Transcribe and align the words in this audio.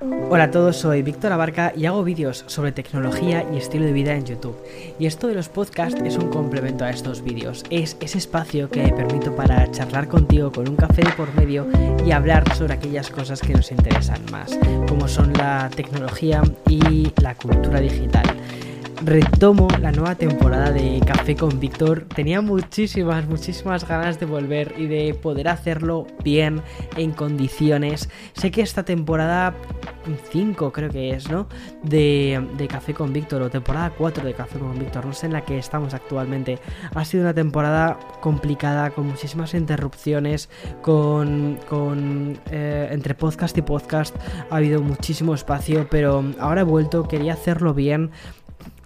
Hola 0.00 0.44
a 0.44 0.50
todos, 0.52 0.76
soy 0.76 1.02
Víctor 1.02 1.32
Abarca 1.32 1.72
y 1.76 1.86
hago 1.86 2.04
vídeos 2.04 2.44
sobre 2.46 2.70
tecnología 2.70 3.44
y 3.52 3.56
estilo 3.56 3.84
de 3.84 3.92
vida 3.92 4.14
en 4.14 4.24
YouTube. 4.24 4.56
Y 4.96 5.06
esto 5.06 5.26
de 5.26 5.34
los 5.34 5.48
podcasts 5.48 6.00
es 6.04 6.16
un 6.16 6.30
complemento 6.30 6.84
a 6.84 6.90
estos 6.90 7.22
vídeos. 7.22 7.64
Es 7.68 7.96
ese 8.00 8.18
espacio 8.18 8.70
que 8.70 8.84
me 8.84 8.92
permito 8.92 9.34
para 9.34 9.68
charlar 9.72 10.06
contigo 10.06 10.52
con 10.52 10.68
un 10.68 10.76
café 10.76 11.02
de 11.02 11.10
por 11.10 11.34
medio 11.34 11.66
y 12.06 12.12
hablar 12.12 12.44
sobre 12.54 12.74
aquellas 12.74 13.10
cosas 13.10 13.40
que 13.40 13.54
nos 13.54 13.72
interesan 13.72 14.20
más, 14.30 14.56
como 14.86 15.08
son 15.08 15.32
la 15.32 15.68
tecnología 15.74 16.42
y 16.68 17.10
la 17.20 17.34
cultura 17.34 17.80
digital 17.80 18.22
retomo 19.04 19.68
la 19.80 19.92
nueva 19.92 20.14
temporada 20.14 20.72
de 20.72 21.00
Café 21.06 21.36
con 21.36 21.60
Víctor. 21.60 22.06
Tenía 22.14 22.40
muchísimas, 22.40 23.26
muchísimas 23.26 23.86
ganas 23.86 24.18
de 24.18 24.26
volver 24.26 24.74
y 24.76 24.86
de 24.86 25.14
poder 25.14 25.48
hacerlo 25.48 26.06
bien, 26.24 26.62
en 26.96 27.12
condiciones. 27.12 28.08
Sé 28.32 28.50
que 28.50 28.62
esta 28.62 28.84
temporada 28.84 29.54
5 30.30 30.72
creo 30.72 30.90
que 30.90 31.10
es, 31.10 31.30
¿no? 31.30 31.48
De, 31.82 32.66
Café 32.68 32.92
con 32.92 33.12
Víctor 33.12 33.42
o 33.42 33.50
temporada 33.50 33.90
4 33.96 34.24
de 34.24 34.34
Café 34.34 34.58
con 34.58 34.78
Víctor, 34.78 35.06
no 35.06 35.12
sé 35.12 35.26
en 35.26 35.32
la 35.32 35.42
que 35.42 35.58
estamos 35.58 35.94
actualmente. 35.94 36.58
Ha 36.94 37.04
sido 37.04 37.22
una 37.22 37.34
temporada 37.34 37.98
complicada, 38.20 38.90
con 38.90 39.06
muchísimas 39.06 39.54
interrupciones, 39.54 40.50
con, 40.82 41.58
con 41.68 42.38
eh, 42.50 42.88
entre 42.90 43.14
podcast 43.14 43.56
y 43.56 43.62
podcast 43.62 44.14
ha 44.50 44.56
habido 44.56 44.82
muchísimo 44.82 45.34
espacio, 45.34 45.86
pero 45.90 46.24
ahora 46.38 46.60
he 46.62 46.64
vuelto, 46.64 47.08
quería 47.08 47.32
hacerlo 47.32 47.74
bien 47.74 48.10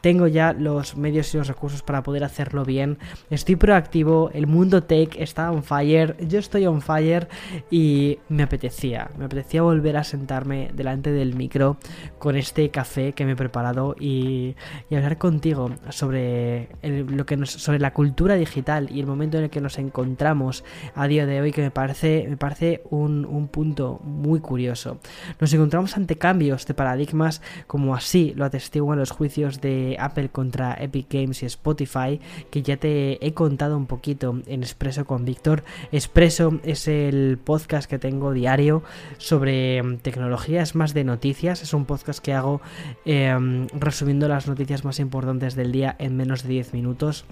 tengo 0.03 0.27
ya 0.27 0.53
los 0.53 0.97
medios 0.97 1.33
y 1.33 1.39
los 1.39 1.47
recursos 1.47 1.83
para 1.83 2.03
poder 2.03 2.25
hacerlo 2.25 2.65
bien. 2.65 2.99
Estoy 3.31 3.57
proactivo, 3.57 4.31
el 4.35 4.47
mundo 4.47 4.83
tech 4.83 5.17
está 5.17 5.51
on 5.51 5.63
fire, 5.63 6.17
yo 6.29 6.41
estoy 6.41 6.67
on 6.67 6.83
fire 6.83 7.29
y 7.71 8.19
me 8.29 8.43
apetecía, 8.43 9.11
me 9.17 9.25
apetecía 9.25 9.63
volver 9.63 9.97
a 9.97 10.05
sentarme 10.05 10.71
delante 10.75 11.13
del 11.13 11.35
micro 11.35 11.79
con 12.19 12.37
este 12.37 12.71
café 12.71 13.13
que 13.13 13.25
me 13.25 13.33
he 13.33 13.37
preparado 13.37 13.95
y, 13.99 14.57
hablar 14.91 15.17
contigo 15.19 15.71
sobre, 15.89 16.69
lo 16.83 17.25
que 17.25 17.47
sobre 17.47 17.79
la 17.79 17.93
cultura 17.93 18.35
digital 18.35 18.89
y 18.91 19.01
el 19.01 19.07
momento 19.07 19.39
en 19.39 19.45
el 19.45 19.51
que 19.51 19.61
nos 19.61 19.79
encontramos 19.79 20.65
a 20.95 21.07
día 21.07 21.27
de 21.27 21.41
hoy 21.41 21.53
que 21.53 21.63
me 21.63 21.71
parece, 21.71 22.27
me 22.29 22.37
parece 22.37 22.83
un, 22.91 23.25
un 23.25 23.49
punto 23.49 24.01
muy 24.03 24.41
curioso. 24.41 24.99
Nos 25.41 25.53
encontramos 25.55 25.97
ante 25.97 26.17
cambios 26.17 26.67
de 26.67 26.75
paradigmas 26.75 27.41
como 27.69 27.95
así 27.95 28.33
lo 28.37 28.45
atestiguan 28.45 28.99
los 28.99 29.13
juicios 29.13 29.61
de 29.61 29.92
Apple 29.99 30.29
contra 30.31 30.75
Epic 30.75 31.07
Games 31.11 31.43
y 31.43 31.47
Spotify, 31.47 32.21
que 32.51 32.63
ya 32.63 32.77
te 32.77 33.25
he 33.25 33.35
contado 33.35 33.77
un 33.77 33.87
poquito 33.87 34.41
en 34.47 34.63
Expreso 34.63 35.05
con 35.05 35.25
Víctor. 35.25 35.65
Expreso 35.91 36.61
es 36.65 36.89
el 36.89 37.39
podcast 37.43 37.89
que 37.89 37.99
tengo 37.99 38.33
diario 38.33 38.83
sobre 39.19 39.83
mm, 39.83 39.99
tecnología, 39.99 40.63
es 40.63 40.75
más 40.75 40.95
de 40.95 41.05
noticias, 41.05 41.63
es 41.63 41.75
un 41.75 41.85
podcast 41.85 42.21
que 42.21 42.33
hago 42.33 42.61
em, 43.05 43.67
resumiendo 43.69 44.29
las 44.29 44.47
noticias 44.47 44.85
más 44.85 44.99
importantes 45.01 45.55
del 45.55 45.73
día 45.73 45.97
en 45.99 46.17
menos 46.17 46.43
de 46.43 46.51
10 46.51 46.73
minutos. 46.73 47.25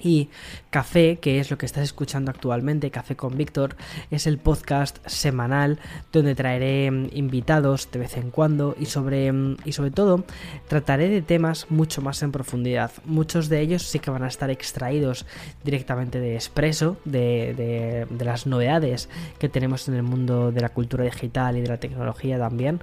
Y 0.00 0.30
Café, 0.70 1.18
que 1.20 1.38
es 1.38 1.50
lo 1.50 1.58
que 1.58 1.66
estás 1.66 1.84
escuchando 1.84 2.30
actualmente, 2.30 2.90
Café 2.90 3.14
con 3.14 3.36
Víctor, 3.36 3.76
es 4.10 4.26
el 4.26 4.38
podcast 4.38 4.98
semanal 5.06 5.78
donde 6.12 6.34
traeré 6.34 6.90
mm, 6.90 7.10
invitados 7.12 7.90
de 7.90 8.00
vez 8.00 8.16
en 8.16 8.30
cuando 8.30 8.74
y 8.78 8.86
sobre, 8.86 9.30
mm, 9.30 9.58
y 9.64 9.72
sobre 9.72 9.90
todo 9.90 10.24
trataré 10.68 11.08
de 11.08 11.22
temas 11.22 11.66
mucho 11.70 12.02
más 12.02 12.22
en 12.22 12.32
profundidad. 12.32 12.90
Muchos 13.04 13.48
de 13.48 13.60
ellos 13.60 13.82
sí 13.82 13.98
que 13.98 14.10
van 14.10 14.24
a 14.24 14.28
estar 14.28 14.50
extraídos 14.50 15.26
directamente 15.64 16.18
de 16.18 16.34
Expreso, 16.34 16.96
de, 17.04 18.06
de 18.08 18.24
las 18.24 18.46
novedades 18.46 19.08
que 19.38 19.48
tenemos 19.48 19.88
en 19.88 19.94
el 19.94 20.02
mundo 20.02 20.50
de 20.50 20.60
la 20.60 20.70
cultura 20.70 21.04
digital 21.04 21.56
y 21.56 21.60
de 21.60 21.68
la 21.68 21.78
tecnología 21.78 22.38
también. 22.38 22.80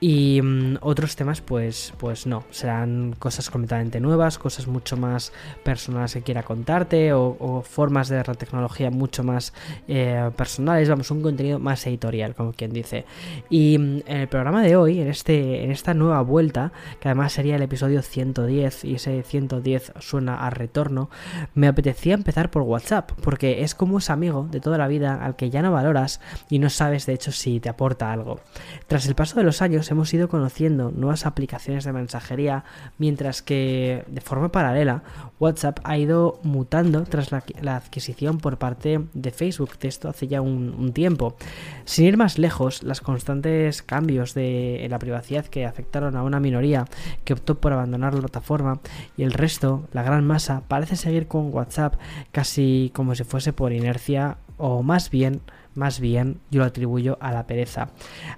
Y 0.00 0.40
mm, 0.40 0.78
otros 0.80 1.16
temas, 1.16 1.40
pues, 1.40 1.92
pues 1.98 2.26
no, 2.26 2.44
serán 2.50 3.16
cosas 3.18 3.50
completamente 3.50 3.98
nuevas, 4.00 4.38
cosas 4.38 4.68
mucho 4.68 4.96
más 4.96 5.32
personales 5.64 6.14
que 6.14 6.22
quiera 6.22 6.44
contarte 6.44 7.12
o, 7.12 7.64
formas 7.68 8.08
de 8.08 8.16
la 8.16 8.34
tecnología 8.34 8.90
mucho 8.90 9.24
más 9.24 9.52
eh, 9.88 10.30
personales, 10.36 10.88
vamos, 10.88 11.10
un 11.10 11.22
contenido 11.22 11.58
más 11.58 11.84
editorial, 11.86 12.34
como 12.34 12.52
quien 12.52 12.72
dice. 12.72 13.04
Y 13.50 13.78
mm, 13.78 14.02
en 14.06 14.16
el 14.18 14.28
programa 14.28 14.62
de 14.62 14.76
hoy, 14.76 15.00
en, 15.00 15.08
este, 15.08 15.64
en 15.64 15.72
esta 15.72 15.94
nueva 15.94 16.22
vuelta, 16.22 16.72
que 17.00 17.08
además 17.08 17.32
sería 17.32 17.56
el 17.56 17.62
episodio 17.62 18.02
110 18.02 18.84
y 18.84 18.94
ese 18.94 19.22
110 19.22 19.92
suena 19.98 20.46
a 20.46 20.50
retorno, 20.50 21.10
me 21.54 21.66
apetecía 21.66 22.14
empezar 22.14 22.50
por 22.50 22.62
WhatsApp, 22.62 23.10
porque 23.20 23.62
es 23.62 23.74
como 23.74 23.98
ese 23.98 24.12
amigo 24.12 24.46
de 24.50 24.60
toda 24.60 24.78
la 24.78 24.86
vida 24.86 25.24
al 25.24 25.34
que 25.34 25.50
ya 25.50 25.62
no 25.62 25.72
valoras 25.72 26.20
y 26.48 26.60
no 26.60 26.70
sabes 26.70 27.06
de 27.06 27.14
hecho 27.14 27.32
si 27.32 27.58
te 27.58 27.68
aporta 27.68 28.12
algo. 28.12 28.40
Tras 28.86 29.06
el 29.06 29.14
paso 29.14 29.36
de 29.36 29.42
los 29.42 29.60
años, 29.60 29.87
hemos 29.90 30.12
ido 30.14 30.28
conociendo 30.28 30.90
nuevas 30.90 31.26
aplicaciones 31.26 31.84
de 31.84 31.92
mensajería, 31.92 32.64
mientras 32.98 33.42
que 33.42 34.04
de 34.06 34.20
forma 34.20 34.50
paralela 34.50 35.02
WhatsApp 35.40 35.78
ha 35.84 35.96
ido 35.98 36.40
mutando 36.42 37.04
tras 37.04 37.30
la, 37.32 37.76
adquisición 37.76 38.38
por 38.38 38.58
parte 38.58 39.00
de 39.14 39.30
Facebook 39.30 39.78
de 39.78 39.88
esto 39.88 40.08
hace 40.08 40.26
ya 40.28 40.40
un, 40.40 40.92
tiempo. 40.92 41.36
Sin 41.84 42.06
ir 42.06 42.16
más 42.16 42.38
lejos, 42.38 42.82
los 42.82 43.00
constantes 43.00 43.82
cambios 43.82 44.34
de, 44.34 44.86
la 44.90 44.98
privacidad 44.98 45.46
que 45.46 45.66
afectaron 45.66 46.16
a 46.16 46.22
una 46.22 46.40
minoría 46.40 46.86
que 47.24 47.34
optó 47.34 47.56
por 47.60 47.72
abandonar 47.72 48.14
la 48.14 48.20
plataforma 48.20 48.80
y 49.16 49.22
el 49.22 49.32
resto, 49.32 49.86
la 49.92 50.02
gran 50.02 50.26
masa, 50.26 50.62
parece 50.66 50.96
seguir 50.96 51.28
con 51.28 51.52
WhatsApp 51.52 51.94
casi 52.32 52.90
como 52.94 53.14
si 53.14 53.24
fuese 53.24 53.52
por 53.52 53.72
inercia 53.72 54.38
o 54.56 54.82
más 54.82 55.10
bien 55.10 55.40
más 55.78 56.00
bien 56.00 56.40
yo 56.50 56.60
lo 56.60 56.66
atribuyo 56.66 57.16
a 57.20 57.32
la 57.32 57.46
pereza. 57.46 57.90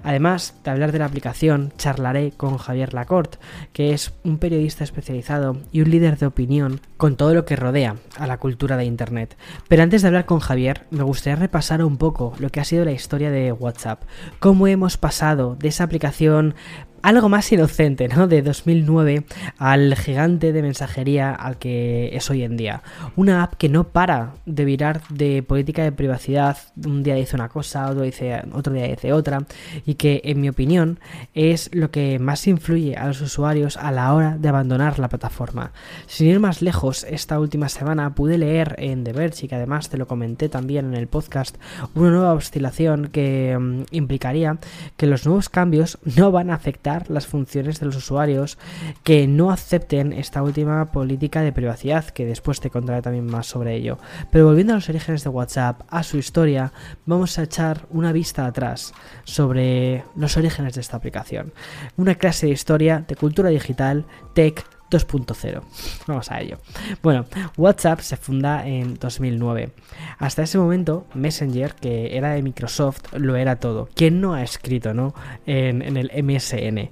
Además 0.04 0.54
de 0.62 0.70
hablar 0.70 0.92
de 0.92 1.00
la 1.00 1.06
aplicación, 1.06 1.72
charlaré 1.76 2.32
con 2.32 2.58
Javier 2.58 2.94
Lacorte, 2.94 3.38
que 3.72 3.92
es 3.92 4.12
un 4.22 4.38
periodista 4.38 4.84
especializado 4.84 5.56
y 5.72 5.80
un 5.80 5.90
líder 5.90 6.18
de 6.18 6.26
opinión 6.26 6.80
con 6.96 7.16
todo 7.16 7.34
lo 7.34 7.44
que 7.44 7.56
rodea 7.56 7.96
a 8.16 8.26
la 8.26 8.38
cultura 8.38 8.76
de 8.76 8.84
Internet. 8.84 9.36
Pero 9.68 9.82
antes 9.82 10.02
de 10.02 10.08
hablar 10.08 10.26
con 10.26 10.40
Javier, 10.40 10.86
me 10.90 11.02
gustaría 11.02 11.36
repasar 11.36 11.82
un 11.82 11.96
poco 11.96 12.34
lo 12.38 12.50
que 12.50 12.60
ha 12.60 12.64
sido 12.64 12.84
la 12.84 12.92
historia 12.92 13.30
de 13.30 13.52
WhatsApp, 13.52 14.02
cómo 14.38 14.66
hemos 14.66 14.98
pasado 14.98 15.56
de 15.56 15.68
esa 15.68 15.84
aplicación 15.84 16.54
algo 17.02 17.28
más 17.28 17.50
inocente, 17.52 18.08
¿no? 18.08 18.26
De 18.26 18.42
2009 18.42 19.24
al 19.58 19.94
gigante 19.96 20.52
de 20.52 20.62
mensajería 20.62 21.32
al 21.32 21.58
que 21.58 22.10
es 22.14 22.30
hoy 22.30 22.42
en 22.42 22.56
día. 22.56 22.82
Una 23.16 23.42
app 23.42 23.54
que 23.54 23.68
no 23.68 23.84
para 23.84 24.34
de 24.46 24.64
virar 24.64 25.02
de 25.08 25.42
política 25.42 25.82
de 25.82 25.92
privacidad. 25.92 26.58
Un 26.84 27.02
día 27.02 27.14
dice 27.14 27.36
una 27.36 27.48
cosa, 27.48 27.88
otro, 27.88 28.02
dice, 28.02 28.42
otro 28.52 28.72
día 28.72 28.86
dice 28.86 29.12
otra. 29.12 29.44
Y 29.86 29.94
que, 29.94 30.20
en 30.24 30.40
mi 30.40 30.48
opinión, 30.48 31.00
es 31.34 31.70
lo 31.72 31.90
que 31.90 32.18
más 32.18 32.46
influye 32.46 32.96
a 32.96 33.06
los 33.06 33.20
usuarios 33.20 33.76
a 33.76 33.92
la 33.92 34.12
hora 34.14 34.36
de 34.38 34.48
abandonar 34.48 34.98
la 34.98 35.08
plataforma. 35.08 35.72
Sin 36.06 36.28
ir 36.28 36.40
más 36.40 36.62
lejos, 36.62 37.04
esta 37.04 37.38
última 37.38 37.68
semana 37.68 38.14
pude 38.14 38.38
leer 38.38 38.76
en 38.78 39.04
The 39.04 39.12
Verge, 39.12 39.46
y 39.46 39.48
que 39.48 39.54
además 39.54 39.88
te 39.88 39.96
lo 39.96 40.06
comenté 40.06 40.48
también 40.48 40.86
en 40.86 40.94
el 40.94 41.06
podcast, 41.06 41.56
una 41.94 42.10
nueva 42.10 42.34
oscilación 42.34 43.08
que 43.08 43.56
mm, 43.58 43.82
implicaría 43.90 44.58
que 44.96 45.06
los 45.06 45.24
nuevos 45.26 45.48
cambios 45.48 45.98
no 46.16 46.30
van 46.30 46.50
a 46.50 46.54
afectar 46.54 46.89
las 47.08 47.26
funciones 47.26 47.80
de 47.80 47.86
los 47.86 47.96
usuarios 47.96 48.58
que 49.02 49.26
no 49.26 49.50
acepten 49.50 50.12
esta 50.12 50.42
última 50.42 50.92
política 50.92 51.42
de 51.42 51.52
privacidad, 51.52 52.04
que 52.06 52.26
después 52.26 52.60
te 52.60 52.70
contaré 52.70 53.02
también 53.02 53.26
más 53.26 53.46
sobre 53.46 53.74
ello. 53.74 53.98
Pero 54.30 54.46
volviendo 54.46 54.72
a 54.72 54.76
los 54.76 54.88
orígenes 54.88 55.24
de 55.24 55.30
WhatsApp, 55.30 55.82
a 55.88 56.02
su 56.02 56.18
historia, 56.18 56.72
vamos 57.06 57.38
a 57.38 57.44
echar 57.44 57.86
una 57.90 58.12
vista 58.12 58.46
atrás 58.46 58.92
sobre 59.24 60.04
los 60.16 60.36
orígenes 60.36 60.74
de 60.74 60.80
esta 60.80 60.96
aplicación. 60.96 61.52
Una 61.96 62.14
clase 62.14 62.46
de 62.46 62.52
historia 62.52 63.04
de 63.06 63.16
cultura 63.16 63.50
digital, 63.50 64.04
tech, 64.34 64.64
2.0. 64.90 65.62
Vamos 66.06 66.30
a 66.30 66.40
ello. 66.40 66.58
Bueno, 67.02 67.26
WhatsApp 67.56 68.00
se 68.00 68.16
funda 68.16 68.66
en 68.66 68.94
2009. 68.94 69.70
Hasta 70.18 70.42
ese 70.42 70.58
momento, 70.58 71.06
Messenger, 71.14 71.74
que 71.74 72.16
era 72.16 72.30
de 72.30 72.42
Microsoft, 72.42 73.02
lo 73.12 73.36
era 73.36 73.56
todo. 73.56 73.88
¿Quién 73.94 74.20
no 74.20 74.34
ha 74.34 74.42
escrito 74.42 74.94
¿no? 74.94 75.14
En, 75.46 75.82
en 75.82 75.96
el 75.96 76.10
MSN? 76.24 76.90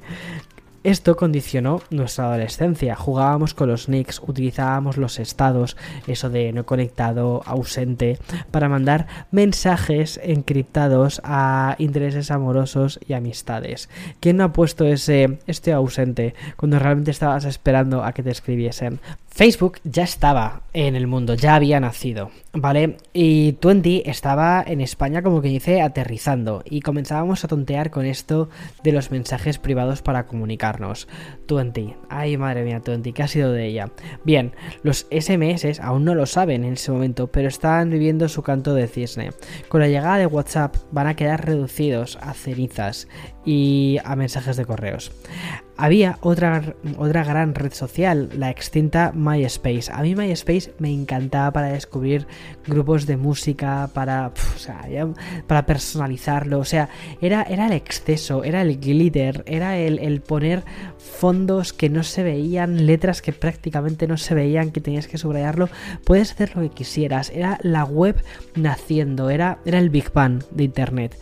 Esto 0.85 1.17
condicionó 1.17 1.83
nuestra 1.91 2.27
adolescencia. 2.27 2.95
Jugábamos 2.95 3.53
con 3.53 3.69
los 3.69 3.89
nicks, 3.89 4.23
utilizábamos 4.27 4.97
los 4.97 5.19
estados, 5.19 5.77
eso 6.07 6.31
de 6.31 6.53
no 6.53 6.65
conectado, 6.67 7.43
ausente, 7.47 8.19
para 8.51 8.69
mandar 8.69 9.07
mensajes 9.33 10.21
encriptados 10.23 11.21
a 11.25 11.75
intereses 11.79 12.31
amorosos 12.31 13.01
y 13.07 13.15
amistades. 13.15 13.89
¿Quién 14.21 14.37
no 14.37 14.45
ha 14.45 14.53
puesto 14.53 14.85
ese 14.85 15.39
este 15.47 15.73
ausente 15.73 16.35
cuando 16.57 16.79
realmente 16.79 17.11
estabas 17.11 17.45
esperando 17.45 18.05
a 18.05 18.13
que 18.13 18.23
te 18.23 18.31
escribiesen? 18.31 19.01
Facebook 19.39 19.79
ya 19.85 20.03
estaba 20.03 20.63
en 20.73 20.97
el 20.97 21.07
mundo, 21.07 21.35
ya 21.35 21.55
había 21.55 21.79
nacido, 21.79 22.33
¿vale? 22.53 22.97
Y 23.13 23.53
Twenty 23.53 24.03
estaba 24.05 24.65
en 24.67 24.81
España 24.81 25.23
como 25.23 25.41
que 25.41 25.47
dice 25.47 25.81
aterrizando 25.81 26.65
y 26.69 26.81
comenzábamos 26.81 27.45
a 27.45 27.49
tontear 27.49 27.93
con 27.93 28.05
esto 28.05 28.49
de 28.83 28.91
los 28.91 29.13
mensajes 29.13 29.59
privados 29.59 30.03
para 30.03 30.27
comunicarnos. 30.27 31.07
Twenty, 31.47 31.95
ay 32.09 32.37
madre 32.37 32.65
mía, 32.65 32.81
Twenty, 32.81 33.13
¿qué 33.13 33.23
ha 33.23 33.29
sido 33.29 33.53
de 33.53 33.67
ella? 33.67 33.93
Bien, 34.25 34.57
los 34.83 35.07
SMS 35.13 35.79
aún 35.79 36.05
no 36.05 36.17
lo 36.17 36.27
saben 36.27 36.65
en 36.65 36.73
ese 36.73 36.91
momento, 36.91 37.29
pero 37.29 37.47
están 37.47 37.91
viviendo 37.91 38.29
su 38.29 38.43
canto 38.43 38.75
de 38.75 38.89
cisne. 38.89 39.31
Con 39.69 39.81
la 39.81 39.87
llegada 39.87 40.17
de 40.17 40.27
WhatsApp 40.27 40.75
van 40.91 41.07
a 41.07 41.15
quedar 41.15 41.47
reducidos 41.47 42.19
a 42.21 42.35
cenizas 42.35 43.07
y 43.45 43.99
a 44.05 44.17
mensajes 44.17 44.57
de 44.57 44.67
correos. 44.67 45.13
Había 45.81 46.19
otra, 46.23 46.75
otra 46.97 47.23
gran 47.23 47.55
red 47.55 47.73
social, 47.73 48.31
la 48.37 48.51
extinta 48.51 49.13
MySpace. 49.15 49.93
A 49.93 50.03
mí 50.03 50.17
MySpace 50.17 50.75
me 50.81 50.93
encantaba 50.93 51.53
para 51.53 51.69
descubrir 51.69 52.27
grupos 52.67 53.07
de 53.07 53.17
música, 53.17 53.89
para, 53.95 54.33
para 55.47 55.67
personalizarlo. 55.67 56.59
O 56.59 56.65
sea, 56.65 56.89
era, 57.21 57.45
era 57.45 57.67
el 57.67 57.73
exceso, 57.75 58.43
era 58.43 58.63
el 58.63 58.81
glitter, 58.81 59.45
era 59.47 59.79
el, 59.79 60.01
el 60.01 60.21
poner 60.21 60.65
fondos 60.99 61.73
que 61.73 61.89
no 61.89 62.03
se 62.03 62.25
veían, 62.25 62.85
letras 62.85 63.23
que 63.23 63.33
prácticamente 63.33 64.09
no 64.09 64.17
se 64.17 64.35
veían, 64.35 64.73
que 64.73 64.81
tenías 64.81 65.07
que 65.07 65.17
subrayarlo. 65.17 65.69
Puedes 66.03 66.33
hacer 66.33 66.57
lo 66.57 66.63
que 66.63 66.71
quisieras. 66.71 67.31
Era 67.31 67.61
la 67.63 67.85
web 67.85 68.17
naciendo, 68.57 69.31
era, 69.31 69.59
era 69.65 69.79
el 69.79 69.91
Big 69.91 70.13
Bang 70.13 70.43
de 70.51 70.65
Internet. 70.65 71.17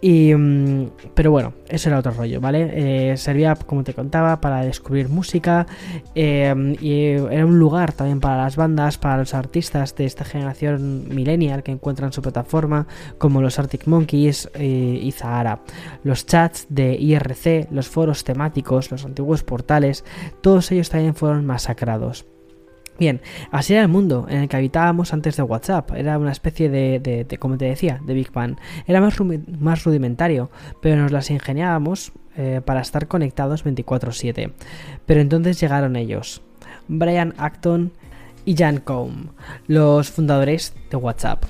Y, 0.00 0.32
mm, 0.32 0.90
pero 1.14 1.30
bueno, 1.30 1.54
eso 1.68 1.88
era 1.88 1.98
otro 1.98 2.12
rollo, 2.12 2.40
¿vale? 2.40 3.12
Eh, 3.12 3.16
servía, 3.16 3.56
como 3.56 3.82
te 3.82 3.94
contaba, 3.94 4.40
para 4.40 4.62
descubrir 4.62 5.08
música 5.08 5.66
eh, 6.14 6.76
y 6.80 7.04
era 7.34 7.44
un 7.44 7.58
lugar 7.58 7.92
también 7.92 8.20
para 8.20 8.36
las 8.36 8.56
bandas, 8.56 8.96
para 8.96 9.16
los 9.18 9.34
artistas 9.34 9.96
de 9.96 10.04
esta 10.04 10.24
generación 10.24 11.08
millennial 11.08 11.62
que 11.62 11.72
encuentran 11.72 12.12
su 12.12 12.22
plataforma, 12.22 12.86
como 13.18 13.42
los 13.42 13.58
Arctic 13.58 13.86
Monkeys 13.86 14.48
eh, 14.54 15.00
y 15.02 15.10
Zahara. 15.12 15.62
Los 16.04 16.26
chats 16.26 16.66
de 16.68 16.94
IRC, 16.94 17.68
los 17.72 17.88
foros 17.88 18.22
temáticos, 18.22 18.90
los 18.90 19.04
antiguos 19.04 19.42
portales, 19.42 20.04
todos 20.42 20.70
ellos 20.70 20.90
también 20.90 21.14
fueron 21.14 21.44
masacrados. 21.44 22.24
Bien, 22.98 23.20
así 23.52 23.74
era 23.74 23.82
el 23.82 23.88
mundo 23.88 24.26
en 24.28 24.38
el 24.38 24.48
que 24.48 24.56
habitábamos 24.56 25.12
antes 25.12 25.36
de 25.36 25.42
WhatsApp. 25.44 25.92
Era 25.94 26.18
una 26.18 26.32
especie 26.32 26.68
de, 26.68 27.36
como 27.38 27.56
te 27.56 27.66
decía, 27.66 28.00
de 28.04 28.14
Big 28.14 28.32
Bang. 28.32 28.56
Era 28.86 29.00
más, 29.00 29.16
más 29.60 29.84
rudimentario, 29.84 30.50
pero 30.82 31.00
nos 31.00 31.12
las 31.12 31.30
ingeniábamos 31.30 32.12
eh, 32.36 32.60
para 32.64 32.80
estar 32.80 33.06
conectados 33.06 33.64
24/7. 33.64 34.52
Pero 35.06 35.20
entonces 35.20 35.60
llegaron 35.60 35.94
ellos, 35.94 36.42
Brian 36.88 37.34
Acton 37.38 37.92
y 38.44 38.56
Jan 38.56 38.78
Combe, 38.78 39.30
los 39.68 40.10
fundadores 40.10 40.74
de 40.90 40.96
WhatsApp. 40.96 41.44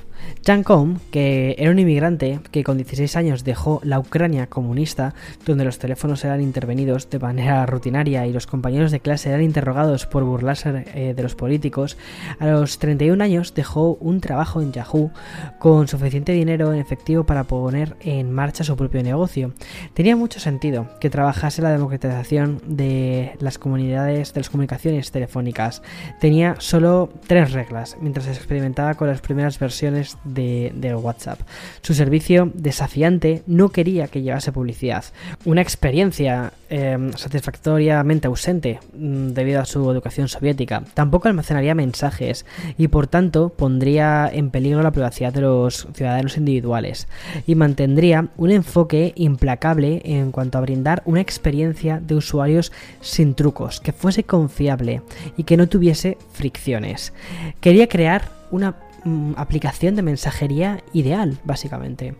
Jan 0.45 0.63
Koum, 0.63 0.99
que 1.11 1.55
era 1.57 1.71
un 1.71 1.79
inmigrante 1.79 2.39
que 2.51 2.63
con 2.63 2.77
16 2.77 3.15
años 3.15 3.43
dejó 3.43 3.81
la 3.83 3.99
Ucrania 3.99 4.47
comunista, 4.47 5.13
donde 5.45 5.65
los 5.65 5.79
teléfonos 5.79 6.23
eran 6.25 6.41
intervenidos 6.41 7.09
de 7.09 7.19
manera 7.19 7.65
rutinaria 7.65 8.25
y 8.25 8.33
los 8.33 8.47
compañeros 8.47 8.91
de 8.91 8.99
clase 8.99 9.29
eran 9.29 9.41
interrogados 9.41 10.05
por 10.05 10.23
burlarse 10.23 10.85
eh, 10.93 11.13
de 11.15 11.23
los 11.23 11.35
políticos, 11.35 11.97
a 12.39 12.47
los 12.47 12.79
31 12.79 13.23
años 13.23 13.53
dejó 13.53 13.95
un 13.95 14.21
trabajo 14.21 14.61
en 14.61 14.71
Yahoo 14.71 15.11
con 15.59 15.87
suficiente 15.87 16.31
dinero 16.31 16.73
en 16.73 16.79
efectivo 16.79 17.25
para 17.25 17.43
poner 17.43 17.95
en 18.01 18.31
marcha 18.31 18.63
su 18.63 18.75
propio 18.75 19.03
negocio. 19.03 19.53
Tenía 19.93 20.15
mucho 20.15 20.39
sentido 20.39 20.87
que 20.99 21.09
trabajase 21.09 21.61
la 21.61 21.71
democratización 21.71 22.61
de 22.65 23.33
las 23.39 23.57
comunidades 23.57 24.33
de 24.33 24.39
las 24.39 24.49
comunicaciones 24.49 25.11
telefónicas. 25.11 25.81
Tenía 26.19 26.55
solo 26.59 27.09
tres 27.27 27.51
reglas 27.51 27.97
mientras 28.01 28.27
experimentaba 28.27 28.93
con 28.95 29.07
las 29.07 29.21
primeras 29.21 29.59
versiones 29.59 30.08
de, 30.23 30.95
WhatsApp. 30.95 31.39
Su 31.81 31.93
servicio 31.93 32.51
desafiante 32.53 33.43
no 33.47 33.69
quería 33.69 34.07
que 34.07 34.21
llevase 34.21 34.51
publicidad. 34.51 35.05
Una 35.45 35.61
experiencia 35.61 36.53
em, 36.69 37.13
satisfactoriamente 37.13 38.27
ausente 38.27 38.79
mm, 38.93 39.29
debido 39.29 39.61
a 39.61 39.65
su 39.65 39.89
educación 39.91 40.27
soviética. 40.27 40.83
Tampoco 40.93 41.27
almacenaría 41.27 41.75
mensajes 41.75 42.45
y 42.77 42.87
por 42.87 43.07
tanto 43.07 43.49
pondría 43.49 44.29
en 44.31 44.49
peligro 44.49 44.81
la 44.81 44.91
privacidad 44.91 45.33
de 45.33 45.41
los 45.41 45.87
ciudadanos 45.93 46.37
individuales 46.37 47.07
y 47.45 47.55
mantendría 47.55 48.27
un 48.37 48.51
enfoque 48.51 49.13
implacable 49.15 50.01
en 50.05 50.31
cuanto 50.31 50.57
a 50.57 50.61
brindar 50.61 51.01
una 51.05 51.21
experiencia 51.21 51.99
de 51.99 52.15
usuarios 52.15 52.71
sin 53.01 53.35
trucos, 53.35 53.79
que 53.79 53.93
fuese 53.93 54.23
confiable 54.23 55.01
y 55.37 55.43
que 55.43 55.57
no 55.57 55.67
tuviese 55.67 56.17
fricciones. 56.31 57.13
Quería 57.61 57.87
crear 57.87 58.29
una 58.51 58.75
Mm, 59.03 59.33
aplicación 59.37 59.95
de 59.95 60.01
mensajería 60.01 60.83
ideal, 60.91 61.37
básicamente. 61.45 62.15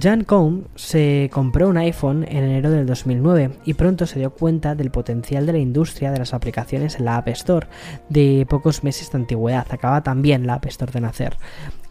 Jan 0.00 0.24
Combe 0.24 0.66
se 0.74 1.30
compró 1.32 1.68
un 1.68 1.76
iPhone 1.76 2.24
en 2.28 2.44
enero 2.44 2.70
del 2.70 2.86
2009 2.86 3.52
y 3.64 3.74
pronto 3.74 4.06
se 4.06 4.18
dio 4.18 4.30
cuenta 4.30 4.74
del 4.74 4.90
potencial 4.90 5.46
de 5.46 5.52
la 5.52 5.58
industria 5.58 6.10
de 6.10 6.18
las 6.18 6.34
aplicaciones 6.34 6.98
en 6.98 7.04
la 7.04 7.16
App 7.16 7.28
Store 7.28 7.68
de 8.08 8.46
pocos 8.48 8.82
meses 8.82 9.10
de 9.12 9.18
antigüedad. 9.18 9.66
Acaba 9.70 10.02
también 10.02 10.46
la 10.46 10.54
App 10.54 10.66
Store 10.66 10.92
de 10.92 11.00
nacer. 11.00 11.36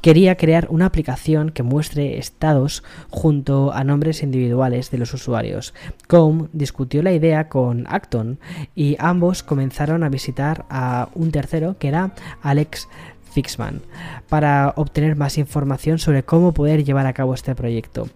Quería 0.02 0.36
crear 0.36 0.68
una 0.70 0.86
aplicación 0.86 1.50
que 1.50 1.64
muestre 1.64 2.20
estados 2.20 2.84
junto 3.10 3.74
a 3.74 3.84
nombres 3.84 4.22
individuales 4.22 4.92
de 4.92 5.00
los 5.00 5.14
usuarios. 5.16 5.74
Combe 6.08 6.48
discutió 6.54 7.02
la 7.02 7.12
idea 7.12 7.50
con 7.50 7.88
Acton 7.88 8.38
y 8.76 8.98
ambos 9.00 9.42
comenzaron 9.42 10.04
a 10.04 10.10
visitar 10.10 10.66
a 10.70 11.10
un 11.16 11.32
tercero 11.32 11.78
que 11.80 11.88
era 11.88 12.14
Alex 12.44 12.88
Fixman 13.36 13.82
para 14.30 14.74
obtener 14.78 15.18
más 15.18 15.38
información 15.38 16.00
sobre 16.00 16.24
cómo 16.24 16.54
poder 16.54 16.86
llevar 16.86 17.06
a 17.06 17.14
cabo 17.14 17.34
este 17.34 17.54
proyecto. 17.54 18.08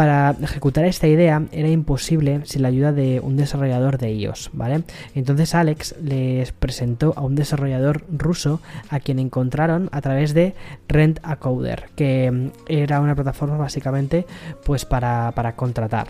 Para 0.00 0.34
ejecutar 0.40 0.86
esta 0.86 1.08
idea 1.08 1.42
era 1.52 1.68
imposible 1.68 2.40
sin 2.44 2.62
la 2.62 2.68
ayuda 2.68 2.90
de 2.90 3.20
un 3.20 3.36
desarrollador 3.36 3.98
de 3.98 4.10
iOS, 4.14 4.48
¿vale? 4.54 4.84
Entonces 5.14 5.54
Alex 5.54 5.94
les 6.02 6.52
presentó 6.52 7.12
a 7.18 7.20
un 7.20 7.34
desarrollador 7.34 8.06
ruso 8.10 8.62
a 8.88 9.00
quien 9.00 9.18
encontraron 9.18 9.90
a 9.92 10.00
través 10.00 10.32
de 10.32 10.54
Rent 10.88 11.20
a 11.22 11.36
Coder, 11.36 11.90
que 11.96 12.30
mm, 12.30 12.50
era 12.66 13.02
una 13.02 13.14
plataforma 13.14 13.58
básicamente 13.58 14.24
pues 14.64 14.86
para, 14.86 15.32
para 15.32 15.54
contratar. 15.54 16.06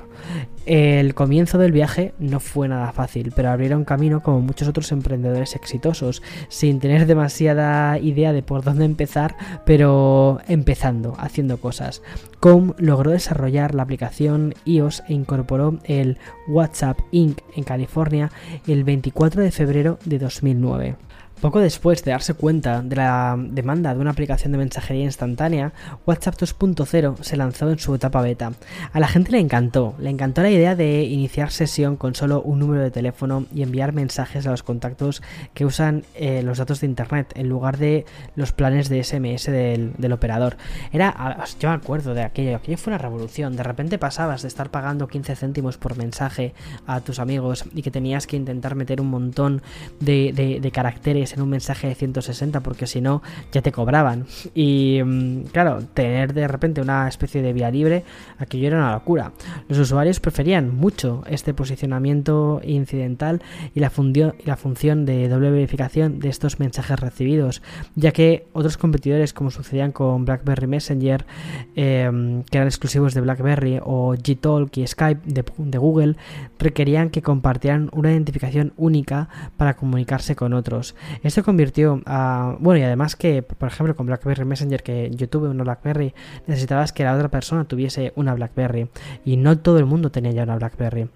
El 0.66 1.14
comienzo 1.14 1.58
del 1.58 1.72
viaje 1.72 2.14
no 2.20 2.38
fue 2.38 2.68
nada 2.68 2.92
fácil, 2.92 3.32
pero 3.34 3.50
abrieron 3.50 3.84
camino 3.84 4.22
como 4.22 4.40
muchos 4.40 4.68
otros 4.68 4.92
emprendedores 4.92 5.56
exitosos, 5.56 6.22
sin 6.48 6.78
tener 6.78 7.06
demasiada 7.06 7.98
idea 7.98 8.32
de 8.32 8.44
por 8.44 8.62
dónde 8.62 8.84
empezar, 8.84 9.34
pero 9.66 10.38
empezando, 10.46 11.16
haciendo 11.18 11.56
cosas. 11.56 12.02
Com 12.40 12.72
logró 12.78 13.10
desarrollar 13.10 13.74
la 13.74 13.82
aplicación 13.82 14.54
iOS 14.64 15.02
e 15.08 15.12
incorporó 15.12 15.78
el 15.84 16.16
WhatsApp 16.48 16.98
Inc. 17.10 17.42
en 17.54 17.64
California 17.64 18.30
el 18.66 18.82
24 18.82 19.42
de 19.42 19.50
febrero 19.50 19.98
de 20.06 20.18
2009. 20.18 20.96
Poco 21.40 21.60
después 21.60 22.04
de 22.04 22.10
darse 22.10 22.34
cuenta 22.34 22.82
de 22.82 22.96
la 22.96 23.34
demanda 23.38 23.94
de 23.94 24.00
una 24.00 24.10
aplicación 24.10 24.52
de 24.52 24.58
mensajería 24.58 25.04
instantánea, 25.04 25.72
WhatsApp 26.04 26.34
2.0 26.34 27.22
se 27.22 27.36
lanzó 27.38 27.70
en 27.70 27.78
su 27.78 27.94
etapa 27.94 28.20
beta. 28.20 28.52
A 28.92 29.00
la 29.00 29.08
gente 29.08 29.32
le 29.32 29.38
encantó, 29.38 29.94
le 29.98 30.10
encantó 30.10 30.42
la 30.42 30.50
idea 30.50 30.76
de 30.76 31.04
iniciar 31.04 31.50
sesión 31.50 31.96
con 31.96 32.14
solo 32.14 32.42
un 32.42 32.58
número 32.58 32.82
de 32.82 32.90
teléfono 32.90 33.46
y 33.54 33.62
enviar 33.62 33.94
mensajes 33.94 34.46
a 34.46 34.50
los 34.50 34.62
contactos 34.62 35.22
que 35.54 35.64
usan 35.64 36.04
eh, 36.14 36.42
los 36.42 36.58
datos 36.58 36.82
de 36.82 36.88
Internet 36.88 37.32
en 37.34 37.48
lugar 37.48 37.78
de 37.78 38.04
los 38.36 38.52
planes 38.52 38.90
de 38.90 39.02
SMS 39.02 39.46
del, 39.46 40.12
operador. 40.12 40.58
Era, 40.92 41.46
yo 41.58 41.70
me 41.70 41.74
acuerdo 41.76 42.12
de 42.12 42.22
aquello, 42.22 42.56
aquello 42.56 42.76
fue 42.76 42.90
una 42.90 42.98
revolución. 42.98 43.56
De 43.56 43.62
repente 43.62 43.96
pasabas 43.96 44.42
de 44.42 44.48
estar 44.48 44.70
pagando 44.70 45.08
15 45.08 45.36
céntimos 45.36 45.78
por 45.78 45.96
mensaje 45.96 46.52
a 46.86 47.00
tus 47.00 47.18
amigos 47.18 47.64
y 47.74 47.80
que 47.80 47.90
tenías 47.90 48.26
que 48.26 48.36
intentar 48.36 48.74
meter 48.74 49.00
un 49.00 49.08
montón 49.08 49.62
de 50.00 50.70
caracteres 50.74 51.29
en 51.34 51.42
un 51.42 51.48
mensaje 51.48 51.88
de 51.88 51.94
160 51.94 52.60
porque 52.60 52.86
si 52.86 53.00
no 53.00 53.22
ya 53.52 53.62
te 53.62 53.72
cobraban. 53.72 54.26
Y 54.54 55.00
mm, 55.04 55.42
claro, 55.52 55.82
tener 55.94 56.34
de 56.34 56.48
repente 56.48 56.80
una 56.80 57.08
especie 57.08 57.42
de 57.42 57.52
vía 57.52 57.70
libre, 57.70 58.04
aquello 58.38 58.68
era 58.68 58.78
una 58.78 58.92
locura. 58.92 59.32
Los 59.68 59.78
usuarios 59.78 60.20
preferían 60.20 60.74
mucho 60.74 61.22
este 61.28 61.54
posicionamiento 61.54 62.60
incidental 62.64 63.42
y 63.74 63.80
la, 63.80 63.90
función 63.90 65.06
de 65.06 65.28
doble 65.28 65.50
verificación 65.50 66.18
de 66.20 66.28
estos 66.28 66.60
mensajes 66.60 66.98
recibidos, 66.98 67.62
ya 67.94 68.12
que 68.12 68.46
otros 68.52 68.76
competidores 68.76 69.32
como 69.32 69.50
sucedían 69.50 69.92
con 69.92 70.24
BlackBerry 70.24 70.66
Messenger, 70.66 71.26
em, 71.74 72.42
que 72.44 72.58
eran 72.58 72.68
exclusivos 72.68 73.14
de 73.14 73.20
BlackBerry, 73.20 73.80
o 73.82 74.14
Gtalk 74.14 74.76
y 74.76 74.86
Skype 74.86 75.20
de 75.58 75.78
Google, 75.78 76.16
requerían 76.58 77.10
que 77.10 77.22
compartieran 77.22 77.90
una 77.92 78.12
identificación 78.12 78.72
única 78.76 79.28
para 79.56 79.76
comunicarse 79.76 80.36
con 80.36 80.52
otros. 80.52 80.94
Esto 81.22 81.44
convirtió 81.44 82.00
a... 82.06 82.56
Bueno, 82.60 82.80
y 82.80 82.82
además 82.82 83.16
que, 83.16 83.42
por 83.42 83.68
ejemplo, 83.68 83.94
con 83.94 84.06
BlackBerry 84.06 84.44
Messenger, 84.44 84.82
que 84.82 85.10
yo 85.10 85.28
tuve 85.28 85.48
una 85.48 85.64
BlackBerry, 85.64 86.14
necesitabas 86.46 86.92
que 86.92 87.04
la 87.04 87.14
otra 87.14 87.28
persona 87.28 87.64
tuviese 87.64 88.12
una 88.16 88.34
BlackBerry. 88.34 88.88
Y 89.24 89.36
no 89.36 89.58
todo 89.58 89.78
el 89.78 89.86
mundo 89.86 90.10
tenía 90.10 90.32
ya 90.32 90.44
una 90.44 90.56
BlackBerry. 90.56 91.08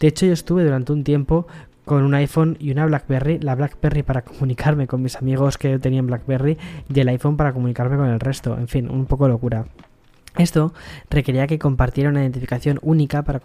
De 0.00 0.08
hecho, 0.08 0.26
yo 0.26 0.32
estuve 0.32 0.64
durante 0.64 0.92
un 0.92 1.04
tiempo 1.04 1.46
con 1.84 2.02
un 2.02 2.14
iPhone 2.14 2.56
y 2.60 2.70
una 2.70 2.86
BlackBerry, 2.86 3.38
la 3.40 3.54
BlackBerry 3.54 4.02
para 4.02 4.22
comunicarme 4.24 4.86
con 4.86 5.02
mis 5.02 5.16
amigos 5.16 5.58
que 5.58 5.78
tenían 5.78 6.06
BlackBerry 6.06 6.56
y 6.92 7.00
el 7.00 7.08
iPhone 7.08 7.36
para 7.36 7.52
comunicarme 7.52 7.96
con 7.96 8.08
el 8.08 8.20
resto. 8.20 8.56
En 8.56 8.68
fin, 8.68 8.90
un 8.90 9.06
poco 9.06 9.28
locura. 9.28 9.66
Esto 10.38 10.72
requería 11.10 11.46
que 11.46 11.58
compartiera 11.58 12.08
una 12.08 12.22
identificación 12.22 12.78
única 12.82 13.22
para, 13.22 13.40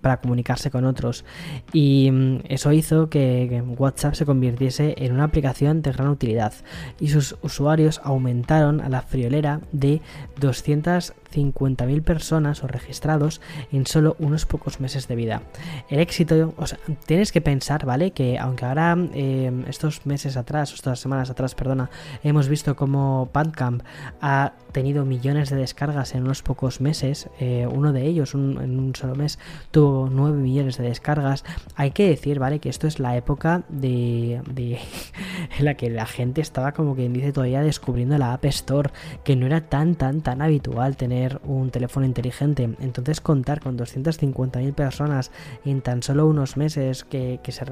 para, 0.00 0.20
comunicarse 0.20 0.70
con 0.70 0.84
otros. 0.84 1.24
Y 1.72 2.10
mm, 2.10 2.40
eso 2.48 2.72
hizo 2.72 3.08
que 3.08 3.62
WhatsApp 3.78 4.14
se 4.14 4.26
convirtiese 4.26 4.94
en 4.98 5.12
una 5.12 5.24
aplicación 5.24 5.82
de 5.82 5.92
gran 5.92 6.08
utilidad 6.08 6.52
y 6.98 7.08
sus 7.08 7.36
usuarios 7.42 8.00
aumentaron 8.02 8.80
a 8.80 8.88
la 8.88 9.02
friolera 9.02 9.60
de 9.70 10.00
200 10.40 11.12
50.000 11.32 12.02
personas 12.02 12.62
o 12.62 12.66
registrados 12.66 13.40
en 13.72 13.86
solo 13.86 14.16
unos 14.18 14.46
pocos 14.46 14.80
meses 14.80 15.08
de 15.08 15.16
vida. 15.16 15.42
El 15.88 16.00
éxito, 16.00 16.54
o 16.56 16.66
sea, 16.66 16.78
tienes 17.06 17.32
que 17.32 17.40
pensar, 17.40 17.86
¿vale? 17.86 18.12
Que 18.12 18.38
aunque 18.38 18.64
ahora 18.64 18.96
em, 19.14 19.64
estos 19.66 20.06
meses 20.06 20.36
atrás, 20.36 20.72
estas 20.72 21.00
semanas 21.00 21.30
atrás, 21.30 21.54
perdona, 21.54 21.90
hemos 22.22 22.48
visto 22.48 22.76
como 22.76 23.30
Bandcamp 23.32 23.82
ha 24.20 24.52
tenido 24.72 25.04
millones 25.04 25.50
de 25.50 25.56
descargas 25.56 26.14
en 26.14 26.22
unos 26.22 26.42
pocos 26.42 26.80
meses, 26.80 27.28
eh, 27.40 27.66
uno 27.70 27.92
de 27.92 28.06
ellos 28.06 28.34
en 28.34 28.78
un 28.78 28.94
solo 28.94 29.14
mes 29.14 29.38
tuvo 29.70 30.08
9 30.10 30.38
millones 30.38 30.78
de 30.78 30.84
descargas, 30.84 31.44
hay 31.76 31.90
que 31.90 32.08
decir, 32.08 32.38
¿vale? 32.38 32.58
Que 32.58 32.68
esto 32.68 32.86
es 32.86 32.98
la 32.98 33.16
época 33.16 33.62
de, 33.68 34.40
de 34.50 34.78
en 35.58 35.64
la 35.64 35.74
que 35.74 35.90
la 35.90 36.06
gente 36.06 36.40
estaba 36.40 36.72
como 36.72 36.94
quien 36.94 37.12
dice 37.12 37.32
todavía 37.32 37.62
descubriendo 37.62 38.16
la 38.18 38.32
App 38.32 38.44
Store, 38.46 38.90
que 39.24 39.36
no 39.36 39.46
era 39.46 39.68
tan, 39.68 39.94
tan, 39.94 40.22
tan 40.22 40.42
habitual 40.42 40.96
tener 40.96 41.21
un 41.44 41.70
teléfono 41.70 42.06
inteligente. 42.06 42.70
Entonces 42.80 43.20
contar 43.20 43.60
con 43.60 43.78
250.000 43.78 44.72
personas 44.74 45.30
en 45.64 45.82
tan 45.82 46.02
solo 46.02 46.26
unos 46.26 46.56
meses 46.56 47.04
que, 47.04 47.40
se 47.48 47.64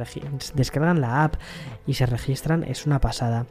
descargan 0.54 1.00
la 1.00 1.24
app 1.24 1.36
y 1.86 1.94
se 1.94 2.06
registran 2.06 2.64
es 2.64 2.86
una 2.86 3.00
pasada. 3.00 3.46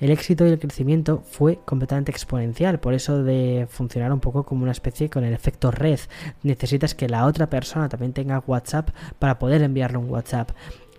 El 0.00 0.10
éxito 0.10 0.46
y 0.46 0.50
el 0.50 0.58
crecimiento 0.58 1.22
fue 1.24 1.58
completamente 1.64 2.10
exponencial, 2.10 2.80
por 2.80 2.94
eso 2.94 3.22
de 3.22 3.66
funcionar 3.68 4.12
un 4.12 4.20
poco 4.20 4.44
como 4.44 4.62
una 4.62 4.72
especie 4.72 5.10
con 5.10 5.24
el 5.24 5.32
efecto 5.32 5.70
red. 5.70 6.00
Necesitas 6.42 6.94
que 6.94 7.08
la 7.08 7.26
otra 7.26 7.48
persona 7.48 7.88
también 7.88 8.12
tenga 8.12 8.42
WhatsApp 8.46 8.90
para 9.18 9.38
poder 9.38 9.62
enviarle 9.62 9.98
un 9.98 10.10
WhatsApp. 10.10 10.50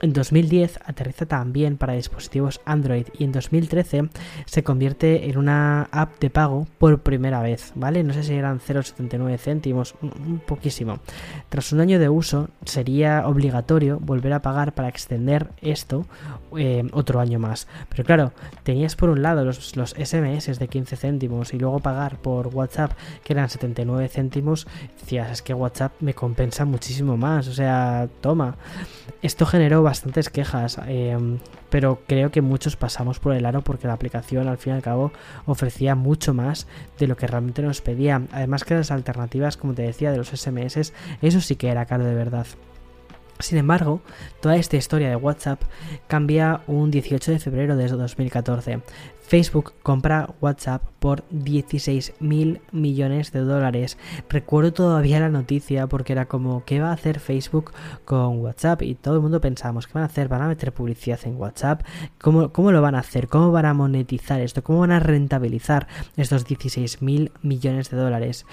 En 0.01 0.11
2010 0.11 0.79
aterriza 0.85 1.25
también 1.25 1.77
para 1.77 1.93
dispositivos 1.93 2.59
Android 2.65 3.07
y 3.17 3.23
en 3.23 3.31
2013 3.31 4.09
se 4.45 4.63
convierte 4.63 5.29
en 5.29 5.37
una 5.37 5.83
app 5.91 6.19
de 6.19 6.29
pago 6.29 6.67
por 6.77 6.99
primera 6.99 7.41
vez, 7.41 7.71
¿vale? 7.75 8.03
No 8.03 8.13
sé 8.13 8.23
si 8.23 8.33
eran 8.33 8.59
0,79 8.59 9.37
céntimos, 9.37 9.95
un 10.01 10.41
poquísimo. 10.45 10.99
Tras 11.47 11.71
un 11.71 11.79
año 11.79 11.97
de 11.97 12.09
uso 12.09 12.49
sería 12.65 13.25
obligatorio 13.25 13.99
volver 13.99 14.33
a 14.33 14.41
pagar 14.41 14.73
para 14.73 14.89
extender 14.89 15.51
esto 15.61 16.05
eh, 16.57 16.83
otro 16.91 17.21
año 17.21 17.39
más. 17.39 17.67
Pero 17.89 18.03
claro, 18.03 18.33
tenías 18.63 18.95
por 18.97 19.09
un 19.09 19.21
lado 19.21 19.45
los, 19.45 19.77
los 19.77 19.91
SMS 19.91 20.59
de 20.59 20.67
15 20.67 20.97
céntimos 20.97 21.53
y 21.53 21.59
luego 21.59 21.79
pagar 21.79 22.17
por 22.17 22.47
WhatsApp 22.47 22.91
que 23.23 23.31
eran 23.31 23.49
79 23.49 24.09
céntimos. 24.09 24.67
Decías, 24.99 25.31
es 25.31 25.41
que 25.41 25.53
WhatsApp 25.53 25.93
me 26.01 26.13
compensa 26.13 26.65
muchísimo 26.65 27.15
más, 27.15 27.47
o 27.47 27.53
sea, 27.53 28.09
toma. 28.19 28.57
Esto 29.21 29.45
generó 29.45 29.84
bastantes 29.85 30.29
quejas, 30.29 30.79
em, 30.87 31.39
pero 31.69 32.01
creo 32.07 32.31
que 32.31 32.41
muchos 32.41 32.75
pasamos 32.75 33.19
por 33.19 33.33
el 33.33 33.45
aro 33.45 33.61
porque 33.61 33.87
la 33.87 33.93
aplicación 33.93 34.47
al 34.47 34.57
fin 34.57 34.73
y 34.73 34.75
al 34.75 34.81
cabo 34.81 35.13
ofrecía 35.45 35.95
mucho 35.95 36.33
más 36.33 36.67
de 36.99 37.07
lo 37.07 37.15
que 37.15 37.27
realmente 37.27 37.61
nos 37.61 37.81
pedía. 37.81 38.23
Además 38.31 38.63
que 38.63 38.75
las 38.75 38.91
alternativas, 38.91 39.57
como 39.57 39.73
te 39.73 39.83
decía, 39.83 40.11
de 40.11 40.17
los 40.17 40.29
SMS, 40.29 40.93
eso 41.21 41.41
sí 41.41 41.55
que 41.55 41.69
era 41.69 41.85
caro 41.85 42.03
de 42.03 42.15
verdad. 42.15 42.47
Sin 43.39 43.57
embargo, 43.57 44.01
toda 44.41 44.55
esta 44.55 44.77
historia 44.77 45.09
de 45.09 45.17
WhatsApp 45.17 45.61
cambia 46.07 46.61
un 46.67 46.89
18 46.89 47.31
de 47.31 47.39
febrero 47.39 47.75
de 47.75 47.87
2014. 47.89 48.79
Facebook 49.25 49.73
compra 49.81 50.29
WhatsApp 50.39 50.83
por 50.99 51.23
16 51.31 52.13
mil 52.19 52.61
millones 52.71 53.31
de 53.31 53.39
dólares. 53.41 53.97
Recuerdo 54.29 54.73
todavía 54.73 55.19
la 55.19 55.29
noticia 55.29 55.87
porque 55.87 56.13
era 56.13 56.25
como, 56.25 56.63
¿qué 56.65 56.79
va 56.79 56.89
a 56.89 56.93
hacer 56.93 57.19
Facebook 57.19 57.71
con 58.05 58.39
WhatsApp? 58.39 58.83
Y 58.83 58.95
todo 58.95 59.15
el 59.15 59.21
mundo 59.21 59.41
pensamos, 59.41 59.87
¿qué 59.87 59.93
van 59.93 60.03
a 60.03 60.07
hacer? 60.07 60.27
¿Van 60.27 60.41
a 60.43 60.47
meter 60.47 60.71
publicidad 60.71 61.19
en 61.23 61.37
WhatsApp? 61.37 61.81
¿Cómo, 62.21 62.51
cómo 62.51 62.71
lo 62.71 62.81
van 62.81 62.95
a 62.95 62.99
hacer? 62.99 63.27
¿Cómo 63.27 63.51
van 63.51 63.65
a 63.65 63.73
monetizar 63.73 64.41
esto? 64.41 64.63
¿Cómo 64.63 64.79
van 64.79 64.91
a 64.91 64.99
rentabilizar 64.99 65.87
estos 66.17 66.45
16 66.45 67.01
mil 67.01 67.31
millones 67.41 67.89
de 67.89 67.97
dólares? 67.97 68.45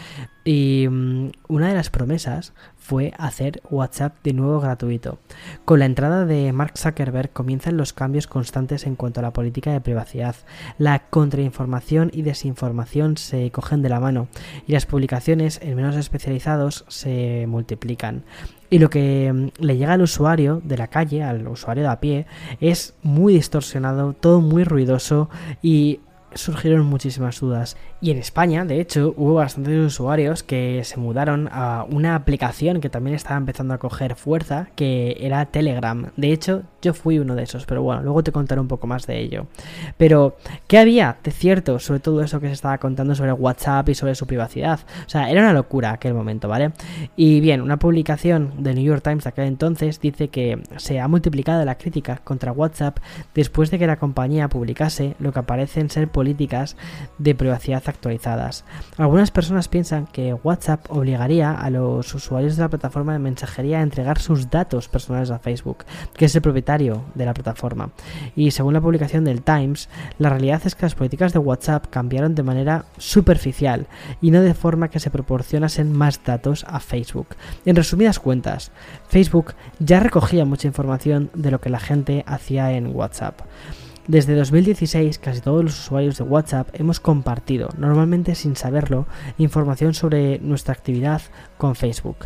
Y 0.45 0.89
mm, 0.89 1.31
una 1.49 1.69
de 1.69 1.75
las 1.75 1.91
promesas 1.91 2.53
fue 2.77 3.13
hacer 3.17 3.63
WhatsApp 3.71 4.17
de 4.25 4.33
nuevo 4.33 4.61
gratuito. 4.61 5.19
Con 5.65 5.79
la 5.79 5.87
entrada 5.87 6.25
de 6.25 6.53
Mark 6.53 6.77
Zuckerberg 6.77 7.33
comienzan 7.33 7.77
los 7.77 7.93
cambios 7.93 8.27
constantes 8.27 8.87
en 8.87 8.97
cuanto 8.97 9.21
a 9.21 9.23
la 9.23 9.33
política 9.33 9.73
de 9.73 9.81
privacidad. 9.81 10.35
La 10.79 11.09
contrainformación 11.09 12.11
y 12.13 12.23
desinformación 12.23 13.17
se 13.17 13.51
cogen 13.53 13.83
de 13.83 13.89
la 13.89 14.01
mano 14.01 14.27
y 14.67 14.73
las 14.73 14.87
publicaciones 14.87 15.61
en 15.63 15.77
menos 15.77 15.95
especializados 15.95 16.85
se 16.89 17.47
multiplican. 17.47 18.25
Y 18.69 18.79
lo 18.79 18.91
que 18.91 19.33
mm, 19.33 19.63
le 19.63 19.77
llega 19.77 19.93
al 19.93 20.03
usuario 20.03 20.61
de 20.65 20.77
la 20.77 20.89
calle, 20.89 21.23
al 21.23 21.47
usuario 21.47 21.85
de 21.85 21.91
a 21.91 22.01
pie, 22.01 22.27
es 22.61 22.95
muy 23.03 23.35
distorsionado, 23.35 24.13
todo 24.15 24.41
muy 24.41 24.65
ruidoso 24.65 25.31
y 25.63 26.01
surgieron 26.35 26.87
muchísimas 26.87 27.39
dudas. 27.39 27.77
Y 28.03 28.11
en 28.11 28.19
España, 28.19 28.65
de 28.65 28.81
hecho, 28.81 29.15
hubo 29.17 29.35
bastantes 29.35 29.79
usuarios 29.79 30.43
que 30.43 30.83
se 30.83 30.99
mudaron 30.99 31.49
a 31.53 31.87
una 31.89 32.17
aplicación 32.17 32.81
que 32.81 32.91
también 32.91 33.15
estaba 33.15 33.37
empezando 33.37 33.75
a 33.75 33.79
coger 33.79 34.17
fuerza, 34.17 34.67
que 34.75 35.17
era 35.21 35.47
Telegram. 35.47 36.11
De 36.17 36.33
hecho, 36.33 36.65
yo 36.83 36.95
fui 36.95 37.21
uno 37.21 37.37
de 37.37 37.45
esos, 37.45 37.65
pero 37.65 37.81
bueno, 37.81 38.03
luego 38.03 38.25
te 38.25 38.33
contaré 38.33 38.61
un 38.61 38.67
poco 38.67 38.89
más 38.89 39.07
de 39.07 39.21
ello. 39.21 39.47
Pero, 39.99 40.37
¿qué 40.67 40.79
había 40.79 41.17
de 41.23 41.31
cierto 41.31 41.79
sobre 41.79 42.01
todo 42.01 42.23
eso 42.23 42.41
que 42.41 42.49
se 42.49 42.55
estaba 42.55 42.79
contando 42.79 43.15
sobre 43.15 43.33
WhatsApp 43.35 43.89
y 43.91 43.95
sobre 43.95 44.17
su 44.17 44.27
privacidad? 44.27 44.81
O 45.07 45.09
sea, 45.09 45.31
era 45.31 45.41
una 45.41 45.53
locura 45.53 45.93
aquel 45.93 46.13
momento, 46.13 46.49
¿vale? 46.49 46.73
Y 47.15 47.39
bien, 47.41 47.61
una 47.61 47.79
publicación 47.79 48.65
de 48.65 48.75
New 48.75 48.85
York 48.85 49.05
Times 49.05 49.23
de 49.23 49.31
aquel 49.31 49.45
entonces 49.45 50.01
dice 50.01 50.27
que 50.27 50.61
se 50.77 50.99
ha 50.99 51.07
multiplicado 51.07 51.65
la 51.65 51.79
crítica 51.79 52.21
contra 52.25 52.51
WhatsApp 52.51 52.99
después 53.33 53.71
de 53.71 53.79
que 53.79 53.87
la 53.87 54.01
compañía 54.01 54.49
publicase 54.49 55.15
lo 55.21 55.33
que 55.33 55.39
aparecen 55.39 55.89
ser 55.89 56.09
políticas 56.09 56.77
de 57.19 57.37
privacidad 57.37 57.92
actualizadas. 57.93 58.65
Algunas 58.99 59.31
personas 59.31 59.69
piensan 59.69 60.07
que 60.07 60.35
WhatsApp 60.35 60.87
obligaría 60.91 61.53
a 61.53 61.71
los 61.71 62.13
usuarios 62.15 62.57
de 62.57 62.63
la 62.63 62.69
plataforma 62.69 63.13
de 63.13 63.19
mensajería 63.19 63.79
a 63.79 63.83
entregar 63.83 64.19
sus 64.19 64.51
datos 64.51 64.89
personales 64.89 65.31
a 65.31 65.39
Facebook, 65.39 65.85
que 66.15 66.25
es 66.25 66.35
el 66.35 66.43
propietario 66.43 67.05
de 67.15 67.27
la 67.27 67.35
plataforma. 67.35 67.91
Y 68.35 68.51
según 68.51 68.75
la 68.75 68.81
publicación 68.81 69.25
del 69.25 69.43
Times, 69.43 69.89
la 70.19 70.31
realidad 70.31 70.63
es 70.65 70.75
que 70.75 70.87
las 70.87 70.95
políticas 70.95 71.33
de 71.33 71.39
WhatsApp 71.39 71.87
cambiaron 71.91 72.35
de 72.35 72.43
manera 72.43 72.85
superficial 72.99 73.87
y 74.21 74.31
no 74.31 74.41
de 74.41 74.55
forma 74.55 74.89
que 74.89 75.01
se 75.01 75.11
proporcionasen 75.11 75.93
más 75.93 76.23
datos 76.25 76.65
a 76.69 76.81
Facebook. 76.81 77.29
En 77.65 77.77
resumidas 77.77 78.19
cuentas, 78.19 78.73
Facebook 79.09 79.55
ya 79.79 80.01
recogía 80.01 80.45
mucha 80.45 80.67
información 80.67 81.31
de 81.35 81.51
lo 81.51 81.61
que 81.61 81.71
la 81.71 81.81
gente 81.81 82.25
hacía 82.27 82.73
en 82.73 82.95
WhatsApp. 82.95 83.41
Desde 84.09 84.35
2016 84.35 85.21
casi 85.21 85.41
todos 85.41 85.63
los 85.63 85.79
usuarios 85.79 86.19
de 86.19 86.25
WhatsApp 86.25 86.71
hemos 86.73 86.99
compartido, 86.99 87.69
normalmente 87.79 88.35
sin 88.35 88.57
saberlo, 88.57 89.07
información 89.39 89.95
sobre 89.95 90.41
nuestra 90.41 90.75
actividad 90.75 91.23
con 91.57 91.77
Facebook. 91.77 92.17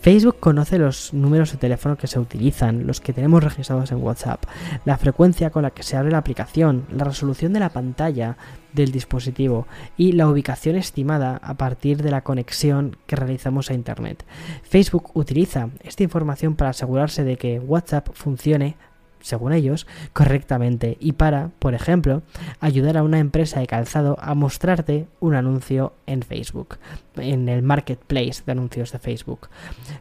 Facebook 0.00 0.38
conoce 0.38 0.78
los 0.78 1.12
números 1.12 1.50
de 1.50 1.58
teléfono 1.58 1.96
que 1.96 2.06
se 2.06 2.20
utilizan, 2.20 2.86
los 2.86 3.00
que 3.00 3.12
tenemos 3.12 3.42
registrados 3.42 3.90
en 3.90 4.00
WhatsApp, 4.00 4.44
la 4.84 4.96
frecuencia 4.96 5.50
con 5.50 5.64
la 5.64 5.72
que 5.72 5.82
se 5.82 5.96
abre 5.96 6.12
la 6.12 6.18
aplicación, 6.18 6.86
la 6.92 7.02
resolución 7.02 7.52
de 7.52 7.60
la 7.60 7.70
pantalla 7.70 8.36
del 8.72 8.92
dispositivo 8.92 9.66
y 9.96 10.12
la 10.12 10.28
ubicación 10.28 10.76
estimada 10.76 11.40
a 11.42 11.54
partir 11.54 12.00
de 12.00 12.12
la 12.12 12.22
conexión 12.22 12.96
que 13.08 13.16
realizamos 13.16 13.70
a 13.70 13.74
Internet. 13.74 14.24
Facebook 14.62 15.10
utiliza 15.14 15.70
esta 15.82 16.04
información 16.04 16.54
para 16.54 16.70
asegurarse 16.70 17.24
de 17.24 17.36
que 17.36 17.58
WhatsApp 17.58 18.10
funcione 18.12 18.76
según 19.24 19.52
ellos, 19.54 19.86
correctamente 20.12 20.98
y 21.00 21.12
para, 21.12 21.50
por 21.58 21.74
ejemplo, 21.74 22.22
ayudar 22.60 22.98
a 22.98 23.02
una 23.02 23.18
empresa 23.18 23.60
de 23.60 23.66
calzado 23.66 24.16
a 24.20 24.34
mostrarte 24.34 25.06
un 25.18 25.34
anuncio 25.34 25.94
en 26.06 26.22
Facebook, 26.22 26.76
en 27.16 27.48
el 27.48 27.62
marketplace 27.62 28.42
de 28.44 28.52
anuncios 28.52 28.92
de 28.92 28.98
Facebook. 28.98 29.48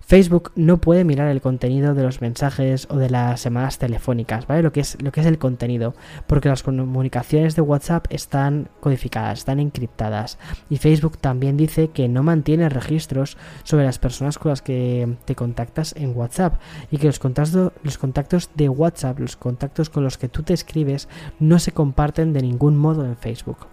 Facebook 0.01 0.51
no 0.56 0.80
puede 0.80 1.06
mirar 1.06 1.30
el 1.30 1.42
contenido 1.42 1.94
de 1.94 2.03
los 2.03 2.22
mensajes 2.22 2.88
o 2.89 2.98
de 2.98 3.10
las 3.10 3.44
llamadas 3.44 3.80
telefónicas, 3.80 4.46
¿vale? 4.46 4.62
Lo 4.62 4.74
que 4.74 4.82
es, 4.82 5.01
lo 5.01 5.12
que 5.12 5.22
es 5.22 5.27
el 5.27 5.38
contenido, 5.38 5.96
porque 6.27 6.50
las 6.50 6.63
comunicaciones 6.63 7.56
de 7.56 7.62
WhatsApp 7.62 8.08
están 8.10 8.70
codificadas, 8.82 9.39
están 9.39 9.60
encriptadas. 9.60 10.38
Y 10.70 10.77
Facebook 10.77 11.18
también 11.18 11.56
dice 11.56 11.89
que 11.89 12.10
no 12.10 12.24
mantiene 12.24 12.68
registros 12.68 13.38
sobre 13.63 13.86
las 13.86 14.00
personas 14.00 14.38
con 14.38 14.50
las 14.50 14.62
que 14.62 15.15
te 15.24 15.36
contactas 15.36 15.96
en 15.96 16.15
WhatsApp 16.15 16.60
y 16.92 16.98
que 16.98 17.08
los 17.08 17.20
contactos, 17.20 17.72
los 17.84 17.98
contactos 17.98 18.50
de 18.56 18.68
WhatsApp 18.68 19.12
los 19.20 19.36
contactos 19.36 19.89
con 19.89 20.03
los 20.03 20.17
que 20.17 20.29
tú 20.29 20.43
te 20.43 20.53
escribes 20.53 21.08
no 21.39 21.60
se 21.60 21.72
comparten 21.72 22.34
de 22.34 22.41
ningún 22.41 22.77
modo 22.77 23.05
en 23.05 23.15
Facebook. 23.15 23.67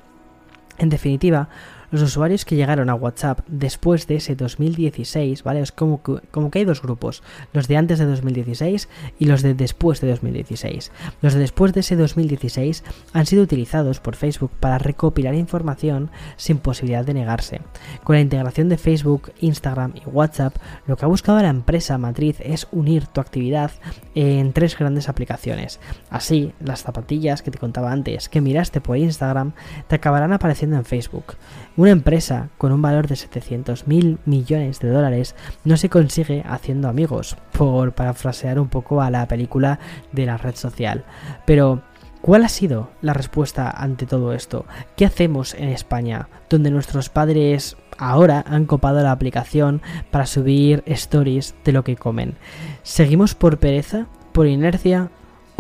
En 0.78 0.88
definitiva, 0.88 1.48
Los 1.90 2.02
usuarios 2.02 2.44
que 2.44 2.56
llegaron 2.56 2.90
a 2.90 2.94
WhatsApp 2.94 3.40
después 3.48 4.06
de 4.06 4.16
ese 4.16 4.36
2016, 4.36 5.42
¿vale? 5.42 5.60
Es 5.60 5.72
como 5.72 6.02
que, 6.02 6.20
como 6.30 6.50
que 6.50 6.60
hay 6.60 6.64
dos 6.64 6.82
grupos, 6.82 7.22
los 7.52 7.68
de 7.68 7.76
antes 7.76 7.98
de 7.98 8.06
2016 8.06 8.88
y 9.18 9.24
los 9.24 9.42
de 9.42 9.54
después 9.54 10.00
de 10.00 10.08
2016. 10.10 10.92
Los 11.22 11.34
de 11.34 11.40
después 11.40 11.72
de 11.72 11.80
ese 11.80 11.96
2016 11.96 12.84
han 13.12 13.26
sido 13.26 13.42
utilizados 13.42 14.00
por 14.00 14.16
Facebook 14.16 14.52
para 14.60 14.78
recopilar 14.78 15.34
información 15.34 16.10
sin 16.36 16.58
posibilidad 16.58 17.04
de 17.04 17.14
negarse. 17.14 17.60
Con 18.04 18.16
la 18.16 18.22
integración 18.22 18.68
de 18.68 18.78
Facebook, 18.78 19.32
Instagram 19.40 19.94
y 19.96 20.08
WhatsApp, 20.08 20.56
lo 20.86 20.96
que 20.96 21.04
ha 21.04 21.08
buscado 21.08 21.40
la 21.40 21.48
empresa 21.48 21.98
matriz 21.98 22.36
es 22.40 22.68
unir 22.72 23.06
tu 23.06 23.20
actividad 23.20 23.72
en 24.14 24.52
tres 24.52 24.78
grandes 24.78 25.08
aplicaciones. 25.08 25.80
Así, 26.10 26.52
las 26.60 26.82
zapatillas 26.82 27.42
que 27.42 27.50
te 27.50 27.58
contaba 27.58 27.92
antes 27.92 28.28
que 28.28 28.40
miraste 28.40 28.80
por 28.80 28.96
Instagram 28.96 29.52
te 29.88 29.96
acabarán 29.96 30.32
apareciendo 30.32 30.76
en 30.76 30.84
Facebook. 30.84 31.34
Una 31.80 31.92
empresa 31.92 32.50
con 32.58 32.72
un 32.72 32.82
valor 32.82 33.06
de 33.06 33.16
700 33.16 33.88
mil 33.88 34.18
millones 34.26 34.80
de 34.80 34.90
dólares 34.90 35.34
no 35.64 35.78
se 35.78 35.88
consigue 35.88 36.44
haciendo 36.46 36.88
amigos, 36.88 37.38
por 37.52 37.94
parafrasear 37.94 38.60
un 38.60 38.68
poco 38.68 39.00
a 39.00 39.08
la 39.08 39.26
película 39.26 39.78
de 40.12 40.26
la 40.26 40.36
red 40.36 40.56
social. 40.56 41.06
Pero, 41.46 41.80
¿Cuál 42.20 42.44
ha 42.44 42.50
sido 42.50 42.90
la 43.00 43.14
respuesta 43.14 43.70
ante 43.70 44.04
todo 44.04 44.34
esto? 44.34 44.66
¿Qué 44.94 45.06
hacemos 45.06 45.54
en 45.54 45.70
España, 45.70 46.28
donde 46.50 46.70
nuestros 46.70 47.08
padres 47.08 47.78
ahora 47.96 48.44
han 48.46 48.66
copado 48.66 49.02
la 49.02 49.12
aplicación 49.12 49.80
para 50.10 50.26
subir 50.26 50.82
stories 50.84 51.54
de 51.64 51.72
lo 51.72 51.82
que 51.82 51.96
comen? 51.96 52.34
¿Seguimos 52.82 53.34
por 53.34 53.58
pereza, 53.58 54.06
por 54.32 54.46
inercia 54.48 55.10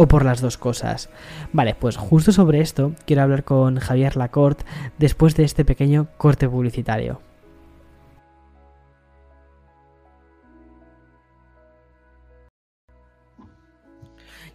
o 0.00 0.08
por 0.08 0.24
las 0.24 0.40
dos 0.40 0.56
cosas? 0.56 1.10
Vale, 1.52 1.76
pues 1.78 1.98
justo 1.98 2.32
sobre 2.32 2.62
esto 2.62 2.92
quiero 3.04 3.22
hablar 3.22 3.44
con 3.44 3.78
Javier 3.78 4.16
Lacorte 4.16 4.64
después 4.98 5.36
de 5.36 5.44
este 5.44 5.66
pequeño 5.66 6.06
corte 6.16 6.48
publicitario. 6.48 7.20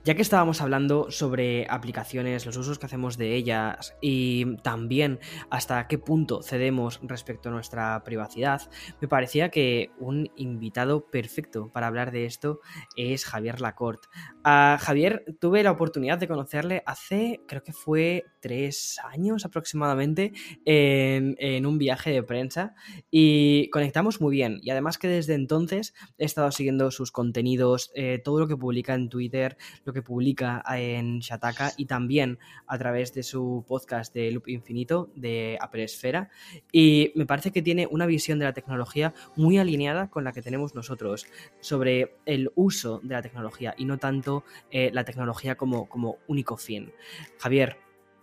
Ya 0.06 0.14
que 0.14 0.22
estábamos 0.22 0.62
hablando 0.62 1.10
sobre 1.10 1.66
aplicaciones, 1.68 2.46
los 2.46 2.56
usos 2.58 2.78
que 2.78 2.86
hacemos 2.86 3.18
de 3.18 3.34
ellas 3.34 3.96
y 4.02 4.56
también 4.58 5.18
hasta 5.50 5.88
qué 5.88 5.98
punto 5.98 6.44
cedemos 6.44 7.00
respecto 7.02 7.50
a 7.50 7.52
nuestra 7.52 8.04
privacidad, 8.04 8.70
me 9.02 9.08
parecía 9.08 9.50
que 9.50 9.90
un 9.98 10.30
invitado 10.36 11.08
perfecto 11.08 11.72
para 11.74 11.88
hablar 11.88 12.12
de 12.12 12.26
esto 12.26 12.60
es 12.96 13.26
Javier 13.26 13.62
Lacorte. 13.62 14.08
A 14.44 14.78
Javier 14.80 15.26
tuve 15.40 15.64
la 15.64 15.72
oportunidad 15.72 16.20
de 16.20 16.28
conocerle 16.28 16.84
hace, 16.86 17.42
creo 17.48 17.64
que 17.64 17.74
fue 17.74 18.26
tres 18.42 19.00
años 19.12 19.44
aproximadamente, 19.44 20.34
en, 20.66 21.66
un 21.66 21.80
viaje 21.80 22.12
de 22.12 22.22
prensa 22.22 22.76
y 23.10 23.72
conectamos 23.72 24.22
muy 24.22 24.36
bien. 24.36 24.60
Y 24.62 24.70
además 24.70 25.00
que 25.00 25.08
desde 25.08 25.34
entonces 25.34 25.96
he 26.20 26.26
estado 26.26 26.52
siguiendo 26.52 26.92
sus 26.92 27.12
contenidos, 27.12 27.90
eh, 27.96 28.22
todo 28.24 28.40
lo 28.40 28.48
que 28.48 28.56
publica 28.56 28.94
en 28.94 29.10
Twitter, 29.10 29.58
lo 29.84 29.95
que 29.96 30.02
publica 30.02 30.62
en 30.78 31.20
Shataka 31.20 31.72
y 31.78 31.86
también 31.86 32.38
a 32.68 32.78
través 32.78 33.14
de 33.14 33.24
su 33.24 33.64
podcast 33.68 34.14
de 34.14 34.30
Loop 34.30 34.50
Infinito 34.50 35.10
de 35.16 35.58
Apple 35.62 35.84
Esfera. 35.84 36.30
Y 36.72 37.12
me 37.16 37.26
parece 37.26 37.52
que 37.52 37.62
tiene 37.62 37.88
una 37.90 38.06
visión 38.06 38.38
de 38.38 38.46
la 38.46 38.54
tecnología 38.54 39.14
muy 39.36 39.58
alineada 39.58 40.10
con 40.10 40.24
la 40.24 40.34
que 40.34 40.42
tenemos 40.42 40.76
nosotros 40.76 41.26
sobre 41.62 42.18
el 42.26 42.52
uso 42.56 43.00
de 43.04 43.16
la 43.16 43.22
tecnología 43.22 43.74
y 43.78 43.86
no 43.86 43.98
tanto 43.98 44.44
eh, 44.70 44.92
la 44.94 45.06
tecnología 45.06 45.56
como, 45.56 45.88
como 45.88 46.18
único 46.28 46.58
fin. 46.58 46.92
Javier, 47.40 47.78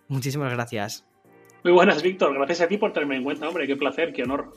muchísimas 0.09 0.53
gracias. 0.53 1.07
Muy 1.65 1.73
buenas, 1.73 2.03
Víctor. 2.03 2.35
Gracias 2.35 2.61
a 2.61 2.69
ti 2.69 2.77
por 2.77 2.93
tenerme 2.93 3.17
en 3.17 3.25
cuenta, 3.25 3.49
hombre. 3.49 3.67
Qué 3.67 3.77
placer, 3.77 4.13
qué 4.13 4.25
honor. 4.25 4.53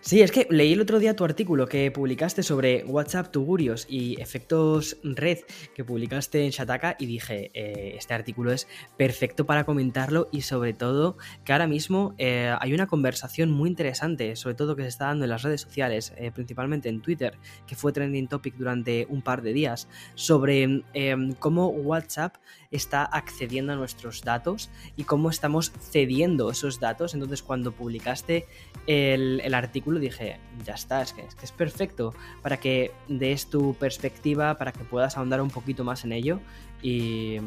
Sí, 0.00 0.22
es 0.22 0.32
que 0.32 0.46
leí 0.50 0.72
el 0.72 0.80
otro 0.80 0.98
día 0.98 1.14
tu 1.14 1.24
artículo 1.24 1.66
que 1.66 1.90
publicaste 1.90 2.42
sobre 2.42 2.84
WhatsApp, 2.84 3.30
Tugurios 3.30 3.86
y 3.88 4.20
efectos 4.20 4.96
red 5.02 5.38
que 5.74 5.84
publicaste 5.84 6.44
en 6.44 6.50
Shataka 6.50 6.96
y 6.98 7.06
dije, 7.06 7.50
eh, 7.54 7.94
este 7.98 8.14
artículo 8.14 8.52
es 8.52 8.66
perfecto 8.96 9.44
para 9.44 9.64
comentarlo 9.64 10.28
y 10.32 10.42
sobre 10.42 10.72
todo 10.72 11.16
que 11.44 11.52
ahora 11.52 11.66
mismo 11.66 12.14
eh, 12.18 12.54
hay 12.58 12.72
una 12.72 12.86
conversación 12.86 13.50
muy 13.50 13.68
interesante, 13.68 14.34
sobre 14.36 14.54
todo 14.54 14.76
que 14.76 14.82
se 14.82 14.88
está 14.88 15.06
dando 15.06 15.24
en 15.24 15.30
las 15.30 15.42
redes 15.42 15.60
sociales, 15.60 16.12
eh, 16.16 16.30
principalmente 16.32 16.88
en 16.88 17.02
Twitter, 17.02 17.38
que 17.66 17.74
fue 17.74 17.92
trending 17.92 18.28
topic 18.28 18.54
durante 18.56 19.06
un 19.10 19.22
par 19.22 19.42
de 19.42 19.52
días, 19.52 19.88
sobre 20.14 20.84
em, 20.94 21.34
cómo 21.34 21.68
WhatsApp 21.68 22.36
está 22.70 23.04
accediendo 23.04 23.72
a 23.72 23.76
nuestros 23.76 24.22
datos 24.22 24.70
y 24.96 25.04
cómo 25.04 25.28
estamos 25.28 25.72
cediendo 25.90 26.50
esos 26.50 26.80
datos. 26.80 27.14
Entonces 27.14 27.42
cuando 27.42 27.72
publicaste 27.72 28.46
el, 28.86 29.40
el 29.44 29.54
artículo, 29.54 29.81
dije, 29.84 30.38
ya 30.64 30.74
está, 30.74 31.02
es 31.02 31.12
que, 31.12 31.22
es 31.22 31.34
que 31.34 31.44
es 31.44 31.52
perfecto 31.52 32.14
para 32.42 32.58
que 32.58 32.92
des 33.08 33.46
tu 33.46 33.74
perspectiva, 33.74 34.56
para 34.58 34.72
que 34.72 34.84
puedas 34.84 35.16
ahondar 35.16 35.40
un 35.40 35.50
poquito 35.50 35.84
más 35.84 36.04
en 36.04 36.12
ello. 36.12 36.40
Y, 36.82 37.38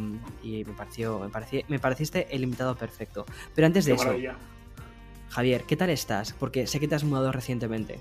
me 0.43 0.73
pareció, 0.77 1.19
me, 1.19 1.29
pareció, 1.29 1.61
me 1.67 1.79
pareciste 1.79 2.27
el 2.33 2.43
invitado 2.43 2.75
perfecto. 2.75 3.25
Pero 3.53 3.67
antes 3.67 3.85
de 3.85 3.93
eso, 3.93 4.13
Javier, 5.29 5.63
¿qué 5.63 5.75
tal 5.75 5.89
estás? 5.89 6.33
Porque 6.33 6.67
sé 6.67 6.79
que 6.79 6.87
te 6.87 6.95
has 6.95 7.03
mudado 7.03 7.31
recientemente. 7.31 7.99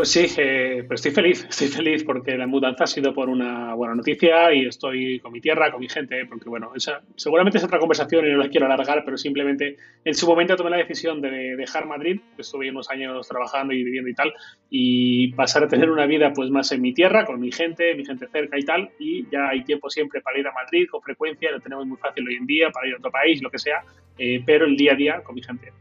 Pues 0.00 0.12
sí, 0.12 0.24
eh, 0.38 0.82
pero 0.84 0.94
estoy 0.94 1.10
feliz, 1.10 1.44
estoy 1.50 1.68
feliz 1.68 2.04
porque 2.04 2.34
la 2.34 2.46
mudanza 2.46 2.84
ha 2.84 2.86
sido 2.86 3.12
por 3.12 3.28
una 3.28 3.74
buena 3.74 3.94
noticia 3.94 4.50
y 4.50 4.64
estoy 4.64 5.20
con 5.20 5.30
mi 5.30 5.42
tierra, 5.42 5.70
con 5.70 5.78
mi 5.78 5.90
gente, 5.90 6.24
porque 6.24 6.48
bueno, 6.48 6.72
esa, 6.74 7.02
seguramente 7.16 7.58
es 7.58 7.64
otra 7.64 7.78
conversación 7.78 8.26
y 8.26 8.30
no 8.30 8.38
la 8.38 8.48
quiero 8.48 8.64
alargar, 8.64 9.02
pero 9.04 9.18
simplemente 9.18 9.76
en 10.02 10.14
su 10.14 10.26
momento 10.26 10.56
tomé 10.56 10.70
la 10.70 10.78
decisión 10.78 11.20
de 11.20 11.54
dejar 11.54 11.84
Madrid, 11.84 12.18
estuve 12.38 12.70
unos 12.70 12.88
años 12.88 13.28
trabajando 13.28 13.74
y 13.74 13.84
viviendo 13.84 14.08
y 14.08 14.14
tal, 14.14 14.32
y 14.70 15.34
pasar 15.34 15.64
a 15.64 15.68
tener 15.68 15.90
una 15.90 16.06
vida 16.06 16.32
pues 16.32 16.48
más 16.48 16.72
en 16.72 16.80
mi 16.80 16.94
tierra, 16.94 17.26
con 17.26 17.38
mi 17.38 17.52
gente, 17.52 17.94
mi 17.94 18.06
gente 18.06 18.26
cerca 18.28 18.58
y 18.58 18.62
tal, 18.62 18.88
y 18.98 19.28
ya 19.30 19.50
hay 19.50 19.64
tiempo 19.64 19.90
siempre 19.90 20.22
para 20.22 20.38
ir 20.38 20.46
a 20.48 20.52
Madrid 20.52 20.86
con 20.90 21.02
frecuencia, 21.02 21.50
lo 21.50 21.60
tenemos 21.60 21.86
muy 21.86 21.98
fácil 21.98 22.26
hoy 22.26 22.36
en 22.36 22.46
día, 22.46 22.70
para 22.70 22.88
ir 22.88 22.94
a 22.94 22.96
otro 22.96 23.10
país, 23.10 23.42
lo 23.42 23.50
que 23.50 23.58
sea, 23.58 23.84
eh, 24.16 24.42
pero 24.46 24.64
el 24.64 24.78
día 24.78 24.94
a 24.94 24.96
día 24.96 25.22
con 25.22 25.34
mi 25.34 25.42
gente. 25.42 25.74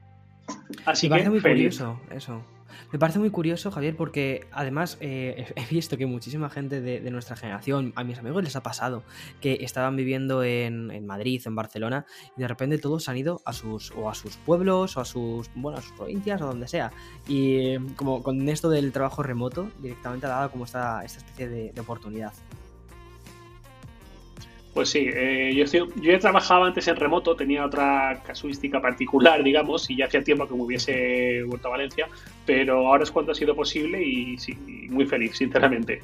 Así 0.83 1.09
que 1.09 1.29
muy 1.29 1.39
feliz. 1.39 1.81
eso. 2.11 2.58
Me 2.91 2.99
parece 2.99 3.19
muy 3.19 3.29
curioso, 3.29 3.71
Javier, 3.71 3.95
porque 3.95 4.47
además 4.51 4.97
eh, 5.01 5.51
he 5.55 5.73
visto 5.73 5.97
que 5.97 6.05
muchísima 6.05 6.49
gente 6.49 6.81
de, 6.81 7.09
nuestra 7.09 7.35
generación, 7.35 7.93
a 7.95 8.03
mis 8.03 8.19
amigos 8.19 8.43
les 8.43 8.55
ha 8.55 8.63
pasado, 8.63 9.03
que 9.41 9.59
estaban 9.61 9.95
viviendo 9.95 10.43
en, 10.43 10.91
en, 10.91 11.05
Madrid, 11.05 11.41
en 11.45 11.55
Barcelona, 11.55 12.05
y 12.37 12.41
de 12.41 12.47
repente 12.47 12.77
todos 12.77 13.09
han 13.09 13.17
ido 13.17 13.41
a 13.45 13.53
sus, 13.53 13.91
o 13.91 14.09
a 14.09 14.15
sus 14.15 14.37
pueblos, 14.37 14.97
o 14.97 15.01
a 15.01 15.05
sus, 15.05 15.49
bueno, 15.55 15.77
a 15.77 15.81
sus 15.81 15.93
provincias, 15.93 16.41
o 16.41 16.47
donde 16.47 16.67
sea. 16.67 16.91
Y 17.27 17.77
como 17.95 18.21
con 18.21 18.47
esto 18.49 18.69
del 18.69 18.91
trabajo 18.91 19.23
remoto, 19.23 19.69
directamente 19.79 20.27
ha 20.27 20.29
dado 20.29 20.51
como 20.51 20.65
esta, 20.65 21.03
esta 21.03 21.19
especie 21.19 21.47
de 21.49 21.81
oportunidad. 21.81 22.33
Pues 24.73 24.89
sí, 24.89 25.09
eh, 25.11 25.51
yo, 25.55 25.63
estoy, 25.63 25.89
yo 26.01 26.11
he 26.11 26.19
trabajado 26.19 26.63
antes 26.63 26.87
en 26.87 26.95
remoto, 26.95 27.35
tenía 27.35 27.65
otra 27.65 28.21
casuística 28.25 28.79
particular, 28.79 29.43
digamos, 29.43 29.89
y 29.89 29.97
ya 29.97 30.05
hacía 30.05 30.23
tiempo 30.23 30.47
que 30.47 30.53
me 30.53 30.61
hubiese 30.61 31.43
vuelto 31.43 31.67
a 31.67 31.71
Valencia, 31.71 32.07
pero 32.45 32.87
ahora 32.87 33.03
es 33.03 33.11
cuando 33.11 33.31
ha 33.31 33.35
sido 33.35 33.55
posible 33.55 34.01
y 34.03 34.37
sí, 34.37 34.53
muy 34.89 35.05
feliz, 35.05 35.35
sinceramente. 35.37 36.01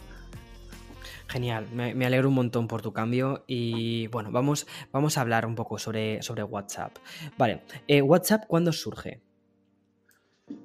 Genial, 1.27 1.67
me, 1.73 2.05
alegro 2.05 2.29
un 2.29 2.35
montón 2.35 2.67
por 2.67 2.81
tu 2.81 2.93
cambio 2.93 3.43
y 3.47 4.07
bueno, 4.07 4.31
vamos, 4.31 4.67
vamos 4.91 5.17
a 5.17 5.21
hablar 5.21 5.45
un 5.45 5.55
poco 5.55 5.77
sobre, 5.77 6.21
sobre 6.21 6.43
WhatsApp. 6.43 6.95
Vale, 7.37 7.61
eh, 7.87 8.01
WhatsApp, 8.01 8.45
¿cuándo 8.47 8.71
surge? 8.71 9.21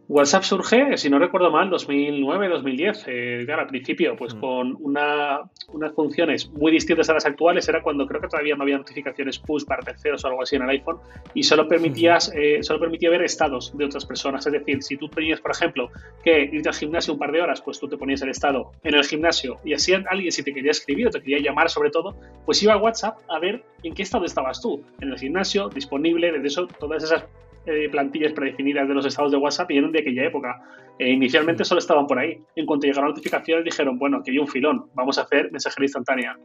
WhatsApp 0.09 0.43
surge, 0.43 0.99
si 0.99 1.09
no 1.09 1.19
recuerdo 1.19 1.51
mal, 1.51 1.71
2009-2010, 1.71 3.05
eh, 3.07 3.43
claro, 3.47 3.63
al 3.63 3.69
principio, 3.69 4.15
pues 4.15 4.35
mm. 4.35 4.41
con 4.41 4.77
una, 4.81 5.41
unas 5.73 5.95
funciones 5.95 6.51
muy 6.51 6.71
distintas 6.73 7.09
a 7.09 7.15
las 7.15 7.25
actuales, 7.25 7.67
era 7.69 7.81
cuando 7.83 8.07
creo 8.07 8.21
que 8.21 8.29
todavía 8.29 8.57
no 8.57 8.65
había 8.65 8.77
notificaciones 8.77 9.39
push 9.39 9.65
para 9.65 9.83
terceros 9.83 10.23
o 10.25 10.29
algo 10.29 10.43
así 10.43 10.57
en 10.57 10.63
el 10.63 10.71
iPhone, 10.71 10.99
y 11.33 11.45
solo 11.45 11.67
permitías, 11.67 12.31
eh, 12.35 12.63
solo 12.63 12.81
permitía 12.81 13.09
ver 13.09 13.23
estados 13.23 13.75
de 13.75 13.85
otras 13.87 14.05
personas, 14.05 14.47
es 14.47 14.53
decir, 14.53 14.83
si 14.83 14.99
tú 14.99 15.09
tenías, 15.09 15.41
por 15.41 15.53
ejemplo, 15.53 15.89
que 16.23 16.43
irte 16.43 16.69
al 16.69 16.75
gimnasio 16.75 17.15
un 17.15 17.19
par 17.19 17.33
de 17.33 17.41
horas, 17.41 17.63
pues 17.63 17.81
tú 17.81 17.89
te 17.89 17.97
ponías 17.97 18.21
el 18.21 18.29
estado 18.29 18.73
en 18.83 18.97
el 18.97 19.05
gimnasio, 19.05 19.57
y 19.65 19.73
así 19.73 19.95
alguien 19.95 20.33
si 20.33 20.43
te 20.43 20.53
quería 20.53 20.73
escribir 20.73 21.07
o 21.07 21.11
te 21.11 21.21
quería 21.21 21.39
llamar 21.39 21.71
sobre 21.71 21.91
todo, 21.91 22.17
pues 22.45 22.63
iba 22.63 22.75
a 22.75 22.77
WhatsApp 22.77 23.19
a 23.31 23.39
ver 23.39 23.63
en 23.83 23.95
qué 23.95 24.03
estado 24.03 24.27
estabas 24.27 24.61
tú, 24.61 24.83
en 25.01 25.11
el 25.11 25.19
gimnasio, 25.19 25.71
disponible, 25.71 26.39
de 26.39 26.47
eso, 26.47 26.67
todas 26.67 27.05
esas 27.05 27.25
eh, 27.71 27.89
plantillas 27.89 28.33
predefinidas 28.33 28.89
de 28.89 28.95
los 28.95 29.07
estados 29.07 29.31
de 29.31 29.39
WhatsApp 29.39 29.71
y 29.71 29.79
eran 29.79 29.93
de 29.93 30.01
aquella 30.01 30.25
época. 30.25 30.61
Eh, 30.99 31.11
inicialmente 31.11 31.65
solo 31.65 31.79
estaban 31.79 32.07
por 32.07 32.19
ahí. 32.19 32.39
En 32.57 32.67
cuanto 32.67 32.87
llegaron 32.87 33.11
notificaciones 33.11 33.65
dijeron, 33.65 33.99
bueno, 33.99 34.19
aquí 34.19 34.33
hay 34.33 34.39
un 34.39 34.49
filón, 34.49 34.87
vamos 34.95 35.19
a 35.19 35.23
hacer 35.23 35.51
mensajería 35.53 35.87
instantánea. 35.87 36.37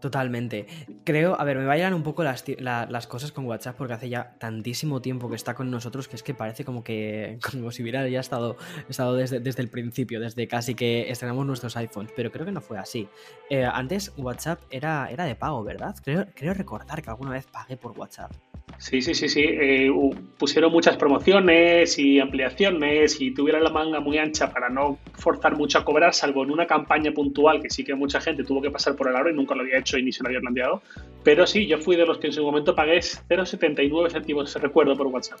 Totalmente. 0.00 0.66
Creo, 1.04 1.38
a 1.38 1.44
ver, 1.44 1.58
me 1.58 1.66
vayan 1.66 1.92
un 1.92 2.02
poco 2.02 2.24
las, 2.24 2.44
las, 2.58 3.06
cosas 3.06 3.32
con 3.32 3.44
WhatsApp 3.44 3.76
porque 3.76 3.92
hace 3.92 4.08
ya 4.08 4.34
tantísimo 4.38 5.02
tiempo 5.02 5.28
que 5.28 5.36
está 5.36 5.54
con 5.54 5.70
nosotros 5.70 6.08
que 6.08 6.16
es 6.16 6.22
que 6.22 6.32
parece 6.32 6.64
como 6.64 6.82
que 6.82 7.38
como 7.50 7.70
si 7.70 7.82
hubiera 7.82 8.08
ya 8.08 8.20
estado, 8.20 8.56
estado 8.88 9.14
desde, 9.14 9.40
desde 9.40 9.62
el 9.62 9.68
principio, 9.68 10.20
desde 10.20 10.48
casi 10.48 10.74
que 10.74 11.10
estrenamos 11.10 11.46
nuestros 11.46 11.76
iPhones, 11.76 12.12
pero 12.16 12.30
creo 12.32 12.46
que 12.46 12.52
no 12.52 12.62
fue 12.62 12.78
así. 12.78 13.08
Eh, 13.50 13.64
antes 13.70 14.12
WhatsApp 14.16 14.62
era, 14.70 15.08
era 15.10 15.24
de 15.24 15.34
pago, 15.34 15.62
¿verdad? 15.62 15.94
Creo, 16.02 16.26
creo 16.34 16.54
recordar 16.54 17.02
que 17.02 17.10
alguna 17.10 17.32
vez 17.32 17.46
pagué 17.46 17.76
por 17.76 17.92
WhatsApp. 17.98 18.32
Sí, 18.80 19.02
sí, 19.02 19.14
sí, 19.14 19.28
sí. 19.28 19.42
Eh, 19.44 19.92
pusieron 20.38 20.72
muchas 20.72 20.96
promociones 20.96 21.98
y 21.98 22.18
ampliaciones 22.18 23.20
y 23.20 23.30
tuvieron 23.30 23.62
la 23.62 23.68
manga 23.68 24.00
muy 24.00 24.16
ancha 24.16 24.50
para 24.50 24.70
no 24.70 24.98
forzar 25.12 25.54
mucho 25.54 25.78
a 25.78 25.84
cobrar, 25.84 26.14
salvo 26.14 26.44
en 26.44 26.50
una 26.50 26.66
campaña 26.66 27.12
puntual 27.12 27.60
que 27.60 27.68
sí 27.68 27.84
que 27.84 27.94
mucha 27.94 28.22
gente 28.22 28.42
tuvo 28.42 28.62
que 28.62 28.70
pasar 28.70 28.96
por 28.96 29.08
el 29.08 29.16
aro 29.16 29.28
y 29.28 29.34
nunca 29.34 29.54
lo 29.54 29.60
había 29.60 29.78
hecho 29.78 29.98
y 29.98 30.02
ni 30.02 30.12
se 30.12 30.22
lo 30.22 30.30
había 30.30 30.40
planteado. 30.40 30.80
Pero 31.22 31.46
sí, 31.46 31.66
yo 31.66 31.76
fui 31.76 31.94
de 31.94 32.06
los 32.06 32.16
que 32.16 32.28
en 32.28 32.32
su 32.32 32.42
momento 32.42 32.74
pagué 32.74 33.00
0,79 33.00 34.10
céntimos, 34.12 34.54
recuerdo, 34.54 34.96
por 34.96 35.08
WhatsApp. 35.08 35.40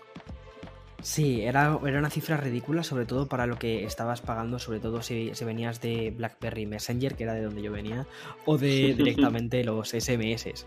Sí, 1.00 1.40
era, 1.40 1.78
era 1.86 1.98
una 1.98 2.10
cifra 2.10 2.36
ridícula, 2.36 2.82
sobre 2.82 3.06
todo 3.06 3.26
para 3.26 3.46
lo 3.46 3.56
que 3.56 3.84
estabas 3.84 4.20
pagando, 4.20 4.58
sobre 4.58 4.80
todo 4.80 5.00
si, 5.00 5.30
si 5.32 5.46
venías 5.46 5.80
de 5.80 6.12
BlackBerry 6.14 6.66
Messenger, 6.66 7.14
que 7.14 7.22
era 7.22 7.32
de 7.32 7.44
donde 7.44 7.62
yo 7.62 7.72
venía, 7.72 8.06
o 8.44 8.58
de 8.58 8.92
directamente 8.98 9.64
los 9.64 9.92
SMS. 9.92 10.66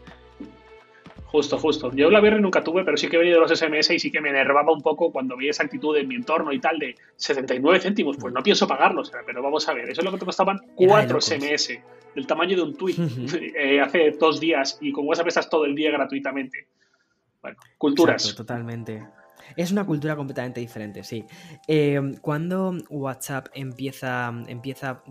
Justo, 1.34 1.58
justo. 1.58 1.92
Yo 1.96 2.10
BlackBerry 2.10 2.40
nunca 2.40 2.64
tuve, 2.64 2.86
pero 2.86 2.96
sí 2.96 3.08
que 3.08 3.16
he 3.16 3.20
venido 3.20 3.42
de 3.42 3.48
los 3.48 3.60
SMS 3.60 3.90
y 3.90 3.98
sí 3.98 4.12
que 4.12 4.22
me 4.22 4.30
enervaba 4.30 4.72
un 4.72 4.84
poco 4.84 5.12
cuando 5.12 5.36
veía 5.36 5.50
esa 5.50 5.64
actitud 5.64 5.98
en 5.98 6.08
mi 6.08 6.14
entorno 6.14 6.54
y 6.54 6.60
tal 6.60 6.78
de 6.78 6.96
79 7.16 7.80
céntimos. 7.80 8.18
Pues 8.18 8.32
no 8.32 8.44
pienso 8.44 8.68
pagarlos, 8.68 9.12
pero 9.26 9.42
vamos 9.42 9.68
a 9.68 9.74
ver, 9.74 9.90
eso 9.90 10.02
es 10.02 10.06
lo 10.06 10.12
que 10.12 10.20
te 10.20 10.26
costaban 10.26 10.60
4 10.76 11.20
SMS, 11.20 11.70
del 12.14 12.28
tamaño 12.28 12.56
de 12.56 12.62
un 12.62 12.78
tweet, 12.78 12.98
eh, 13.58 13.82
hace 13.82 14.12
dos 14.12 14.40
días 14.40 14.78
y 14.80 14.92
con 14.92 15.08
WhatsApp 15.08 15.30
estás 15.30 15.50
todo 15.50 15.66
el 15.66 15.74
día 15.74 15.90
gratuitamente. 15.90 16.68
Bueno, 17.42 17.58
culturas. 17.80 18.36
totalmente. 18.36 19.04
Es 19.58 19.72
una 19.72 19.88
cultura 19.88 20.16
completamente 20.16 20.60
diferente, 20.60 21.04
sí. 21.04 21.26
Eh, 21.68 22.00
cuando 22.22 22.76
WhatsApp 22.92 23.48
empieza, 23.56 24.32
empieza 24.48 25.02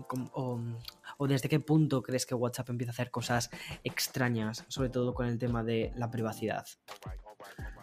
o, 1.23 1.27
desde 1.27 1.49
qué 1.49 1.59
punto 1.59 2.01
crees 2.01 2.25
que 2.25 2.35
WhatsApp 2.35 2.69
empieza 2.69 2.91
a 2.91 2.93
hacer 2.93 3.11
cosas 3.11 3.49
extrañas, 3.83 4.65
sobre 4.67 4.89
todo 4.89 5.13
con 5.13 5.27
el 5.27 5.37
tema 5.37 5.63
de 5.63 5.91
la 5.95 6.09
privacidad? 6.11 6.65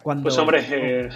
Cuando, 0.03 0.25
pues 0.25 0.39
hombre, 0.39 0.65
eh, 0.71 1.09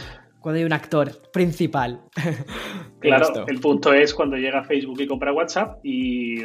cuando 0.44 0.58
hay 0.58 0.66
un 0.66 0.74
actor 0.74 1.10
principal. 1.32 2.02
claro, 3.00 3.46
el 3.46 3.60
punto 3.60 3.94
es 3.94 4.12
cuando 4.12 4.36
llega 4.36 4.62
Facebook 4.62 5.00
y 5.00 5.06
compra 5.06 5.32
WhatsApp 5.32 5.78
y, 5.82 6.42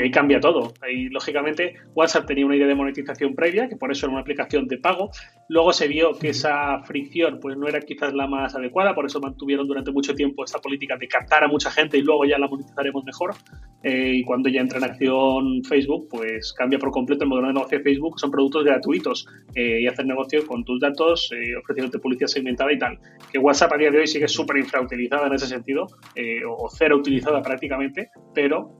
ahí 0.00 0.10
cambia 0.10 0.40
todo. 0.40 0.72
Ahí, 0.80 1.10
lógicamente, 1.10 1.74
WhatsApp 1.94 2.26
tenía 2.26 2.46
una 2.46 2.56
idea 2.56 2.66
de 2.66 2.74
monetización 2.74 3.34
previa, 3.34 3.68
que 3.68 3.76
por 3.76 3.92
eso 3.92 4.06
era 4.06 4.12
una 4.12 4.22
aplicación 4.22 4.66
de 4.66 4.78
pago. 4.78 5.10
Luego 5.50 5.74
se 5.74 5.88
vio 5.88 6.18
que 6.18 6.30
esa 6.30 6.82
fricción 6.84 7.38
pues, 7.38 7.58
no 7.58 7.68
era 7.68 7.80
quizás 7.80 8.14
la 8.14 8.26
más 8.26 8.54
adecuada, 8.54 8.94
por 8.94 9.04
eso 9.04 9.20
mantuvieron 9.20 9.68
durante 9.68 9.92
mucho 9.92 10.14
tiempo 10.14 10.42
esta 10.42 10.58
política 10.58 10.96
de 10.96 11.06
captar 11.06 11.44
a 11.44 11.48
mucha 11.48 11.70
gente 11.70 11.98
y 11.98 12.00
luego 12.00 12.24
ya 12.24 12.38
la 12.38 12.48
monetizaremos 12.48 13.04
mejor. 13.04 13.34
Eh, 13.82 14.12
y 14.14 14.24
cuando 14.24 14.48
ya 14.48 14.62
entra 14.62 14.78
en 14.78 14.84
acción 14.84 15.62
Facebook, 15.64 16.08
pues 16.10 16.54
cambia 16.54 16.78
por 16.78 16.92
completo 16.92 17.24
el 17.24 17.28
modelo 17.28 17.48
de 17.48 17.52
negocio 17.52 17.76
de 17.76 17.84
Facebook, 17.84 18.18
son 18.18 18.30
productos 18.30 18.64
gratuitos 18.64 19.26
eh, 19.54 19.82
y 19.82 19.86
hacer 19.86 20.06
negocio 20.06 20.46
con 20.46 20.64
tus 20.64 20.80
datos, 20.80 21.30
eh, 21.36 21.54
ofreciéndote 21.56 21.98
publicidad 21.98 22.28
segmentada 22.28 22.72
y 22.72 22.78
tal 22.78 22.98
que 23.32 23.38
WhatsApp 23.38 23.72
a 23.72 23.76
día 23.76 23.90
de 23.90 23.98
hoy 23.98 24.06
sigue 24.06 24.28
súper 24.28 24.58
infrautilizada 24.58 25.26
en 25.26 25.34
ese 25.34 25.46
sentido, 25.46 25.86
eh, 26.14 26.40
o 26.46 26.68
cero 26.70 26.96
utilizada 26.96 27.42
prácticamente, 27.42 28.10
pero 28.34 28.70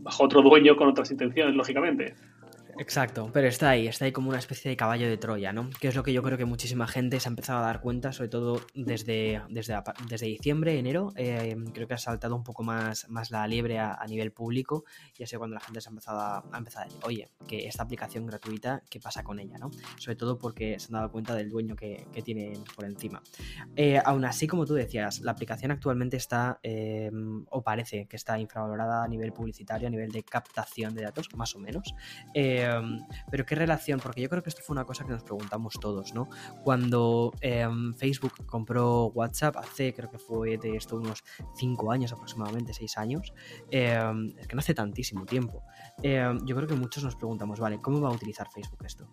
bajo 0.00 0.24
otro 0.24 0.42
dueño 0.42 0.76
con 0.76 0.88
otras 0.88 1.10
intenciones, 1.10 1.54
lógicamente. 1.54 2.14
Exacto, 2.78 3.30
pero 3.32 3.48
está 3.48 3.70
ahí, 3.70 3.86
está 3.86 4.06
ahí 4.06 4.12
como 4.12 4.30
una 4.30 4.38
especie 4.38 4.70
de 4.70 4.76
caballo 4.76 5.08
de 5.08 5.16
Troya, 5.16 5.52
¿no? 5.52 5.68
Que 5.80 5.88
es 5.88 5.94
lo 5.94 6.02
que 6.02 6.12
yo 6.12 6.22
creo 6.22 6.38
que 6.38 6.44
muchísima 6.44 6.86
gente 6.86 7.20
se 7.20 7.28
ha 7.28 7.30
empezado 7.30 7.58
a 7.60 7.62
dar 7.62 7.80
cuenta, 7.80 8.12
sobre 8.12 8.28
todo 8.28 8.60
desde, 8.74 9.42
desde, 9.48 9.80
desde 10.08 10.26
diciembre, 10.26 10.78
enero. 10.78 11.12
Eh, 11.16 11.56
creo 11.72 11.86
que 11.86 11.94
ha 11.94 11.98
saltado 11.98 12.34
un 12.34 12.44
poco 12.44 12.62
más, 12.62 13.08
más 13.08 13.30
la 13.30 13.46
liebre 13.46 13.78
a, 13.78 13.98
nivel 14.08 14.32
público 14.32 14.84
y 15.16 15.22
así 15.22 15.36
cuando 15.36 15.54
la 15.54 15.60
gente 15.60 15.80
se 15.80 15.88
ha 15.88 15.90
empezado 15.90 16.20
a, 16.20 16.58
empezar 16.58 16.82
a 16.82 16.84
decir, 16.86 17.00
oye, 17.04 17.28
que 17.46 17.66
esta 17.66 17.82
aplicación 17.82 18.26
gratuita, 18.26 18.82
¿qué 18.90 19.00
pasa 19.00 19.22
con 19.22 19.38
ella, 19.38 19.58
no? 19.58 19.70
Sobre 19.96 20.16
todo 20.16 20.38
porque 20.38 20.78
se 20.78 20.86
han 20.88 20.92
dado 20.92 21.10
cuenta 21.10 21.34
del 21.34 21.48
dueño 21.48 21.76
que, 21.76 22.06
que 22.12 22.22
tienen 22.22 22.64
por 22.74 22.84
encima. 22.84 23.22
Eh, 23.76 24.00
aún 24.04 24.24
así, 24.24 24.46
como 24.46 24.66
tú 24.66 24.74
decías, 24.74 25.20
la 25.20 25.32
aplicación 25.32 25.70
actualmente 25.70 26.16
está, 26.16 26.58
eh, 26.62 27.10
o 27.50 27.62
parece 27.62 28.06
que 28.06 28.16
está 28.16 28.38
infravalorada 28.38 29.04
a 29.04 29.08
nivel 29.08 29.32
publicitario, 29.32 29.88
a 29.88 29.90
nivel 29.90 30.10
de 30.10 30.22
captación 30.22 30.94
de 30.94 31.02
datos, 31.02 31.28
más 31.36 31.54
o 31.54 31.58
menos. 31.58 31.94
Em, 32.62 33.00
pero 33.30 33.44
qué 33.44 33.54
relación, 33.54 34.00
porque 34.00 34.20
yo 34.20 34.28
creo 34.28 34.42
que 34.42 34.48
esto 34.48 34.62
fue 34.62 34.74
una 34.74 34.84
cosa 34.84 35.04
que 35.04 35.12
nos 35.12 35.22
preguntamos 35.22 35.74
todos, 35.80 36.14
¿no? 36.14 36.28
Cuando 36.62 37.32
em, 37.40 37.94
Facebook 37.94 38.46
compró 38.46 39.06
WhatsApp 39.06 39.56
hace, 39.56 39.92
creo 39.94 40.10
que 40.10 40.18
fue 40.18 40.58
de 40.58 40.76
esto 40.76 40.96
unos 40.96 41.24
5 41.56 41.90
años 41.90 42.12
aproximadamente, 42.12 42.72
6 42.72 42.98
años, 42.98 43.32
em, 43.70 44.34
es 44.38 44.46
que 44.46 44.54
no 44.54 44.60
hace 44.60 44.74
tantísimo 44.74 45.24
tiempo. 45.26 45.62
yo 46.44 46.56
creo 46.56 46.66
que 46.66 46.74
muchos 46.74 47.04
nos 47.04 47.16
preguntamos, 47.16 47.60
vale, 47.60 47.80
¿cómo 47.80 48.00
va 48.00 48.08
a 48.08 48.12
utilizar 48.12 48.48
Facebook 48.50 48.84
esto? 48.84 49.08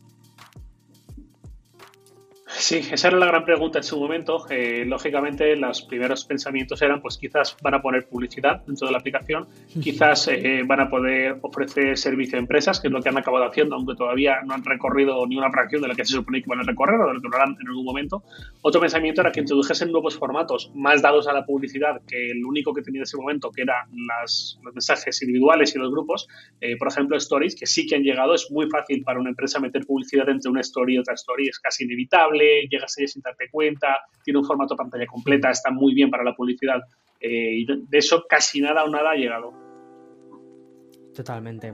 Sí, 2.59 2.81
esa 2.91 3.07
era 3.07 3.17
la 3.17 3.25
gran 3.25 3.45
pregunta 3.45 3.79
en 3.79 3.85
su 3.85 3.97
momento. 3.97 4.45
Eh, 4.49 4.83
lógicamente, 4.85 5.55
los 5.55 5.81
primeros 5.83 6.25
pensamientos 6.25 6.81
eran, 6.81 7.01
pues 7.01 7.17
quizás 7.17 7.55
van 7.63 7.75
a 7.75 7.81
poner 7.81 8.05
publicidad 8.09 8.61
dentro 8.67 8.85
de 8.85 8.91
la 8.91 8.99
aplicación, 8.99 9.47
quizás 9.81 10.27
eh, 10.27 10.63
van 10.65 10.81
a 10.81 10.89
poder 10.89 11.37
ofrecer 11.41 11.97
servicio 11.97 12.37
a 12.37 12.39
empresas, 12.39 12.81
que 12.81 12.89
es 12.89 12.93
lo 12.93 13.01
que 13.01 13.07
han 13.07 13.17
acabado 13.17 13.45
haciendo, 13.45 13.75
aunque 13.75 13.95
todavía 13.95 14.41
no 14.45 14.55
han 14.55 14.65
recorrido 14.65 15.25
ni 15.25 15.37
una 15.37 15.49
fracción 15.49 15.81
de 15.81 15.87
la 15.87 15.95
que 15.95 16.03
se 16.03 16.11
supone 16.11 16.41
que 16.41 16.49
van 16.49 16.59
a 16.59 16.63
recorrer 16.63 16.99
o 16.99 17.07
de 17.07 17.13
lo 17.13 17.21
que 17.21 17.29
lo 17.29 17.35
harán 17.37 17.55
en 17.61 17.67
algún 17.69 17.85
momento. 17.85 18.23
Otro 18.61 18.81
pensamiento 18.81 19.21
era 19.21 19.31
que 19.31 19.39
introdujesen 19.39 19.93
nuevos 19.93 20.17
formatos 20.17 20.69
más 20.75 21.01
dados 21.01 21.29
a 21.29 21.33
la 21.33 21.45
publicidad 21.45 22.01
que 22.05 22.31
el 22.31 22.43
único 22.43 22.73
que 22.73 22.81
tenía 22.81 22.99
en 22.99 23.03
ese 23.03 23.15
momento, 23.15 23.51
que 23.51 23.61
eran 23.61 23.87
los 23.89 24.59
mensajes 24.63 25.21
individuales 25.21 25.73
y 25.75 25.79
los 25.79 25.89
grupos. 25.91 26.27
Eh, 26.59 26.75
por 26.75 26.89
ejemplo, 26.89 27.15
stories, 27.15 27.55
que 27.55 27.65
sí 27.65 27.87
que 27.87 27.95
han 27.95 28.03
llegado. 28.03 28.35
Es 28.35 28.51
muy 28.51 28.69
fácil 28.69 29.01
para 29.03 29.17
una 29.17 29.29
empresa 29.29 29.61
meter 29.61 29.85
publicidad 29.85 30.27
entre 30.27 30.51
una 30.51 30.59
story 30.59 30.95
y 30.95 30.97
otra 30.97 31.13
story, 31.13 31.47
es 31.47 31.57
casi 31.57 31.85
inevitable 31.85 32.48
llegas 32.69 32.95
a 32.97 33.01
ella 33.01 33.07
sin 33.07 33.21
darte 33.21 33.49
cuenta, 33.49 33.99
tiene 34.23 34.39
un 34.39 34.45
formato 34.45 34.75
pantalla 34.75 35.05
completa, 35.05 35.49
está 35.49 35.71
muy 35.71 35.93
bien 35.93 36.09
para 36.09 36.23
la 36.23 36.35
publicidad. 36.35 36.81
Eh, 37.19 37.59
y 37.59 37.65
de 37.65 37.97
eso 37.97 38.25
casi 38.29 38.61
nada 38.61 38.83
o 38.83 38.89
nada 38.89 39.11
ha 39.11 39.15
llegado. 39.15 39.53
Totalmente. 41.13 41.73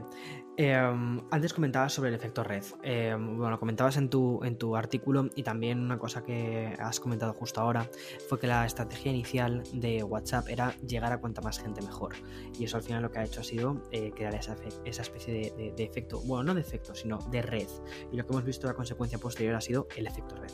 Em, 0.57 1.19
antes 1.31 1.53
comentabas 1.53 1.91
sobre 1.91 2.09
el 2.09 2.15
efecto 2.15 2.43
red. 2.43 2.63
Em, 2.81 3.37
bueno, 3.37 3.59
comentabas 3.59 3.97
en 3.97 4.09
tu, 4.09 4.41
en 4.43 4.57
tu 4.57 4.77
artículo 4.77 5.29
y 5.35 5.43
también 5.43 5.81
una 5.81 5.99
cosa 5.99 6.23
que 6.23 6.73
has 6.79 7.01
comentado 7.01 7.33
justo 7.33 7.59
ahora 7.59 7.89
fue 8.29 8.39
que 8.39 8.47
la 8.47 8.65
estrategia 8.65 9.11
inicial 9.11 9.63
de 9.73 10.01
WhatsApp 10.03 10.47
era 10.47 10.73
llegar 10.77 11.11
a 11.11 11.19
cuanta 11.19 11.41
más 11.41 11.59
gente 11.59 11.81
mejor. 11.81 12.13
Y 12.57 12.63
eso 12.63 12.77
al 12.77 12.83
final 12.83 13.01
lo 13.01 13.11
que 13.11 13.19
ha 13.19 13.23
hecho 13.25 13.41
ha 13.41 13.43
sido 13.43 13.81
eh, 13.91 14.11
crear 14.15 14.33
esa, 14.33 14.55
esa 14.85 15.01
especie 15.01 15.51
de, 15.55 15.83
efecto, 15.83 16.21
bueno, 16.25 16.43
no 16.43 16.55
de 16.55 16.61
efecto, 16.61 16.95
sino 16.95 17.19
de 17.29 17.41
red. 17.41 17.67
Y 18.13 18.15
lo 18.15 18.25
que 18.25 18.31
hemos 18.31 18.45
visto 18.45 18.65
la 18.65 18.75
consecuencia 18.75 19.17
posterior 19.17 19.55
ha 19.55 19.61
sido 19.61 19.87
el 19.97 20.07
efecto 20.07 20.35
red. 20.35 20.51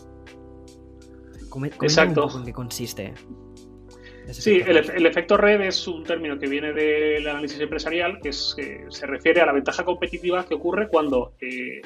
Exacto. 1.81 2.27
en 2.37 2.45
qué 2.45 2.53
consiste. 2.53 3.13
Sí, 4.29 4.62
el, 4.65 5.05
efecto 5.05 5.36
red 5.36 5.62
es 5.62 5.88
un 5.88 6.03
término 6.03 6.38
que 6.38 6.47
viene 6.47 6.73
del 6.73 7.27
análisis 7.27 7.60
empresarial, 7.60 8.19
que, 8.21 8.31
se 8.31 9.05
refiere 9.05 9.41
a 9.41 9.45
la 9.45 9.51
ventaja 9.51 9.84
competitiva 9.84 10.45
que 10.45 10.53
ocurre 10.53 10.88
cuando 10.88 11.34
eh, 11.41 11.81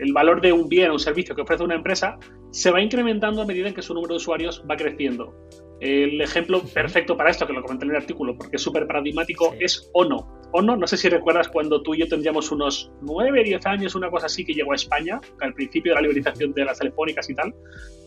el 0.00 0.12
valor 0.12 0.40
de 0.40 0.52
un 0.52 0.68
bien 0.68 0.90
o 0.90 0.94
un 0.94 0.98
servicio 0.98 1.34
que 1.34 1.42
ofrece 1.42 1.62
una 1.62 1.76
empresa 1.76 2.18
se 2.50 2.70
va 2.70 2.80
incrementando 2.80 3.42
a 3.42 3.46
medida 3.46 3.68
en 3.68 3.74
que 3.74 3.82
su 3.82 3.94
número 3.94 4.14
de 4.14 4.18
usuarios 4.18 4.64
va 4.68 4.76
creciendo. 4.76 5.34
El 5.80 6.20
ejemplo 6.20 6.62
perfecto 6.62 7.16
para 7.16 7.30
esto, 7.30 7.46
que 7.46 7.54
lo 7.54 7.62
comenté 7.62 7.86
en 7.86 7.92
el 7.92 7.96
artículo, 7.96 8.36
porque 8.36 8.56
es 8.56 8.62
súper 8.62 8.86
paradigmático, 8.86 9.54
es 9.58 9.90
ONO. 9.94 10.39
ONO, 10.52 10.76
no 10.76 10.86
sé 10.86 10.96
si 10.96 11.08
recuerdas 11.08 11.48
cuando 11.48 11.80
tú 11.82 11.94
y 11.94 11.98
yo 11.98 12.08
tendríamos 12.08 12.50
unos 12.50 12.90
9, 13.02 13.44
10 13.44 13.66
años, 13.66 13.94
una 13.94 14.10
cosa 14.10 14.26
así, 14.26 14.44
que 14.44 14.52
llegó 14.52 14.72
a 14.72 14.74
España, 14.74 15.20
al 15.40 15.54
principio 15.54 15.92
de 15.92 15.94
la 15.94 16.00
liberalización 16.02 16.52
de 16.52 16.64
las 16.64 16.78
telefónicas 16.78 17.30
y 17.30 17.34
tal. 17.34 17.54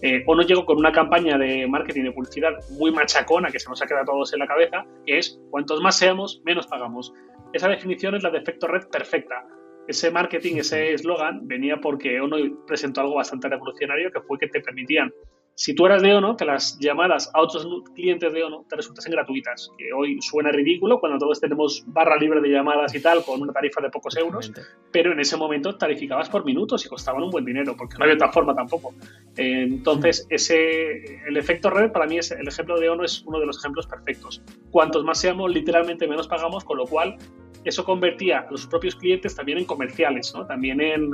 Eh, 0.02 0.24
ONO 0.28 0.44
llegó 0.44 0.66
con 0.66 0.78
una 0.78 0.92
campaña 0.92 1.38
de 1.38 1.66
marketing 1.68 2.04
de 2.04 2.12
publicidad 2.12 2.52
muy 2.72 2.92
machacona 2.92 3.50
que 3.50 3.60
se 3.60 3.70
nos 3.70 3.82
ha 3.82 3.86
quedado 3.86 4.04
a 4.04 4.06
todos 4.08 4.34
en 4.34 4.40
la 4.40 4.48
cabeza, 4.48 4.86
que 5.06 5.20
es 5.20 5.40
cuantos 5.52 5.82
más 5.82 5.98
seamos, 5.98 6.42
menos 6.44 6.68
pagamos. 6.68 7.14
Esa 7.54 7.70
definición 7.70 8.16
es 8.16 8.24
la 8.24 8.30
de 8.30 8.40
efecto 8.40 8.68
red 8.68 8.88
perfecta. 8.88 9.48
Ese 9.88 10.12
marketing, 10.12 10.58
ese 10.58 10.94
eslogan, 10.94 11.48
venía 11.48 11.78
porque 11.80 12.20
ONO 12.20 12.38
presentó 12.68 13.02
algo 13.02 13.16
bastante 13.16 13.48
revolucionario 13.48 14.12
que 14.12 14.20
fue 14.22 14.38
que 14.38 14.48
te 14.48 14.60
permitían 14.60 15.14
si 15.56 15.76
tú 15.76 15.86
eras 15.86 16.02
de 16.02 16.14
ONO, 16.14 16.36
que 16.36 16.46
las 16.46 16.78
llamadas 16.80 17.30
a 17.34 17.42
otros 17.42 17.68
clientes 17.94 18.34
de 18.34 18.44
ONO 18.44 18.66
te 18.68 18.76
resultasen 18.76 19.12
gratuitas, 19.12 19.72
que 19.78 19.94
hoy 19.94 20.20
suena 20.22 20.52
ridículo 20.52 21.00
cuando 21.00 21.20
todos 21.20 21.40
tenemos 21.40 21.84
barra 21.88 22.18
libre 22.18 22.42
de 22.42 22.50
llamadas 22.50 22.96
y 22.96 23.02
tal, 23.02 23.24
con 23.24 23.42
una 23.42 23.54
tarifa 23.54 23.82
de 23.82 23.90
pocos 23.90 24.18
euros, 24.18 24.52
pero 24.92 25.12
en 25.12 25.20
ese 25.20 25.38
momento 25.38 25.76
tarificabas 25.76 26.30
por 26.30 26.44
minutos 26.44 26.86
y 26.86 26.90
costaban 26.90 27.24
un 27.24 27.30
buen 27.30 27.46
dinero, 27.46 27.76
porque 27.78 27.98
no 27.98 28.06
había 28.06 28.16
otra 28.16 28.32
forma 28.32 28.56
tampoco. 28.56 28.94
entonces, 29.38 30.26
ese, 30.30 31.22
el 31.28 31.38
efecto 31.38 31.70
red, 31.70 31.92
para 31.92 32.08
mí, 32.08 32.18
es, 32.18 32.32
el 32.32 32.48
ejemplo 32.48 32.80
de 32.80 32.90
ONO 32.90 33.04
es 33.04 33.24
uno 33.26 33.40
de 33.40 33.46
los 33.46 33.60
ejemplos 33.60 33.86
perfectos. 33.86 34.42
Cuantos 34.72 35.04
más 35.04 35.20
seamos, 35.20 35.52
literalmente 35.52 36.08
menos 36.08 36.28
pagamos, 36.28 36.64
con 36.64 36.78
lo 36.78 36.88
cual 36.88 37.18
eso 37.64 37.86
convertía 37.86 38.40
a 38.40 38.52
los 38.52 38.68
propios 38.68 38.96
clientes 38.96 39.36
también 39.36 39.60
en 39.60 39.66
comerciales, 39.66 40.34
¿no? 40.36 40.46
también 40.46 40.82
en 40.82 41.12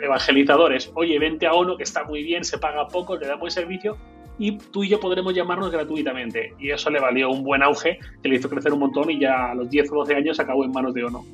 evangelizadores, 0.00 0.90
oye, 0.94 1.18
vente 1.18 1.46
a 1.46 1.52
ONO 1.52 1.76
que 1.76 1.82
está 1.82 2.04
muy 2.04 2.22
bien, 2.22 2.44
se 2.44 2.58
paga 2.58 2.88
poco, 2.88 3.16
le 3.16 3.26
da 3.26 3.36
buen 3.36 3.50
servicio 3.50 3.96
y 4.38 4.56
tú 4.56 4.84
y 4.84 4.88
yo 4.88 5.00
podremos 5.00 5.34
llamarnos 5.34 5.70
gratuitamente. 5.70 6.54
Y 6.58 6.70
eso 6.70 6.90
le 6.90 7.00
valió 7.00 7.30
un 7.30 7.42
buen 7.42 7.62
auge 7.62 7.98
que 8.22 8.28
le 8.28 8.36
hizo 8.36 8.48
crecer 8.48 8.72
un 8.72 8.80
montón 8.80 9.10
y 9.10 9.18
ya 9.20 9.50
a 9.50 9.54
los 9.54 9.68
10 9.68 9.92
o 9.92 9.94
12 9.96 10.14
años 10.14 10.40
acabó 10.40 10.64
en 10.64 10.70
manos 10.70 10.94
de 10.94 11.04
ONO. 11.04 11.24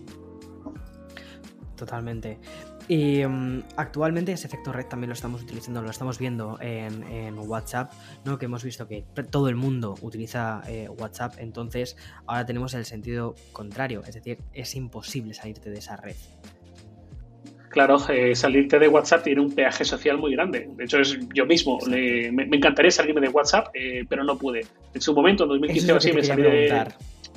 Totalmente. 1.77 2.39
Y 2.89 3.25
mm, 3.25 3.63
actualmente 3.77 4.33
ese 4.33 4.47
efecto 4.47 4.73
red 4.73 4.87
también 4.87 5.09
lo 5.09 5.15
estamos 5.15 5.43
utilizando, 5.43 5.83
lo 5.83 5.91
estamos 5.91 6.19
viendo 6.19 6.59
en, 6.61 7.39
WhatsApp, 7.39 7.93
¿no? 8.25 8.39
Que 8.39 8.47
hemos 8.47 8.63
visto 8.63 8.87
que 8.87 9.05
todo 9.31 9.49
el 9.49 9.57
mundo 9.57 9.95
utiliza 10.03 10.63
eh, 10.67 10.89
WhatsApp, 10.89 11.35
entonces 11.39 11.97
ahora 12.27 12.47
tenemos 12.47 12.75
el 12.75 12.85
sentido 12.85 13.35
contrario, 13.53 14.03
es 14.07 14.15
decir, 14.15 14.39
es 14.53 14.75
imposible 14.75 15.35
salirte 15.35 15.71
de 15.71 15.79
esa 15.79 15.97
red. 15.97 16.17
Claro, 17.75 17.99
eh, 18.09 18.37
salirte 18.37 18.79
de 18.79 18.87
WhatsApp 18.87 19.25
tiene 19.25 19.41
un 19.41 19.53
peaje 19.53 19.85
social 19.85 20.17
muy 20.17 20.31
grande. 20.31 20.69
De 20.77 20.85
hecho, 20.85 21.01
es 21.01 21.19
yo 21.35 21.45
mismo. 21.45 21.81
me, 21.89 22.29
encantaría 22.45 22.93
salirme 22.93 23.21
de 23.21 23.29
WhatsApp, 23.31 23.67
eh, 23.75 24.05
pero 24.09 24.23
no 24.23 24.39
pude. 24.39 24.65
En 24.95 25.01
su 25.01 25.13
momento, 25.13 25.43
en 25.43 25.49
2015 25.49 25.93
o 25.93 25.97
así, 25.97 26.13
me 26.13 26.23
salí 26.23 26.43
de. 26.43 26.87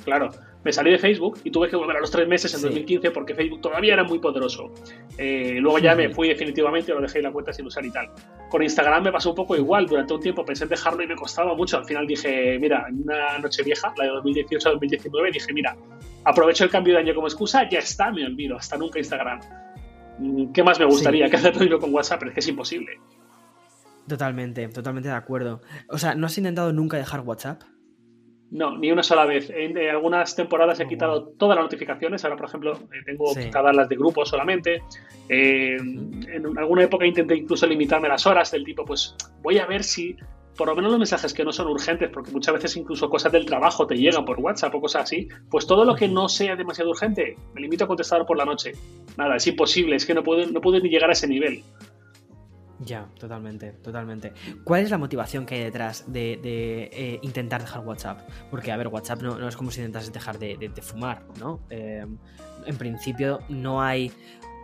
Claro, 0.04 0.30
me 0.62 0.72
salí 0.72 0.92
de 0.92 0.98
Facebook 0.98 1.40
y 1.42 1.50
tuve 1.50 1.68
que 1.68 1.74
volver 1.74 1.96
a 1.96 2.00
los 2.00 2.12
tres 2.12 2.28
meses 2.28 2.54
en 2.54 2.62
2015 2.62 3.10
porque 3.10 3.34
Facebook 3.34 3.62
todavía 3.62 3.94
era 3.94 4.04
muy 4.04 4.20
poderoso. 4.20 4.72
Eh, 5.18 5.56
luego 5.58 5.80
ya 5.80 5.96
me 5.96 6.08
fui 6.08 6.28
definitivamente, 6.28 6.94
lo 6.94 7.00
dejé 7.00 7.20
la 7.20 7.32
cuenta 7.32 7.52
sin 7.52 7.66
usar 7.66 7.84
y 7.84 7.90
tal. 7.90 8.08
Con 8.48 8.62
Instagram 8.62 9.02
me 9.02 9.10
pasó 9.10 9.30
un 9.30 9.36
poco 9.36 9.56
igual. 9.56 9.86
Durante 9.86 10.14
un 10.14 10.20
tiempo 10.20 10.44
pensé 10.44 10.64
en 10.64 10.70
dejarlo 10.70 11.02
y 11.02 11.08
me 11.08 11.16
costaba 11.16 11.52
mucho. 11.56 11.78
Al 11.78 11.84
final 11.84 12.06
dije, 12.06 12.60
mira, 12.60 12.86
en 12.88 13.02
una 13.02 13.38
noche 13.40 13.64
vieja, 13.64 13.92
la 13.96 14.04
de 14.04 14.10
2018-2019, 14.12 15.32
dije, 15.32 15.52
mira, 15.52 15.76
aprovecho 16.22 16.62
el 16.62 16.70
cambio 16.70 16.94
de 16.94 17.00
año 17.00 17.14
como 17.16 17.26
excusa, 17.26 17.68
ya 17.68 17.80
está, 17.80 18.12
me 18.12 18.24
olvido. 18.24 18.56
Hasta 18.56 18.76
nunca 18.76 19.00
Instagram. 19.00 19.40
¿Qué 20.52 20.62
más 20.62 20.78
me 20.78 20.84
gustaría 20.84 21.28
que 21.28 21.36
hacerlo 21.36 21.78
con 21.78 21.94
WhatsApp? 21.94 22.20
Pero 22.20 22.30
es 22.30 22.34
que 22.34 22.40
es 22.40 22.48
imposible. 22.48 22.98
Totalmente, 24.08 24.68
totalmente 24.68 25.08
de 25.08 25.14
acuerdo. 25.14 25.60
O 25.88 25.98
sea, 25.98 26.14
¿no 26.14 26.26
has 26.26 26.38
intentado 26.38 26.72
nunca 26.72 26.96
dejar 26.96 27.20
WhatsApp? 27.20 27.62
No, 28.50 28.78
ni 28.78 28.90
una 28.90 29.02
sola 29.02 29.26
vez. 29.26 29.50
En, 29.50 29.76
algunas 29.76 30.34
temporadas 30.34 30.80
he 30.80 30.84
oh, 30.84 30.88
quitado 30.88 31.28
todas 31.38 31.56
las 31.56 31.64
notificaciones. 31.64 32.24
Ahora, 32.24 32.36
por 32.36 32.46
ejemplo, 32.46 32.72
eh, 32.72 33.02
tengo 33.04 33.34
quitadas 33.34 33.76
las 33.76 33.88
de 33.88 33.96
grupo 33.96 34.24
solamente. 34.24 34.82
Eh, 35.28 35.76
en 35.76 36.58
alguna 36.58 36.84
época 36.84 37.06
intenté 37.06 37.36
incluso 37.36 37.66
limitarme 37.66 38.08
las 38.08 38.26
horas 38.26 38.50
del 38.50 38.64
tipo, 38.64 38.86
pues 38.86 39.14
voy 39.42 39.58
a 39.58 39.66
ver 39.66 39.84
si 39.84 40.16
por 40.58 40.68
lo 40.68 40.74
menos 40.74 40.90
los 40.90 40.98
mensajes 40.98 41.32
que 41.32 41.44
no 41.44 41.52
son 41.52 41.68
urgentes, 41.68 42.10
porque 42.12 42.32
muchas 42.32 42.52
veces 42.52 42.76
incluso 42.76 43.08
cosas 43.08 43.30
del 43.30 43.46
trabajo 43.46 43.86
te 43.86 43.96
llegan 43.96 44.24
por 44.24 44.40
WhatsApp 44.40 44.74
o 44.74 44.80
cosas 44.80 45.04
así, 45.04 45.28
pues 45.48 45.66
todo 45.66 45.84
lo 45.84 45.94
que 45.94 46.08
no 46.08 46.28
sea 46.28 46.56
demasiado 46.56 46.90
urgente, 46.90 47.36
me 47.54 47.60
limito 47.60 47.84
a 47.84 47.86
contestar 47.86 48.26
por 48.26 48.36
la 48.36 48.44
noche. 48.44 48.72
Nada, 49.16 49.36
es 49.36 49.46
imposible, 49.46 49.94
es 49.94 50.04
que 50.04 50.14
no 50.14 50.24
puedo, 50.24 50.44
no 50.50 50.60
puedo 50.60 50.80
ni 50.80 50.88
llegar 50.88 51.10
a 51.10 51.12
ese 51.12 51.28
nivel. 51.28 51.62
Ya, 52.80 53.08
totalmente, 53.18 53.72
totalmente. 53.72 54.32
¿Cuál 54.64 54.82
es 54.82 54.90
la 54.90 54.98
motivación 54.98 55.46
que 55.46 55.56
hay 55.56 55.64
detrás 55.64 56.12
de, 56.12 56.40
eh, 56.44 57.18
intentar 57.22 57.60
dejar 57.60 57.84
WhatsApp? 57.86 58.28
Porque, 58.50 58.72
a 58.72 58.76
ver, 58.76 58.88
WhatsApp 58.88 59.22
no, 59.22 59.48
es 59.48 59.56
como 59.56 59.70
si 59.70 59.80
intentases 59.80 60.12
dejar 60.12 60.38
de, 60.38 60.70
fumar, 60.82 61.22
¿no? 61.38 61.60
Eh, 61.70 62.04
en 62.66 62.76
principio 62.76 63.40
no 63.48 63.80
hay, 63.80 64.12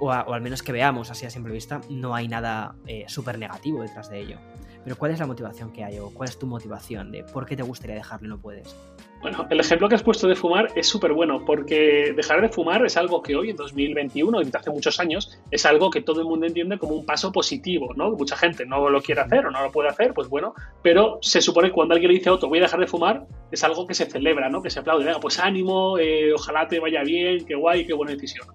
o, 0.00 0.10
al 0.10 0.40
menos 0.40 0.62
que 0.62 0.72
veamos 0.72 1.10
así 1.10 1.24
a 1.24 1.30
simple 1.30 1.52
vista, 1.52 1.80
no 1.88 2.14
hay 2.16 2.26
nada 2.26 2.74
eh, 2.86 3.04
súper 3.06 3.38
negativo 3.38 3.82
detrás 3.82 4.10
de 4.10 4.20
ello. 4.20 4.38
Pero 4.84 4.96
¿cuál 4.96 5.12
es 5.12 5.18
la 5.18 5.26
motivación 5.26 5.72
que 5.72 5.82
hay 5.82 5.98
o 5.98 6.10
cuál 6.10 6.28
es 6.28 6.38
tu 6.38 6.46
motivación 6.46 7.10
de 7.10 7.24
por 7.24 7.46
qué 7.46 7.56
te 7.56 7.62
gustaría 7.62 7.96
dejarlo 7.96 8.26
y 8.26 8.30
no 8.30 8.38
puedes? 8.38 8.76
Bueno, 9.22 9.46
el 9.48 9.58
ejemplo 9.58 9.88
que 9.88 9.94
has 9.94 10.02
puesto 10.02 10.28
de 10.28 10.36
fumar 10.36 10.68
es 10.76 10.86
súper 10.86 11.14
bueno 11.14 11.42
porque 11.46 12.12
dejar 12.14 12.42
de 12.42 12.50
fumar 12.50 12.84
es 12.84 12.98
algo 12.98 13.22
que 13.22 13.34
hoy 13.34 13.48
en 13.48 13.56
2021 13.56 14.42
y 14.42 14.50
hace 14.52 14.70
muchos 14.70 15.00
años 15.00 15.38
es 15.50 15.64
algo 15.64 15.88
que 15.88 16.02
todo 16.02 16.20
el 16.20 16.26
mundo 16.26 16.44
entiende 16.44 16.76
como 16.76 16.94
un 16.94 17.06
paso 17.06 17.32
positivo, 17.32 17.94
¿no? 17.96 18.10
Mucha 18.10 18.36
gente 18.36 18.66
no 18.66 18.90
lo 18.90 19.00
quiere 19.00 19.22
hacer 19.22 19.46
o 19.46 19.50
no 19.50 19.62
lo 19.62 19.72
puede 19.72 19.88
hacer, 19.88 20.12
pues 20.12 20.28
bueno, 20.28 20.52
pero 20.82 21.18
se 21.22 21.40
supone 21.40 21.68
que 21.68 21.74
cuando 21.74 21.94
alguien 21.94 22.12
le 22.12 22.18
dice 22.18 22.28
a 22.28 22.34
otro 22.34 22.50
voy 22.50 22.58
a 22.58 22.62
dejar 22.62 22.80
de 22.80 22.86
fumar 22.86 23.26
es 23.50 23.64
algo 23.64 23.86
que 23.86 23.94
se 23.94 24.04
celebra, 24.04 24.50
¿no? 24.50 24.60
Que 24.60 24.68
se 24.68 24.80
aplaude, 24.80 25.06
venga, 25.06 25.20
pues 25.20 25.38
ánimo, 25.38 25.96
eh, 25.98 26.34
ojalá 26.34 26.68
te 26.68 26.78
vaya 26.78 27.02
bien, 27.02 27.46
qué 27.46 27.54
guay, 27.54 27.86
qué 27.86 27.94
buena 27.94 28.12
decisión. 28.12 28.46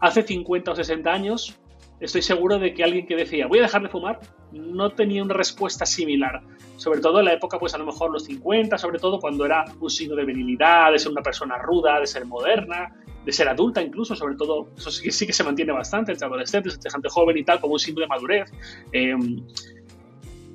Hace 0.00 0.22
50 0.22 0.72
o 0.72 0.74
60 0.74 1.12
años 1.12 1.60
estoy 2.02 2.22
seguro 2.22 2.58
de 2.58 2.74
que 2.74 2.84
alguien 2.84 3.06
que 3.06 3.16
decía 3.16 3.46
voy 3.46 3.60
a 3.60 3.62
dejar 3.62 3.82
de 3.82 3.88
fumar 3.88 4.20
no 4.52 4.90
tenía 4.90 5.22
una 5.22 5.34
respuesta 5.34 5.86
similar. 5.86 6.42
Sobre 6.76 7.00
todo 7.00 7.20
en 7.20 7.26
la 7.26 7.32
época, 7.34 7.58
pues 7.58 7.74
a 7.74 7.78
lo 7.78 7.86
mejor 7.86 8.10
los 8.10 8.24
50, 8.24 8.76
sobre 8.76 8.98
todo 8.98 9.20
cuando 9.20 9.46
era 9.46 9.64
un 9.80 9.88
signo 9.88 10.16
de 10.16 10.24
virilidad, 10.24 10.92
de 10.92 10.98
ser 10.98 11.12
una 11.12 11.22
persona 11.22 11.56
ruda, 11.58 12.00
de 12.00 12.06
ser 12.06 12.26
moderna, 12.26 12.92
de 13.24 13.32
ser 13.32 13.48
adulta 13.48 13.80
incluso, 13.80 14.16
sobre 14.16 14.34
todo, 14.34 14.68
eso 14.76 14.90
sí, 14.90 15.10
sí 15.12 15.26
que 15.26 15.32
se 15.32 15.44
mantiene 15.44 15.72
bastante 15.72 16.12
entre 16.12 16.26
adolescentes, 16.26 16.74
entre 16.74 16.90
gente 16.90 17.08
joven 17.08 17.38
y 17.38 17.44
tal, 17.44 17.60
como 17.60 17.74
un 17.74 17.78
signo 17.78 18.00
de 18.00 18.08
madurez. 18.08 18.50
Eh, 18.92 19.14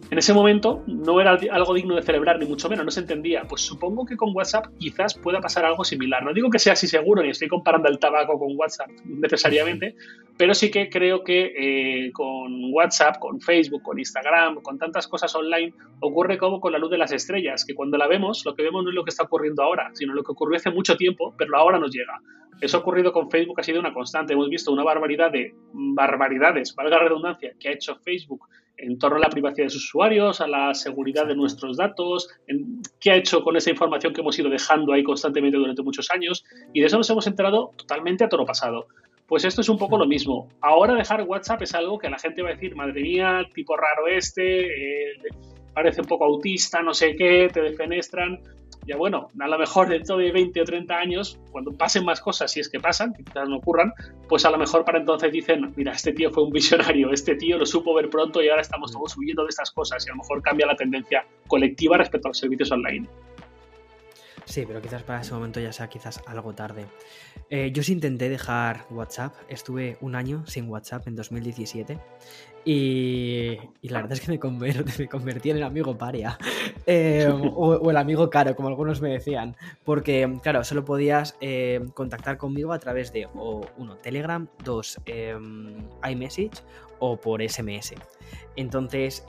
en 0.10 0.18
ese 0.18 0.34
momento 0.34 0.84
no 0.88 1.20
era 1.20 1.38
algo 1.52 1.74
digno 1.74 1.96
de 1.96 2.02
celebrar, 2.02 2.40
ni 2.40 2.46
mucho 2.46 2.70
menos, 2.70 2.86
no 2.86 2.92
se 2.92 3.02
entendía. 3.02 3.44
Pues 3.44 3.62
supongo 3.62 4.06
que 4.06 4.16
con 4.16 4.36
WhatsApp 4.36 4.68
quizás 4.80 5.16
pueda 5.16 5.42
pasar 5.42 5.66
algo 5.66 5.84
similar. 5.84 6.24
No 6.24 6.34
digo 6.34 6.50
que 6.50 6.60
sea 6.60 6.74
así 6.74 6.88
seguro, 6.88 7.22
ni 7.22 7.30
estoy 7.30 7.50
comparando 7.50 7.90
el 7.90 8.00
tabaco 8.00 8.40
con 8.40 8.56
WhatsApp 8.56 8.90
necesariamente, 9.06 9.96
pero 10.38 10.54
sí 10.54 10.72
que 10.72 10.90
creo 10.90 11.24
que 11.24 12.06
eh, 12.08 12.12
con 12.14 12.74
WhatsApp, 12.74 13.20
con 13.20 13.42
Facebook, 13.42 13.82
con 13.82 14.00
Instagram, 14.00 14.62
con 14.62 14.78
tantas 14.78 15.08
cosas 15.08 15.36
online, 15.36 15.74
ocurre 16.00 16.38
como 16.38 16.62
con 16.62 16.72
la 16.72 16.78
luz 16.80 16.92
de 16.92 16.98
las 16.98 17.12
estrellas, 17.12 17.66
que 17.66 17.76
cuando 17.76 17.98
la 17.98 18.08
vemos, 18.08 18.46
lo 18.46 18.56
que 18.56 18.64
vemos 18.64 18.84
no 18.84 18.90
es 18.90 18.96
lo 18.96 19.04
que 19.04 19.10
está 19.10 19.24
ocurriendo 19.24 19.62
ahora, 19.62 19.92
sino 19.94 20.14
lo 20.14 20.24
que 20.24 20.32
ocurrió 20.32 20.56
hace 20.56 20.72
mucho 20.72 20.96
tiempo, 20.96 21.36
pero 21.38 21.58
ahora 21.58 21.80
nos 21.80 21.92
llega. 21.92 22.22
Eso 22.62 22.78
ha 22.78 22.80
ocurrido 22.80 23.12
con 23.12 23.30
Facebook, 23.30 23.60
ha 23.60 23.64
sido 23.64 23.80
una 23.80 23.94
constante. 23.94 24.34
Hemos 24.34 24.50
visto 24.50 24.72
una 24.72 24.84
barbaridad 24.84 25.32
de 25.32 25.54
barbaridades, 25.74 26.74
valga 26.74 26.98
redundancia, 26.98 27.54
que 27.60 27.70
ha 27.70 27.74
hecho 27.74 27.98
Facebook 27.98 28.48
en 28.78 28.98
torno 29.00 29.18
a 29.18 29.22
la 29.22 29.30
privacidad 29.30 29.66
de 29.66 29.70
sus 29.72 29.86
usuarios, 29.86 30.40
a 30.40 30.48
la 30.48 30.74
seguridad 30.74 31.26
de 31.28 31.36
nuestros 31.36 31.78
datos, 31.78 32.30
en 32.48 32.82
qué 33.00 33.12
ha 33.12 33.16
hecho 33.16 33.42
con 33.42 33.58
esa 33.58 33.72
información 33.72 34.14
que 34.14 34.22
hemos 34.22 34.38
ido 34.38 34.50
dejando 34.50 34.94
ahí 34.94 35.04
constantemente 35.04 35.58
durante 35.58 35.82
muchos 35.82 36.10
años, 36.12 36.46
y 36.74 36.82
de 36.82 36.88
eso 36.88 36.98
nos 36.98 37.10
hemos 37.10 37.28
enterado 37.28 37.72
totalmente 37.76 38.24
a 38.24 38.30
toro 38.30 38.46
pasado. 38.46 38.88
Pues 39.28 39.44
esto 39.44 39.62
es 39.62 39.68
un 39.68 39.78
poco 39.78 39.98
lo 39.98 40.06
mismo. 40.06 40.48
Ahora 40.62 40.94
dejar 40.94 41.24
WhatsApp 41.24 41.62
es 41.64 41.74
algo 41.76 41.98
que 41.98 42.10
la 42.10 42.18
gente 42.18 42.42
va 42.42 42.50
a 42.50 42.54
decir, 42.54 42.76
madre 42.76 43.02
mía, 43.02 43.42
tipo 43.54 43.76
raro 43.76 44.08
este, 44.08 44.68
eh, 44.68 45.18
parece 45.74 46.02
un 46.02 46.08
poco 46.08 46.26
autista, 46.26 46.82
no 46.82 46.94
sé 46.94 47.16
qué, 47.16 47.50
te 47.52 47.62
defenestran 47.62 48.40
ya 48.88 48.96
bueno, 48.96 49.28
a 49.38 49.48
lo 49.48 49.60
mejor 49.60 49.90
dentro 49.90 50.18
de 50.18 50.32
20 50.32 50.62
o 50.62 50.64
30 50.64 50.96
años, 50.96 51.40
cuando 51.52 51.74
pasen 51.74 52.06
más 52.06 52.22
cosas, 52.22 52.50
si 52.52 52.62
es 52.62 52.70
que 52.70 52.80
pasan, 52.80 53.14
quizás 53.14 53.48
no 53.50 53.58
ocurran, 53.58 53.94
pues 54.30 54.46
a 54.46 54.50
lo 54.50 54.58
mejor 54.58 54.86
para 54.86 55.00
entonces 55.00 55.32
dicen, 55.32 55.74
mira, 55.76 55.92
este 55.92 56.14
tío 56.14 56.32
fue 56.32 56.44
un 56.44 56.52
visionario, 56.52 57.12
este 57.12 57.36
tío 57.36 57.58
lo 57.58 57.66
supo 57.66 57.94
ver 57.94 58.10
pronto 58.10 58.42
y 58.42 58.48
ahora 58.48 58.62
estamos 58.62 58.92
todos 58.92 59.18
huyendo 59.18 59.44
de 59.44 59.50
estas 59.50 59.72
cosas 59.72 60.06
y 60.06 60.10
a 60.10 60.14
lo 60.14 60.20
mejor 60.20 60.42
cambia 60.42 60.66
la 60.66 60.76
tendencia 60.76 61.26
colectiva 61.48 61.98
respecto 61.98 62.28
a 62.28 62.30
los 62.30 62.38
servicios 62.38 62.72
online. 62.72 63.08
Sí, 64.46 64.64
pero 64.66 64.82
quizás 64.82 65.04
para 65.04 65.20
ese 65.20 65.34
momento 65.34 65.60
ya 65.60 65.74
sea 65.74 65.90
quizás 65.90 66.22
algo 66.26 66.54
tarde. 66.54 66.86
Eh, 67.50 67.72
yo 67.74 67.84
sí 67.84 67.92
intenté 67.92 68.30
dejar 68.30 68.86
WhatsApp, 68.90 69.34
estuve 69.50 69.98
un 70.00 70.16
año 70.16 70.48
sin 70.48 70.70
WhatsApp 70.70 71.06
en 71.08 71.18
2017 71.18 72.00
y, 72.70 73.58
la 73.84 74.02
verdad 74.02 74.12
es 74.12 74.20
que 74.20 74.32
me, 74.32 74.40
convertí 75.10 75.52
en 75.52 75.58
el 75.58 75.64
amigo 75.64 75.98
paria 75.98 76.38
eh, 76.86 77.26
o, 77.32 77.90
el 77.90 77.96
amigo 77.96 78.30
caro, 78.30 78.58
como 78.58 78.68
algunos 78.68 79.00
me 79.00 79.10
decían, 79.10 79.56
porque 79.86 80.38
claro, 80.44 80.66
solo 80.66 80.84
podías 80.84 81.38
eh, 81.40 81.80
contactar 81.94 82.38
conmigo 82.38 82.74
a 82.74 82.80
través 82.80 83.14
de 83.14 83.28
o 83.34 83.62
uno, 83.78 83.96
Telegram, 83.96 84.48
dos, 84.66 85.00
iMessage 85.08 86.62
o 87.00 87.16
por 87.16 87.42
SMS. 87.42 87.94
Entonces, 88.58 89.24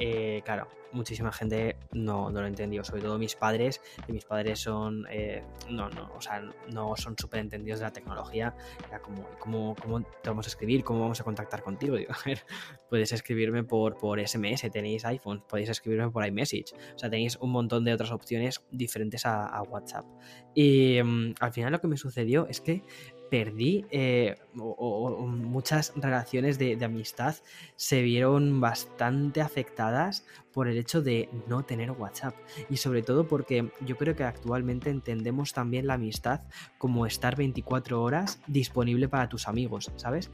claro, 0.45 0.67
muchísima 0.93 1.33
gente 1.33 1.77
no, 1.93 2.31
no, 2.31 2.41
lo 2.41 2.47
entendió, 2.47 2.85
sobre 2.85 3.03
todo 3.03 3.19
mis 3.19 3.35
padres, 3.35 3.81
y 4.07 4.13
mis 4.13 4.25
padres 4.25 4.61
son, 4.61 5.07
eh, 5.11 5.43
no, 5.71 5.89
no, 5.91 6.11
o 6.15 6.21
sea, 6.21 6.43
no 6.73 6.97
son 6.97 7.17
súper 7.19 7.41
entendidos 7.41 7.81
de 7.81 7.87
la 7.87 7.93
tecnología, 7.93 8.55
era 8.89 9.01
como, 9.01 9.27
¿cómo, 9.39 9.77
¿cómo, 9.81 10.03
te 10.03 10.29
vamos 10.31 10.47
a 10.47 10.49
escribir? 10.49 10.85
¿Cómo 10.85 11.01
vamos 11.01 11.21
a 11.21 11.25
contactar 11.25 11.63
contigo? 11.63 11.97
Digo, 11.99 12.13
a 12.13 12.25
ver, 12.25 12.45
puedes 12.89 13.13
escribirme 13.13 13.65
por, 13.65 13.97
por 13.97 14.21
SMS, 14.21 14.71
tenéis 14.71 15.05
iPhone, 15.05 15.43
podéis 15.49 15.69
escribirme 15.71 16.11
por 16.11 16.27
iMessage, 16.27 16.75
o 16.95 16.99
sea, 16.99 17.11
tenéis 17.11 17.37
un 17.37 17.51
montón 17.51 17.85
de 17.85 17.93
otras 17.93 18.11
opciones 18.11 18.63
diferentes 18.71 19.27
a, 19.27 19.63
WhatsApp. 19.69 20.07
Y 20.55 21.03
mm, 21.03 21.35
al 21.41 21.53
final 21.53 21.73
lo 21.73 21.81
que 21.81 21.89
me 21.89 21.97
sucedió 21.97 22.47
es 22.49 22.61
que 22.61 22.83
perdí 23.31 23.85
eh, 23.91 24.37
o, 24.59 25.27
muchas 25.27 25.93
relaciones 25.97 26.59
de, 26.59 26.79
amistad 26.85 27.35
se 27.77 28.03
vieron 28.03 28.61
bastante 28.61 29.41
afectadas 29.41 30.25
por 30.53 30.69
el 30.69 30.79
hecho 30.79 31.03
de 31.03 31.29
no 31.47 31.65
tener 31.65 31.91
WhatsApp 31.91 32.35
y 32.71 32.79
sobre 32.79 33.03
todo 33.03 33.29
porque 33.29 33.71
yo 33.85 33.97
creo 33.97 34.17
que 34.17 34.25
actualmente 34.25 34.91
entendemos 34.91 35.53
también 35.53 35.87
la 35.87 35.95
amistad 35.95 36.41
como 36.79 37.07
estar 37.07 37.37
24 37.37 38.03
horas 38.03 38.41
disponible 38.47 39.09
para 39.09 39.29
tus 39.29 39.49
amigos, 39.49 39.91
¿sabes? 39.97 40.31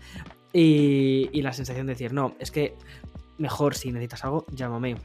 Y, 0.52 1.28
y 1.32 1.42
la 1.42 1.52
sensación 1.52 1.86
de 1.86 1.94
decir, 1.94 2.12
no, 2.12 2.34
es 2.38 2.50
que 2.50 2.74
mejor 3.38 3.74
si 3.74 3.90
necesitas 3.90 4.24
algo, 4.24 4.46
llámame 4.50 4.96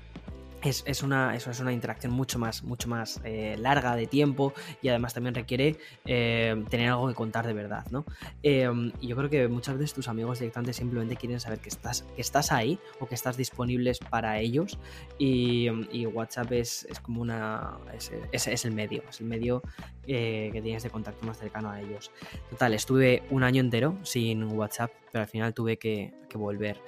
es, 0.64 1.04
una, 1.04 1.36
eso 1.36 1.52
es 1.52 1.60
una 1.60 1.72
interacción 1.72 2.12
mucho 2.12 2.40
más, 2.40 2.64
mucho 2.64 2.90
más 2.90 3.22
eh, 3.24 3.56
larga 3.60 3.96
de 3.96 4.08
tiempo 4.08 4.54
y 4.82 4.90
además 4.90 5.14
también 5.14 5.36
requiere 5.36 5.78
eh, 6.06 6.64
tener 6.70 6.90
algo 6.90 7.08
que 7.08 7.14
contar 7.14 7.48
de 7.48 7.54
verdad, 7.54 7.86
¿no? 7.92 8.06
Em, 8.44 8.92
yo 9.02 9.16
creo 9.16 9.30
que 9.30 9.48
muchas 9.48 9.78
veces 9.78 9.94
tus 9.94 10.08
amigos 10.08 10.40
directamente 10.40 10.74
simplemente 10.74 11.16
quieren 11.16 11.40
saber 11.40 11.60
que 11.60 11.70
estás, 11.70 12.04
que 12.16 12.22
estás 12.22 12.52
ahí 12.52 12.80
o 13.00 13.08
que 13.08 13.16
estás 13.16 13.38
disponibles 13.38 14.00
para 14.00 14.40
ellos 14.40 14.78
y, 15.18 15.70
WhatsApp 16.10 16.52
es, 16.54 16.88
como 17.04 17.22
una... 17.22 17.78
Es, 17.94 18.12
es, 18.48 18.66
el 18.66 18.72
medio, 18.72 19.04
es 19.10 19.22
el 19.22 19.28
medio 19.28 19.62
eh, 20.08 20.50
que 20.52 20.62
tienes 20.62 20.82
de 20.84 20.90
contacto 20.90 21.26
más 21.26 21.38
cercano 21.38 21.70
a 21.70 21.80
ellos. 21.80 22.12
Total, 22.50 22.74
estuve 22.74 23.24
un 23.30 23.44
año 23.44 23.62
entero 23.62 23.98
sin 24.04 24.44
WhatsApp, 24.44 24.92
pero 25.12 25.22
al 25.24 25.30
final 25.30 25.54
tuve 25.54 25.78
que 25.78 26.14
volver. 26.34 26.82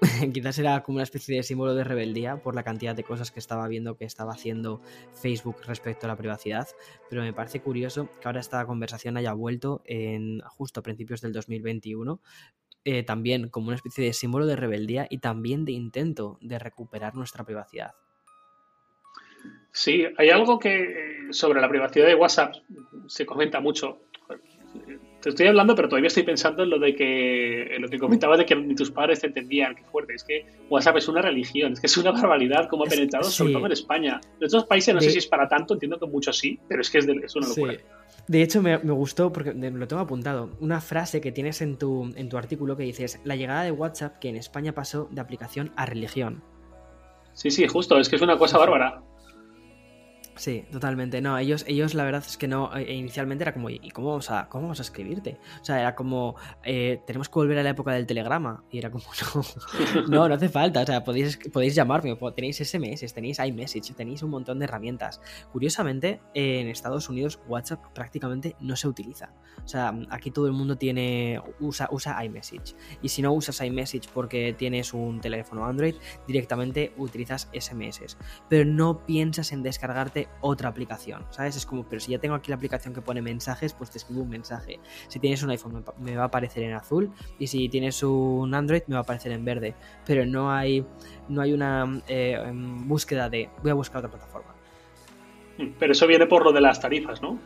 quizás 0.32 0.58
era 0.58 0.82
como 0.82 0.96
una 0.96 1.04
especie 1.04 1.36
de 1.36 1.42
símbolo 1.42 1.74
de 1.74 1.84
rebeldía 1.84 2.36
por 2.36 2.54
la 2.54 2.62
cantidad 2.62 2.94
de 2.94 3.04
cosas 3.04 3.30
que 3.30 3.40
estaba 3.40 3.66
viendo 3.68 3.96
que 3.96 4.04
estaba 4.04 4.32
haciendo 4.32 4.80
Facebook 5.14 5.56
respecto 5.66 6.06
a 6.06 6.08
la 6.08 6.16
privacidad, 6.16 6.68
pero 7.08 7.22
me 7.22 7.32
parece 7.32 7.60
curioso 7.60 8.08
que 8.20 8.28
ahora 8.28 8.40
esta 8.40 8.64
conversación 8.66 9.16
haya 9.16 9.32
vuelto 9.32 9.82
en 9.86 10.40
justo 10.40 10.80
a 10.80 10.82
principios 10.82 11.20
del 11.20 11.32
2021, 11.32 12.20
eh, 12.84 13.02
también 13.02 13.48
como 13.48 13.68
una 13.68 13.76
especie 13.76 14.04
de 14.04 14.12
símbolo 14.12 14.46
de 14.46 14.56
rebeldía 14.56 15.06
y 15.10 15.18
también 15.18 15.64
de 15.64 15.72
intento 15.72 16.38
de 16.40 16.58
recuperar 16.58 17.14
nuestra 17.14 17.44
privacidad. 17.44 17.92
Sí, 19.72 20.06
hay 20.16 20.30
algo 20.30 20.58
que 20.58 21.28
sobre 21.30 21.60
la 21.60 21.68
privacidad 21.68 22.06
de 22.06 22.14
WhatsApp 22.14 22.54
se 23.08 23.26
comenta 23.26 23.60
mucho 23.60 24.00
te 25.26 25.30
estoy 25.30 25.48
hablando, 25.48 25.74
pero 25.74 25.88
todavía 25.88 26.06
estoy 26.06 26.22
pensando 26.22 26.62
en 26.62 26.70
lo 26.70 26.78
de 26.78 26.94
que 26.94 27.76
lo 27.80 27.88
que 27.88 27.98
comentabas 27.98 28.38
de 28.38 28.46
que 28.46 28.54
ni 28.54 28.76
tus 28.76 28.92
padres 28.92 29.18
te 29.18 29.26
entendían. 29.26 29.74
Qué 29.74 29.82
fuerte. 29.82 30.14
Es 30.14 30.22
que 30.22 30.46
WhatsApp 30.70 30.98
es 30.98 31.08
una 31.08 31.20
religión, 31.20 31.72
es 31.72 31.80
que 31.80 31.88
es 31.88 31.96
una 31.96 32.12
barbaridad 32.12 32.68
como 32.68 32.84
ha 32.84 32.86
penetrado, 32.86 33.24
sobre 33.24 33.54
todo 33.54 33.66
en 33.66 33.72
España. 33.72 34.20
En 34.38 34.46
otros 34.46 34.66
países 34.66 34.94
no 34.94 35.00
sé 35.00 35.10
si 35.10 35.18
es 35.18 35.26
para 35.26 35.48
tanto, 35.48 35.74
entiendo 35.74 35.98
que 35.98 36.06
muchos 36.06 36.38
sí, 36.38 36.60
pero 36.68 36.80
es 36.80 36.90
que 36.90 36.98
es, 36.98 37.08
es 37.08 37.34
una 37.34 37.48
locura. 37.48 37.74
De 38.28 38.42
hecho, 38.42 38.62
me, 38.62 38.78
me, 38.78 38.92
gustó, 38.92 39.32
porque 39.32 39.52
lo 39.52 39.88
tengo 39.88 40.02
apuntado, 40.02 40.50
una 40.60 40.80
frase 40.80 41.20
que 41.20 41.32
tienes 41.32 41.60
en 41.60 41.76
tu, 41.76 42.12
en 42.14 42.28
tu 42.28 42.38
artículo 42.38 42.76
que 42.76 42.84
dices, 42.84 43.20
la 43.24 43.34
llegada 43.34 43.64
de 43.64 43.72
WhatsApp 43.72 44.20
que 44.20 44.28
en 44.28 44.36
España 44.36 44.74
pasó 44.74 45.08
de 45.10 45.20
aplicación 45.20 45.72
a 45.74 45.86
religión. 45.86 46.44
Sí, 47.32 47.50
sí, 47.50 47.66
justo, 47.66 47.98
es 47.98 48.08
que 48.08 48.14
es 48.14 48.22
una 48.22 48.38
cosa 48.38 48.58
bárbara. 48.58 49.02
Sí, 50.36 50.64
totalmente. 50.70 51.22
No, 51.22 51.38
ellos, 51.38 51.64
ellos 51.66 51.94
la 51.94 52.04
verdad 52.04 52.22
es 52.26 52.36
que 52.36 52.46
no, 52.46 52.74
eh, 52.76 52.94
inicialmente 52.94 53.42
era 53.42 53.54
como, 53.54 53.70
¿y 53.70 53.90
cómo 53.90 54.08
vamos 54.08 54.30
a, 54.30 54.48
cómo 54.48 54.64
vamos 54.64 54.78
a 54.80 54.82
escribirte? 54.82 55.38
O 55.62 55.64
sea, 55.64 55.80
era 55.80 55.94
como, 55.94 56.36
eh, 56.62 57.00
tenemos 57.06 57.28
que 57.28 57.34
volver 57.34 57.58
a 57.58 57.62
la 57.62 57.70
época 57.70 57.92
del 57.92 58.06
telegrama. 58.06 58.62
Y 58.70 58.78
era 58.78 58.90
como, 58.90 59.04
no, 59.94 60.02
no, 60.08 60.28
no 60.28 60.34
hace 60.34 60.50
falta. 60.50 60.82
O 60.82 60.86
sea, 60.86 61.02
podéis, 61.02 61.38
podéis 61.52 61.74
llamarme, 61.74 62.16
tenéis 62.34 62.58
SMS, 62.58 63.12
tenéis 63.14 63.38
iMessage, 63.38 63.94
tenéis 63.94 64.22
un 64.22 64.30
montón 64.30 64.58
de 64.58 64.66
herramientas. 64.66 65.20
Curiosamente, 65.52 66.20
en 66.34 66.68
Estados 66.68 67.08
Unidos 67.08 67.40
WhatsApp 67.48 67.82
prácticamente 67.94 68.56
no 68.60 68.76
se 68.76 68.88
utiliza. 68.88 69.32
O 69.64 69.68
sea, 69.68 69.98
aquí 70.10 70.30
todo 70.30 70.46
el 70.46 70.52
mundo 70.52 70.76
tiene, 70.76 71.40
usa, 71.60 71.88
usa 71.90 72.22
iMessage. 72.24 72.76
Y 73.00 73.08
si 73.08 73.22
no 73.22 73.32
usas 73.32 73.60
iMessage 73.62 74.08
porque 74.12 74.54
tienes 74.56 74.92
un 74.92 75.20
teléfono 75.20 75.64
Android, 75.64 75.94
directamente 76.26 76.92
utilizas 76.98 77.48
SMS. 77.58 78.18
Pero 78.50 78.66
no 78.66 79.06
piensas 79.06 79.52
en 79.52 79.62
descargarte 79.62 80.25
otra 80.40 80.68
aplicación, 80.68 81.24
¿sabes? 81.30 81.56
Es 81.56 81.66
como, 81.66 81.84
pero 81.84 82.00
si 82.00 82.12
ya 82.12 82.18
tengo 82.18 82.34
aquí 82.34 82.50
la 82.50 82.56
aplicación 82.56 82.94
que 82.94 83.00
pone 83.00 83.22
mensajes, 83.22 83.72
pues 83.72 83.90
te 83.90 83.98
escribo 83.98 84.22
un 84.22 84.28
mensaje. 84.28 84.80
Si 85.08 85.18
tienes 85.18 85.42
un 85.42 85.50
iPhone 85.50 85.84
me 85.98 86.16
va 86.16 86.24
a 86.24 86.26
aparecer 86.26 86.62
en 86.62 86.74
azul 86.74 87.10
y 87.38 87.46
si 87.46 87.68
tienes 87.68 88.02
un 88.02 88.54
Android 88.54 88.82
me 88.86 88.94
va 88.94 89.00
a 89.00 89.02
aparecer 89.02 89.32
en 89.32 89.44
verde, 89.44 89.74
pero 90.06 90.26
no 90.26 90.52
hay, 90.52 90.84
no 91.28 91.42
hay 91.42 91.52
una 91.52 92.02
eh, 92.08 92.40
em, 92.44 92.86
búsqueda 92.86 93.28
de 93.28 93.50
voy 93.62 93.70
a 93.70 93.74
buscar 93.74 93.98
otra 93.98 94.10
plataforma. 94.10 94.54
Pero 95.78 95.92
eso 95.92 96.06
viene 96.06 96.26
por 96.26 96.44
lo 96.44 96.52
de 96.52 96.60
las 96.60 96.80
tarifas, 96.80 97.22
¿no? 97.22 97.38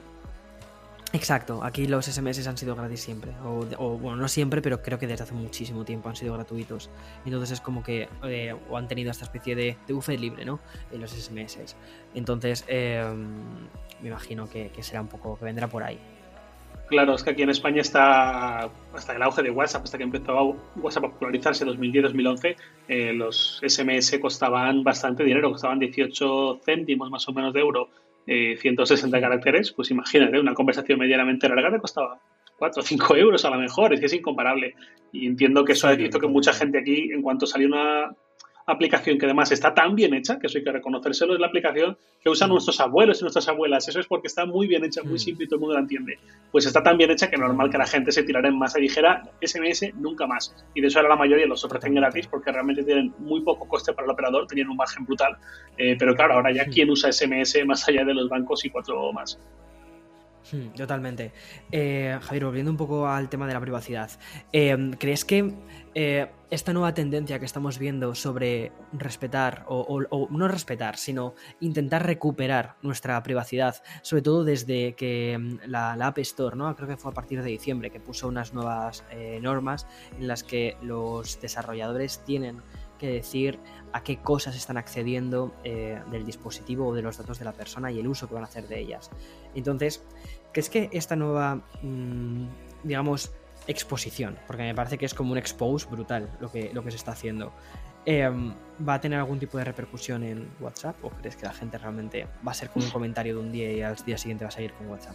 Exacto, 1.13 1.65
aquí 1.65 1.89
los 1.89 2.07
SMS 2.07 2.47
han 2.47 2.57
sido 2.57 2.77
gratis 2.77 3.01
siempre, 3.01 3.33
o, 3.45 3.99
bueno, 3.99 4.17
no 4.17 4.29
siempre, 4.29 4.63
pero 4.63 4.81
creo 4.81 4.97
que 4.97 5.09
desde 5.09 5.25
hace 5.25 5.35
muchísimo 5.35 5.85
tiempo 5.85 6.09
han 6.09 6.15
sido 6.15 6.35
gratuitos. 6.35 6.89
Entonces 7.25 7.51
es 7.51 7.61
como 7.61 7.83
que 7.83 8.09
eh, 8.23 8.55
o 8.69 8.77
han 8.77 8.87
tenido 8.87 9.11
esta 9.11 9.25
especie 9.25 9.57
de, 9.57 9.77
de 9.89 9.93
buffet 9.93 10.21
libre, 10.21 10.45
¿no? 10.45 10.61
En 10.93 11.01
los 11.01 11.11
SMS. 11.11 11.75
Entonces 12.15 12.65
em, 12.69 13.27
me 14.01 14.09
imagino 14.09 14.49
que, 14.49 14.71
será 14.83 15.01
un 15.01 15.09
poco, 15.09 15.37
que 15.37 15.45
vendrá 15.45 15.67
por 15.67 15.83
ahí. 15.83 15.99
Claro, 16.87 17.15
es 17.15 17.25
que 17.25 17.31
aquí 17.31 17.43
en 17.43 17.51
España 17.51 17.81
está, 17.81 18.71
hasta 18.95 19.15
el 19.15 19.23
auge 19.23 19.43
de 19.43 19.51
WhatsApp, 19.51 19.85
hasta 19.85 19.99
que 19.99 20.05
empezó 20.05 20.57
WhatsApp 20.77 21.05
a 21.05 21.11
popularizarse 21.11 21.65
en 21.65 21.71
2010-2011, 21.71 22.57
eh, 22.89 23.13
los 23.13 23.61
SMS 23.67 24.17
costaban 24.21 24.85
bastante 24.85 25.25
dinero, 25.25 25.51
costaban 25.51 25.79
18 25.81 26.61
céntimos 26.65 27.11
más 27.11 27.29
o 27.29 27.33
menos 27.33 27.53
de 27.53 27.61
euro 27.61 27.91
160 28.27 29.17
eh, 29.17 29.21
caracteres, 29.21 29.73
pues 29.73 29.91
imagínate, 29.91 30.39
una 30.39 30.55
conversación 30.55 30.99
medianamente 30.99 31.49
larga 31.49 31.71
te 31.71 31.79
costaba 31.79 32.21
4 32.59 32.81
o 32.81 32.85
5 32.85 33.17
euros 33.17 33.45
a 33.45 33.51
lo 33.51 33.59
mejor, 33.59 33.95
es 33.95 34.01
que 34.01 34.07
es 34.07 34.13
incomparable. 34.13 34.75
Y 35.13 35.27
entiendo 35.27 35.65
que 35.65 35.73
eso 35.73 35.89
ha 35.89 35.95
hecho 35.95 36.21
que 36.21 36.29
mucha 36.29 36.53
gente 36.53 36.79
aquí, 36.79 37.11
en 37.13 37.23
cuanto 37.23 37.47
salió 37.47 37.67
una 37.69 38.15
aplicación 38.73 39.19
que 39.19 39.27
además 39.27 39.53
está 39.53 39.75
tan 39.75 39.95
bien 39.95 40.15
hecha, 40.15 40.39
que 40.39 40.47
eso 40.47 40.59
hay 40.59 40.65
que 40.65 40.73
reconocérselo, 40.73 41.35
es 41.35 41.41
la 41.41 41.47
aplicación 41.49 41.97
que 42.23 42.31
usan 42.31 42.49
mm. 42.49 42.53
nuestros 42.53 42.81
abuelos 42.81 43.21
y 43.21 43.23
nuestras 43.23 43.49
abuelas. 43.49 43.89
Eso 43.89 44.01
es 44.01 44.07
porque 44.07 44.27
está 44.29 44.47
muy 44.47 44.67
bien 44.67 44.85
hecha, 44.85 45.03
muy 45.03 45.15
mm. 45.15 45.19
simple 45.19 45.45
y 45.45 45.49
todo 45.49 45.57
el 45.57 45.61
mundo 45.61 45.75
la 45.75 45.81
entiende. 45.81 46.19
Pues 46.53 46.67
está 46.67 46.83
tan 46.83 46.97
bien 46.97 47.11
hecha 47.11 47.29
que 47.29 47.37
es 47.37 47.41
normal 47.41 47.71
que 47.71 47.79
la 47.79 47.87
gente 47.87 48.13
se 48.13 48.23
tirara 48.23 48.49
en 48.49 48.59
masa 48.59 48.79
y 48.79 48.83
dijera 48.83 49.23
SMS 49.41 49.95
nunca 49.95 50.27
más. 50.27 50.55
Y 50.75 50.81
de 50.81 50.89
eso 50.89 50.99
ahora 50.99 51.11
la 51.11 51.17
mayoría 51.17 51.47
los 51.47 51.65
ofrecen 51.65 51.95
gratis 51.95 52.27
porque 52.27 52.53
realmente 52.53 52.83
tienen 52.83 53.13
muy 53.19 53.41
poco 53.43 53.67
coste 53.69 53.93
para 53.93 54.07
el 54.07 54.13
operador, 54.13 54.47
tenían 54.47 54.69
un 54.69 54.77
margen 54.77 55.05
brutal. 55.05 55.37
Eh, 55.77 55.97
pero 55.99 56.15
claro, 56.15 56.35
ahora 56.35 56.53
ya 56.53 56.67
quién 56.67 56.91
usa 56.91 57.13
SMS 57.13 57.65
más 57.67 57.87
allá 57.89 58.05
de 58.05 58.15
los 58.15 58.29
bancos 58.29 58.65
y 58.65 58.71
cuatro 58.71 59.13
más. 59.13 59.39
Hmm, 60.53 60.71
totalmente. 60.71 61.33
Eh, 61.71 62.19
Javier, 62.23 62.45
volviendo 62.45 62.71
un 62.71 62.77
poco 62.77 63.07
al 63.07 63.29
tema 63.29 63.47
de 63.47 63.55
la 63.55 63.61
privacidad, 63.61 64.11
eh, 64.53 64.91
¿crees 64.99 65.25
que 65.25 65.55
eh, 65.95 66.29
esta 66.51 66.73
nueva 66.73 66.93
tendencia 66.93 67.39
que 67.39 67.45
estamos 67.45 67.79
viendo 67.79 68.15
sobre 68.17 68.73
respetar, 68.93 69.65
o, 69.69 70.29
no 70.31 70.49
respetar, 70.49 70.97
sino 70.97 71.35
intentar 71.61 72.05
recuperar 72.05 72.77
nuestra 72.83 73.23
privacidad, 73.23 73.77
sobre 74.03 74.23
todo 74.23 74.45
desde 74.45 74.95
que 74.95 75.39
mm, 75.39 75.71
la, 75.71 75.93
App 75.93 76.19
Store, 76.19 76.57
¿no? 76.57 76.75
creo 76.75 76.89
que 76.89 76.97
fue 76.97 77.13
a 77.13 77.15
partir 77.15 77.43
de 77.43 77.51
diciembre, 77.51 77.91
que 77.91 78.01
puso 78.01 78.27
unas 78.27 78.53
nuevas 78.53 79.05
normas 79.41 79.87
en 80.19 80.27
las 80.27 80.43
que 80.43 80.77
los 80.83 81.41
desarrolladores 81.41 82.25
tienen 82.25 82.63
que 82.99 83.09
decir 83.09 83.59
a 83.93 84.03
qué 84.03 84.19
cosas 84.19 84.57
están 84.57 84.77
accediendo 84.77 85.55
del 85.63 86.25
dispositivo 86.25 86.89
o 86.89 86.95
de 86.95 87.03
los 87.03 87.17
datos 87.17 87.39
de 87.39 87.45
la 87.45 87.53
persona 87.53 87.91
y 87.91 87.99
el 87.99 88.09
uso 88.09 88.29
que 88.29 88.35
van 88.35 88.45
a 88.45 88.47
hacer 88.47 88.67
de 88.69 88.81
ellas. 88.81 89.11
Entonces, 89.55 90.03
que 90.53 90.61
es 90.61 90.71
que 90.71 90.89
esta 90.93 91.17
nueva, 91.17 91.57
mm, 91.83 92.45
digamos, 92.85 93.33
exposición, 93.67 94.37
porque 94.47 94.63
me 94.63 94.75
parece 94.75 94.99
que 94.99 95.07
es 95.07 95.15
como 95.15 95.33
un 95.33 95.39
expose 95.39 95.87
brutal 95.89 96.29
lo 96.41 96.51
que, 96.51 96.71
lo 96.73 96.83
que 96.83 96.91
se 96.91 96.97
está 96.97 97.13
haciendo, 97.13 97.53
em, 98.05 98.53
¿va 98.87 98.95
a 98.95 99.01
tener 99.01 99.19
algún 99.19 99.39
tipo 99.39 99.59
de 99.59 99.65
repercusión 99.65 100.23
en 100.23 100.49
WhatsApp 100.61 100.97
o 101.05 101.11
crees 101.11 101.37
que 101.37 101.47
la 101.47 101.53
gente 101.53 101.79
realmente 101.79 102.27
va 102.47 102.53
a 102.53 102.55
ser 102.55 102.71
como 102.71 102.85
un 102.85 102.91
comentario 102.91 103.35
de 103.35 103.41
un 103.41 103.53
día 103.53 103.73
y 103.73 103.83
al 103.83 103.97
día 103.97 104.19
siguiente 104.19 104.45
va 104.45 104.49
a 104.49 104.53
seguir 104.53 104.73
con 104.73 104.89
WhatsApp? 104.89 105.15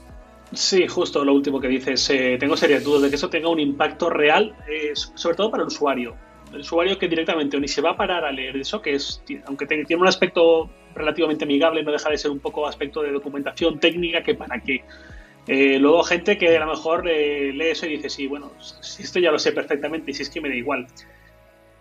Sí, 0.54 0.88
justo 0.88 1.26
lo 1.26 1.34
último 1.34 1.60
que 1.60 1.68
dices. 1.68 2.10
Eh, 2.12 2.38
tengo 2.40 2.56
serias 2.56 2.84
dudas 2.84 3.02
de 3.04 3.10
que 3.10 3.16
eso 3.16 3.30
tenga 3.30 3.50
un 3.50 3.60
impacto 3.60 4.10
real, 4.10 4.56
eh, 4.70 4.92
sobre 4.94 5.36
todo 5.36 5.50
para 5.52 5.64
el 5.64 5.68
usuario. 5.68 6.16
El 6.54 6.62
usuario 6.62 6.98
que 6.98 7.08
directamente 7.08 7.60
ni 7.60 7.68
se 7.68 7.82
va 7.82 7.92
a 7.92 7.98
parar 7.98 8.24
a 8.24 8.32
leer 8.32 8.56
eso, 8.56 8.82
que 8.82 8.94
es, 8.94 9.24
aunque 9.48 9.66
tiene 9.66 9.96
un 10.02 10.08
aspecto 10.08 10.70
relativamente 10.94 11.44
amigable, 11.44 11.84
no 11.84 11.92
deja 11.92 12.10
de 12.10 12.18
ser 12.18 12.32
un 12.32 12.40
poco 12.40 12.68
aspecto 12.68 13.02
de 13.02 13.12
documentación 13.12 13.80
técnica 13.80 14.22
que 14.24 14.36
para 14.36 14.62
qué 14.62 14.84
eh, 15.48 15.78
luego 15.80 16.04
gente 16.04 16.38
que 16.38 16.56
a 16.56 16.60
lo 16.60 16.72
mejor 16.72 17.08
eh, 17.08 17.52
lee 17.54 17.70
eso 17.70 17.86
y 17.86 17.98
dice, 17.98 18.10
sí, 18.10 18.28
bueno, 18.28 18.52
esto 18.60 19.20
ya 19.20 19.32
lo 19.32 19.40
sé 19.40 19.52
perfectamente 19.52 20.12
y 20.12 20.14
si 20.14 20.24
es 20.24 20.30
que 20.30 20.42
me 20.42 20.50
da 20.50 20.56
igual. 20.56 20.88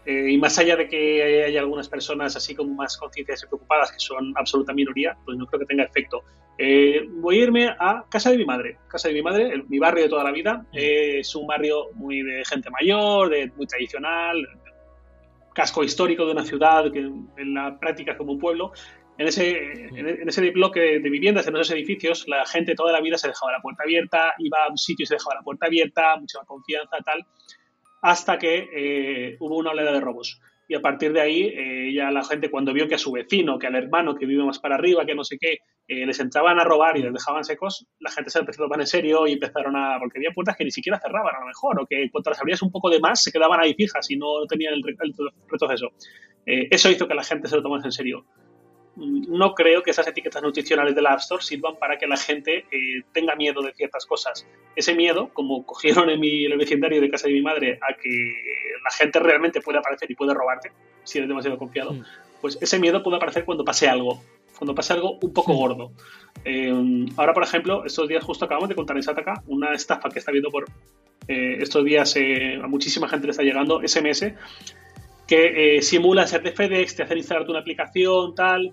Eh, 0.06 0.32
y 0.32 0.38
más 0.38 0.58
allá 0.58 0.76
de 0.76 0.86
que 0.86 1.44
haya 1.44 1.60
algunas 1.60 1.88
personas 1.88 2.36
así 2.36 2.54
como 2.54 2.74
más 2.74 2.96
conciencias 2.98 3.42
y 3.42 3.46
preocupadas, 3.46 3.90
que 3.90 3.98
son 3.98 4.34
absoluta 4.36 4.74
minoría, 4.74 5.16
pues 5.24 5.38
no 5.38 5.46
creo 5.46 5.60
que 5.60 5.66
tenga 5.66 5.84
efecto. 5.84 6.22
voy 7.20 7.40
a 7.40 7.42
irme 7.42 7.68
a 7.68 8.04
casa 8.10 8.30
de 8.30 8.36
mi 8.36 8.44
madre. 8.44 8.76
Casa 8.86 9.08
de 9.08 9.14
mi 9.14 9.22
madre, 9.22 9.64
mi 9.68 9.78
barrio 9.78 10.04
de 10.04 10.10
toda 10.10 10.24
la 10.24 10.30
vida, 10.30 10.66
es 10.72 11.34
un 11.34 11.46
barrio 11.46 11.90
muy 11.94 12.22
de 12.22 12.44
gente 12.44 12.68
mayor, 12.68 13.30
de, 13.30 13.50
muy 13.56 13.66
tradicional, 13.66 14.46
casco 15.54 15.82
histórico 15.82 16.26
de 16.26 16.32
una 16.32 16.44
ciudad 16.44 16.92
que 16.92 16.98
en 16.98 17.54
la 17.54 17.78
práctica 17.78 18.12
es 18.12 18.18
como 18.18 18.32
un 18.32 18.38
pueblo, 18.38 18.72
en 19.16 19.28
ese, 19.28 19.86
en 19.96 20.28
ese 20.28 20.50
bloque 20.50 20.80
de 20.98 21.10
viviendas, 21.10 21.46
en 21.46 21.54
esos 21.54 21.70
edificios, 21.70 22.26
la 22.26 22.44
gente 22.46 22.74
toda 22.74 22.92
la 22.92 23.00
vida 23.00 23.16
se 23.16 23.28
dejaba 23.28 23.52
la 23.52 23.60
puerta 23.62 23.84
abierta, 23.84 24.34
iba 24.38 24.58
a 24.64 24.70
un 24.70 24.78
sitio 24.78 25.04
y 25.04 25.06
se 25.06 25.14
dejaba 25.14 25.36
la 25.36 25.42
puerta 25.42 25.66
abierta, 25.66 26.16
mucha 26.16 26.40
confianza, 26.46 26.96
tal, 27.04 27.24
hasta 28.02 28.38
que 28.38 28.68
eh, 28.70 29.36
hubo 29.40 29.56
una 29.56 29.70
oleada 29.70 29.92
de 29.92 30.00
robos. 30.00 30.40
Y 30.68 30.74
a 30.74 30.80
partir 30.80 31.12
de 31.12 31.20
ahí, 31.20 31.42
eh, 31.42 31.92
ya 31.94 32.10
la 32.10 32.24
gente 32.24 32.50
cuando 32.50 32.72
vio 32.72 32.88
que 32.88 32.96
a 32.96 32.98
su 32.98 33.12
vecino, 33.12 33.58
que 33.58 33.66
al 33.66 33.76
hermano 33.76 34.14
que 34.14 34.26
vive 34.26 34.42
más 34.44 34.58
para 34.58 34.74
arriba, 34.74 35.06
que 35.06 35.14
no 35.14 35.24
sé 35.24 35.38
qué, 35.38 35.58
eh, 35.86 36.04
les 36.06 36.18
entraban 36.20 36.58
a 36.58 36.64
robar 36.64 36.96
y 36.96 37.02
les 37.02 37.12
dejaban 37.12 37.44
secos, 37.44 37.86
la 38.00 38.10
gente 38.10 38.30
se 38.30 38.40
empezó 38.40 38.62
a 38.62 38.66
tomar 38.66 38.80
en 38.80 38.86
serio 38.86 39.26
y 39.26 39.32
empezaron 39.32 39.76
a... 39.76 39.98
porque 39.98 40.18
había 40.18 40.32
puertas 40.34 40.56
que 40.56 40.64
ni 40.64 40.70
siquiera 40.70 40.98
cerraban 40.98 41.34
a 41.34 41.40
lo 41.40 41.46
mejor, 41.46 41.80
o 41.80 41.86
que 41.86 42.10
cuando 42.10 42.30
las 42.30 42.40
abrías 42.40 42.62
un 42.62 42.70
poco 42.70 42.90
de 42.90 43.00
más 43.00 43.22
se 43.22 43.30
quedaban 43.30 43.60
ahí 43.60 43.74
fijas 43.74 44.10
y 44.10 44.16
no 44.16 44.44
tenían 44.48 44.74
el, 44.74 44.82
retroceso. 45.48 45.92
eso 46.44 46.90
hizo 46.90 47.06
que 47.06 47.14
la 47.14 47.24
gente 47.24 47.48
se 47.48 47.56
lo 47.56 47.62
tomase 47.62 47.86
en 47.86 47.92
serio. 47.92 48.26
Mm, 48.96 49.36
no 49.36 49.54
creo 49.54 49.82
que 49.82 49.90
esas 49.90 50.06
etiquetas 50.06 50.42
nutricionales 50.42 50.94
del 50.94 51.06
App 51.06 51.18
Store 51.18 51.42
sirvan 51.42 51.76
para 51.76 51.98
que 51.98 52.06
la 52.06 52.16
gente 52.16 52.66
eh, 52.70 53.02
tenga 53.12 53.34
miedo 53.34 53.62
de 53.62 53.72
ciertas 53.72 54.06
cosas. 54.06 54.46
Ese 54.76 54.94
miedo, 54.94 55.30
como 55.32 55.64
cogieron 55.66 56.10
en, 56.10 56.20
mi, 56.20 56.44
el 56.44 56.56
vecindario 56.56 57.00
de 57.00 57.10
casa 57.10 57.28
de 57.28 57.34
mi 57.34 57.42
madre 57.42 57.78
a 57.82 57.94
que 57.94 58.34
la 58.82 58.90
gente 58.90 59.18
realmente 59.18 59.60
puede 59.60 59.78
aparecer 59.78 60.10
y 60.10 60.14
puede 60.14 60.34
robarte, 60.34 60.72
si 61.04 61.18
eres 61.18 61.28
demasiado 61.28 61.58
confiado, 61.58 61.92
mm. 61.92 62.04
pues 62.40 62.58
ese 62.60 62.78
miedo 62.78 63.02
puede 63.02 63.16
aparecer 63.16 63.44
cuando 63.44 63.64
pase 63.64 63.88
algo, 63.88 64.22
cuando 64.58 64.74
pase 64.74 64.92
algo 64.92 65.18
un 65.20 65.32
poco 65.32 65.54
gordo. 65.54 65.92
Eh, 66.44 66.72
ahora, 67.16 67.32
por 67.32 67.42
ejemplo, 67.42 67.84
estos 67.84 68.08
días 68.08 68.22
justo 68.24 68.44
acabamos 68.44 68.68
de 68.68 68.74
contar 68.74 68.96
en 68.96 69.02
Sataka 69.02 69.42
una 69.46 69.72
estafa 69.74 70.08
que 70.10 70.18
está 70.18 70.32
viendo 70.32 70.50
por 70.50 70.64
eh, 71.26 71.56
estos 71.60 71.84
días 71.84 72.14
a 72.62 72.66
muchísima 72.66 73.08
gente 73.08 73.26
le 73.26 73.30
está 73.30 73.42
llegando 73.42 73.80
SMS 73.86 74.34
que 75.26 75.76
eh, 75.76 75.82
simula 75.82 76.26
ser 76.26 76.42
de 76.42 76.52
FedEx, 76.52 76.96
te 76.96 77.02
hacen 77.02 77.18
instalarte 77.18 77.50
una 77.50 77.60
aplicación, 77.60 78.34
tal. 78.34 78.72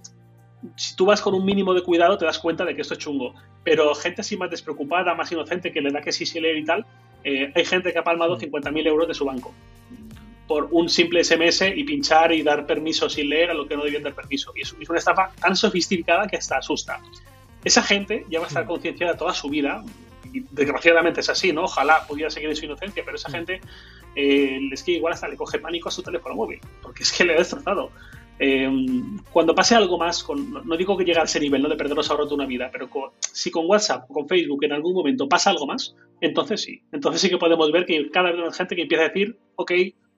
Si 0.75 0.95
tú 0.95 1.05
vas 1.05 1.21
con 1.21 1.33
un 1.33 1.45
mínimo 1.45 1.73
de 1.73 1.81
cuidado, 1.81 2.17
te 2.17 2.25
das 2.25 2.39
cuenta 2.39 2.65
de 2.65 2.75
que 2.75 2.81
esto 2.81 2.93
es 2.93 2.99
chungo. 2.99 3.33
Pero 3.63 3.93
gente 3.95 4.21
así 4.21 4.37
más 4.37 4.49
despreocupada, 4.49 5.15
más 5.15 5.31
inocente, 5.31 5.71
que 5.71 5.81
le 5.81 5.91
da 5.91 6.01
que 6.01 6.11
sí 6.11 6.25
se 6.25 6.41
leer 6.41 6.57
y 6.57 6.65
tal, 6.65 6.85
eh, 7.23 7.51
hay 7.55 7.65
gente 7.65 7.93
que 7.93 7.99
ha 7.99 8.03
palmado 8.03 8.37
50.000 8.37 8.87
euros 8.87 9.07
de 9.07 9.13
su 9.13 9.25
banco 9.25 9.53
por 10.51 10.67
un 10.71 10.89
simple 10.89 11.23
SMS 11.23 11.61
y 11.73 11.85
pinchar 11.85 12.33
y 12.33 12.43
dar 12.43 12.65
permiso 12.65 13.09
sin 13.09 13.29
leer 13.29 13.51
a 13.51 13.53
lo 13.53 13.65
que 13.65 13.77
no 13.77 13.85
debían 13.85 14.03
dar 14.03 14.13
permiso. 14.13 14.51
Y 14.53 14.63
es, 14.63 14.73
una 14.73 14.99
estafa 14.99 15.31
tan 15.39 15.55
sofisticada 15.55 16.27
que 16.27 16.35
hasta 16.35 16.57
asusta. 16.57 16.99
Esa 17.63 17.81
gente 17.81 18.25
ya 18.29 18.39
va 18.39 18.45
a 18.45 18.47
estar 18.49 18.65
concienciada 18.65 19.15
toda 19.15 19.33
su 19.33 19.47
vida, 19.47 19.81
y 20.33 20.41
desgraciadamente 20.51 21.21
es 21.21 21.29
así, 21.29 21.53
¿no? 21.53 21.63
Ojalá 21.63 22.05
pudiera 22.05 22.29
seguir 22.29 22.49
en 22.49 22.57
su 22.57 22.65
inocencia, 22.65 23.01
pero 23.05 23.15
esa 23.15 23.31
gente 23.31 23.61
es 24.15 24.83
que 24.83 24.93
igual 24.93 25.13
hasta 25.13 25.27
le 25.27 25.37
coge 25.37 25.59
pánico 25.59 25.89
a 25.89 25.91
su 25.91 26.03
teléfono 26.03 26.35
móvil, 26.35 26.59
porque 26.81 27.03
es 27.03 27.11
que 27.11 27.25
le 27.25 27.33
ha 27.33 27.37
destrozado. 27.37 27.91
Eh, 28.43 28.67
cuando 29.31 29.53
pase 29.53 29.75
algo 29.75 29.99
más, 29.99 30.25
no 30.65 30.75
digo 30.75 30.97
que 30.97 31.05
llegue 31.05 31.19
a 31.19 31.23
ese 31.23 31.39
nivel, 31.39 31.61
no 31.61 31.69
de 31.69 31.75
perder 31.75 31.95
los 31.95 32.09
ahorros 32.09 32.29
de 32.29 32.35
una 32.35 32.47
vida, 32.47 32.69
pero 32.71 32.89
si 33.19 33.51
con 33.51 33.67
WhatsApp 33.67 34.09
o 34.09 34.13
con 34.15 34.27
Facebook 34.27 34.63
en 34.63 34.71
algún 34.71 34.95
momento 34.95 35.29
pasa 35.29 35.51
algo 35.51 35.67
más, 35.67 35.95
entonces 36.21 36.61
sí. 36.61 36.81
Entonces 36.91 37.21
sí 37.21 37.29
que 37.29 37.37
podemos 37.37 37.71
ver 37.71 37.85
que 37.85 38.09
cada 38.09 38.31
vez 38.31 38.43
hay 38.43 38.51
gente 38.51 38.75
que 38.75 38.81
empieza 38.81 39.03
a 39.03 39.07
decir, 39.09 39.37
ok, 39.55 39.71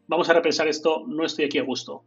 vamos 0.07 0.29
a 0.29 0.33
repensar 0.33 0.69
esto, 0.69 1.03
no 1.05 1.25
estoy 1.25 1.45
aquí 1.45 1.57
a 1.57 1.63
gusto. 1.63 2.03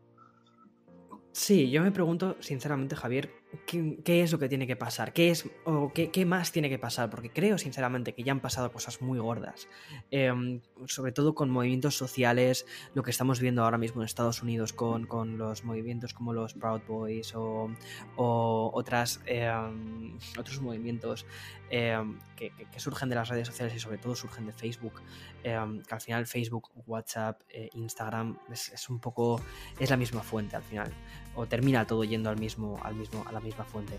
Sí, 1.32 1.70
yo 1.70 1.82
me 1.82 1.90
pregunto, 1.92 2.36
sinceramente, 2.40 2.96
Javier, 2.96 3.30
¿qué, 3.64 4.22
es 4.22 4.32
lo 4.32 4.38
que 4.38 4.48
tiene 4.48 4.66
que 4.66 4.76
pasar? 4.76 5.12
¿Qué, 5.12 5.30
es, 5.30 5.48
o 5.64 5.92
qué, 5.92 6.26
más 6.26 6.52
tiene 6.52 6.68
que 6.68 6.78
pasar? 6.78 7.10
Porque 7.10 7.30
creo, 7.30 7.58
sinceramente, 7.58 8.14
que 8.14 8.22
ya 8.22 8.32
han 8.32 8.40
pasado 8.40 8.72
cosas 8.72 9.00
muy 9.00 9.18
gordas. 9.18 9.68
Em, 10.10 10.60
sobre 10.86 11.12
todo 11.12 11.34
con 11.34 11.50
movimientos 11.50 11.96
sociales, 11.96 12.66
lo 12.94 13.02
que 13.02 13.10
estamos 13.10 13.40
viendo 13.40 13.62
ahora 13.62 13.78
mismo 13.78 14.02
en 14.02 14.06
Estados 14.06 14.42
Unidos 14.42 14.72
con, 14.72 15.06
los 15.38 15.64
movimientos 15.64 16.14
como 16.14 16.32
los 16.32 16.54
Proud 16.54 16.82
Boys 16.86 17.34
o, 17.34 17.70
otras, 18.16 19.20
em, 19.26 20.18
otros 20.38 20.60
movimientos 20.60 21.26
em, 21.70 22.18
que, 22.36 22.52
surgen 22.76 23.08
de 23.08 23.14
las 23.14 23.28
redes 23.28 23.48
sociales 23.48 23.74
y 23.74 23.80
sobre 23.80 23.98
todo 23.98 24.14
surgen 24.14 24.46
de 24.46 24.52
Facebook. 24.52 25.00
que 25.42 25.50
al 25.52 26.00
final 26.00 26.26
Facebook, 26.26 26.70
WhatsApp, 26.86 27.40
eh, 27.48 27.70
Instagram 27.74 28.36
es, 28.50 28.70
es 28.72 28.88
un 28.88 28.98
poco... 28.98 29.40
es 29.78 29.90
la 29.90 29.96
misma 29.96 30.22
fuente 30.22 30.56
al 30.56 30.62
final 30.64 30.92
o 31.36 31.46
termina 31.46 31.86
todo 31.86 32.02
yendo 32.04 32.30
al 32.30 32.38
mismo, 32.38 32.80
al 32.82 32.94
mismo, 32.94 33.24
a 33.26 33.32
la 33.32 33.40
misma 33.40 33.64
fuente. 33.64 33.98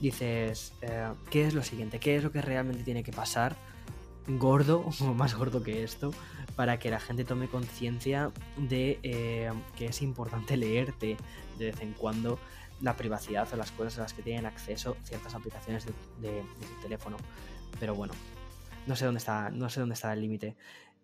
Dices, 0.00 0.72
eh, 0.82 1.08
¿qué 1.30 1.46
es 1.46 1.54
lo 1.54 1.62
siguiente? 1.62 1.98
¿Qué 1.98 2.16
es 2.16 2.24
lo 2.24 2.32
que 2.32 2.40
realmente 2.40 2.82
tiene 2.82 3.02
que 3.02 3.12
pasar? 3.12 3.56
gordo 4.28 4.90
o 5.00 5.14
más 5.14 5.34
gordo 5.34 5.62
que 5.62 5.82
esto 5.82 6.12
para 6.54 6.78
que 6.78 6.90
la 6.90 7.00
gente 7.00 7.24
tome 7.24 7.48
conciencia 7.48 8.32
de 8.56 8.98
eh, 9.02 9.52
que 9.76 9.86
es 9.86 10.02
importante 10.02 10.56
leerte 10.56 11.16
de 11.58 11.66
vez 11.66 11.80
en 11.80 11.92
cuando 11.92 12.38
la 12.80 12.96
privacidad 12.96 13.48
o 13.52 13.56
las 13.56 13.70
cosas 13.70 13.98
a 13.98 14.02
las 14.02 14.12
que 14.12 14.22
tienen 14.22 14.46
acceso 14.46 14.96
ciertas 15.04 15.34
aplicaciones 15.34 15.86
de, 15.86 15.92
tu 16.42 16.82
teléfono. 16.82 17.16
Pero 17.80 17.94
bueno, 17.94 18.12
no 18.86 18.96
sé 18.96 19.06
dónde 19.06 19.18
está, 19.18 19.50
no 19.50 19.70
sé 19.70 19.80
dónde 19.80 19.94
está 19.94 20.12
el 20.12 20.20
límite. 20.20 20.56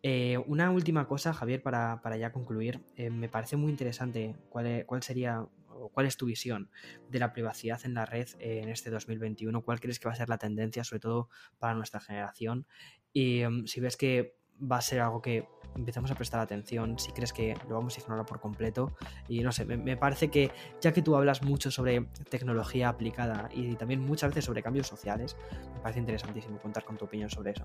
Eh, 0.03 0.37
una 0.47 0.71
última 0.71 1.07
cosa, 1.07 1.33
Javier, 1.33 1.63
para, 1.63 2.17
ya 2.19 2.31
concluir. 2.31 2.81
me 3.11 3.31
parece 3.31 3.57
muy 3.57 3.71
interesante 3.71 4.37
cuál, 4.51 4.85
cuál 4.85 5.03
sería 5.03 5.47
cuál 5.89 6.07
es 6.07 6.17
tu 6.17 6.27
visión 6.27 6.71
de 7.09 7.19
la 7.19 7.33
privacidad 7.33 7.81
en 7.85 7.95
la 7.95 8.07
red 8.07 8.29
en 8.39 8.69
este 8.69 8.91
2021? 8.91 9.63
¿Cuál 9.63 9.81
crees 9.81 9.99
que 9.99 10.09
va 10.09 10.13
a 10.13 10.17
ser 10.17 10.29
la 10.29 10.39
tendencia, 10.39 10.85
sobre 10.85 11.01
todo 11.01 11.29
para 11.59 11.75
nuestra 11.75 12.01
generación? 12.01 12.67
Y 13.13 13.41
em, 13.41 13.67
si 13.67 13.81
ves 13.81 13.97
que 13.97 14.37
va 14.61 14.77
a 14.79 14.83
ser 14.83 15.01
algo 15.01 15.21
que 15.21 15.49
empezamos 15.75 16.11
a 16.11 16.15
prestar 16.15 16.41
atención, 16.41 16.99
si 16.99 17.13
crees 17.13 17.33
que 17.33 17.57
lo 17.69 17.77
vamos 17.77 17.97
a 17.97 18.01
ignorar 18.01 18.27
por 18.27 18.41
completo. 18.41 18.95
Y 19.29 19.41
no 19.41 19.53
sé, 19.53 19.65
me, 19.65 19.97
parece 19.97 20.29
que 20.29 20.51
ya 20.81 20.93
que 20.93 21.03
tú 21.03 21.17
hablas 21.17 21.43
mucho 21.43 21.71
sobre 21.71 22.03
tecnología 22.29 22.89
aplicada 22.89 23.49
y 23.53 23.75
también 23.77 24.01
muchas 24.01 24.31
veces 24.31 24.45
sobre 24.45 24.63
cambios 24.63 24.87
sociales, 24.87 25.37
me 25.75 25.81
parece 25.81 26.01
interesantísimo 26.01 26.59
contar 26.59 26.85
con 26.85 26.97
tu 26.97 27.07
opinión 27.07 27.31
sobre 27.31 27.53
eso. 27.53 27.65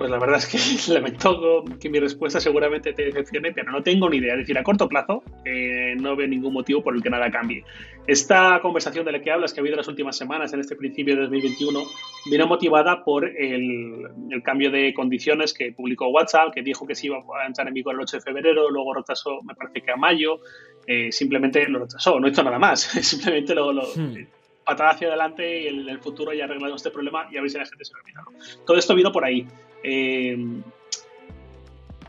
Pues 0.00 0.10
la 0.10 0.18
verdad 0.18 0.38
es 0.38 0.46
que 0.46 0.92
lamento 0.94 1.62
que 1.78 1.90
mi 1.90 2.00
respuesta 2.00 2.40
seguramente 2.40 2.94
te 2.94 3.04
decepcione, 3.04 3.52
pero 3.52 3.70
no 3.70 3.82
tengo 3.82 4.08
ni 4.08 4.16
idea. 4.16 4.32
Es 4.32 4.38
decir, 4.38 4.56
a 4.56 4.62
corto 4.62 4.88
plazo 4.88 5.22
eh, 5.44 5.94
no 6.00 6.16
veo 6.16 6.26
ningún 6.26 6.54
motivo 6.54 6.82
por 6.82 6.96
el 6.96 7.02
que 7.02 7.10
nada 7.10 7.30
cambie. 7.30 7.64
Esta 8.06 8.60
conversación 8.62 9.04
de 9.04 9.12
la 9.12 9.20
que 9.20 9.30
hablas, 9.30 9.52
que 9.52 9.60
ha 9.60 9.62
habido 9.62 9.76
las 9.76 9.88
últimas 9.88 10.16
semanas, 10.16 10.54
en 10.54 10.60
este 10.60 10.74
principio 10.74 11.16
de 11.16 11.20
2021, 11.24 11.82
vino 12.30 12.46
motivada 12.46 13.04
por 13.04 13.26
el, 13.26 14.08
cambio 14.42 14.70
de 14.70 14.94
condiciones 14.94 15.52
que 15.52 15.72
publicó 15.72 16.08
WhatsApp, 16.08 16.54
que 16.54 16.62
dijo 16.62 16.86
que 16.86 16.94
se 16.94 17.08
iba 17.08 17.18
a 17.18 17.46
entrar 17.46 17.68
en 17.68 17.74
vigor 17.74 17.94
el 17.94 18.00
8 18.00 18.16
de 18.16 18.22
febrero, 18.22 18.70
luego 18.70 18.94
retrasó, 18.94 19.42
me 19.42 19.54
parece 19.54 19.82
que 19.82 19.92
a 19.92 19.96
mayo, 19.96 20.40
eh, 20.86 21.12
simplemente 21.12 21.68
lo 21.68 21.80
retrasó, 21.80 22.18
no 22.18 22.26
hizo 22.26 22.42
nada 22.42 22.58
más, 22.58 22.80
simplemente 23.02 23.54
lo... 23.54 23.70
lo 23.70 23.82
hmm. 23.82 24.39
Patada 24.70 24.90
hacia 24.90 25.08
adelante 25.08 25.62
y 25.62 25.66
en 25.66 25.88
el 25.88 25.98
futuro 25.98 26.32
ya 26.32 26.44
arreglamos 26.44 26.76
este 26.76 26.90
problema 26.90 27.26
y 27.30 27.36
a 27.36 27.40
ver 27.40 27.50
si 27.50 27.58
la 27.58 27.66
gente 27.66 27.84
se 27.84 27.92
lo 27.92 28.00
olvida. 28.00 28.24
Todo 28.64 28.76
esto 28.76 28.94
vino 28.94 29.10
por 29.10 29.24
ahí. 29.24 29.46
Eh, 29.82 30.36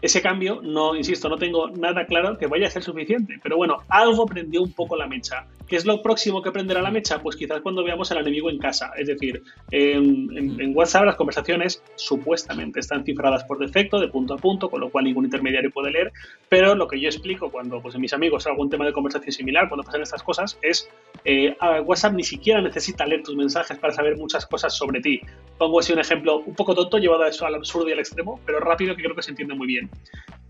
ese 0.02 0.22
cambio, 0.22 0.62
no, 0.64 0.96
insisto, 0.96 1.30
no 1.30 1.38
tengo 1.38 1.70
nada 1.70 2.06
claro 2.06 2.38
que 2.38 2.48
vaya 2.48 2.68
a 2.68 2.72
ser 2.72 2.82
suficiente, 2.82 3.40
pero 3.42 3.56
bueno, 3.56 3.78
algo 3.88 4.26
prendió 4.26 4.64
un 4.64 4.74
poco 4.74 4.96
la 4.96 5.08
mecha. 5.08 5.46
¿Qué 5.68 5.76
es 5.76 5.86
lo 5.86 6.02
próximo 6.02 6.42
que 6.42 6.52
prenderá 6.52 6.82
la 6.82 6.92
mecha? 6.92 7.22
Pues 7.22 7.36
quizás 7.36 7.62
cuando 7.62 7.84
veamos 7.84 8.12
al 8.12 8.18
enemigo 8.18 8.50
en 8.50 8.58
casa. 8.58 8.92
Es 8.98 9.08
decir, 9.08 9.44
en, 9.70 10.76
WhatsApp 10.76 11.06
las 11.06 11.16
conversaciones 11.16 11.84
supuestamente 11.96 12.80
están 12.80 13.06
cifradas 13.06 13.44
por 13.44 13.60
defecto, 13.60 14.00
de 14.00 14.08
punto 14.08 14.34
a 14.34 14.38
punto, 14.38 14.70
con 14.70 14.82
lo 14.82 14.90
cual 14.90 15.06
ningún 15.06 15.26
intermediario 15.26 15.70
puede 15.72 15.92
leer, 15.92 16.12
pero 16.50 16.76
lo 16.76 16.88
que 16.88 17.00
yo 17.00 17.08
explico 17.08 17.52
cuando 17.52 17.82
pues, 17.82 17.96
en 17.96 18.02
mis 18.02 18.14
amigos 18.14 18.48
algún 18.48 18.70
tema 18.70 18.86
de 18.86 18.94
conversación 18.94 19.32
similar, 19.32 19.70
cuando 19.70 19.84
pasan 19.84 20.02
estas 20.02 20.24
cosas, 20.24 20.58
es 20.62 20.90
eh, 21.26 21.56
WhatsApp 21.86 22.14
ni 22.14 22.24
siquiera 22.24 22.62
necesita 22.62 23.06
leer 23.06 23.24
tus 23.24 23.36
mensajes 23.36 23.78
para 23.78 23.94
saber 23.94 24.18
muchas 24.18 24.46
cosas 24.46 24.76
sobre 24.76 25.00
ti. 25.00 25.22
Pongo 25.58 25.80
así 25.80 25.94
un 25.94 26.00
ejemplo 26.00 26.40
un 26.40 26.56
poco 26.56 26.74
tonto, 26.74 26.98
llevado 26.98 27.24
a 27.24 27.30
eso 27.30 27.46
al 27.46 27.56
absurdo 27.56 27.90
y 27.90 27.92
al 27.92 28.00
extremo, 28.00 28.40
pero 28.46 28.60
rápido 28.60 28.96
que 28.96 29.04
creo 29.04 29.16
que 29.16 29.22
se 29.22 29.32
entiende 29.32 29.54
muy 29.54 29.68
bien. 29.68 29.91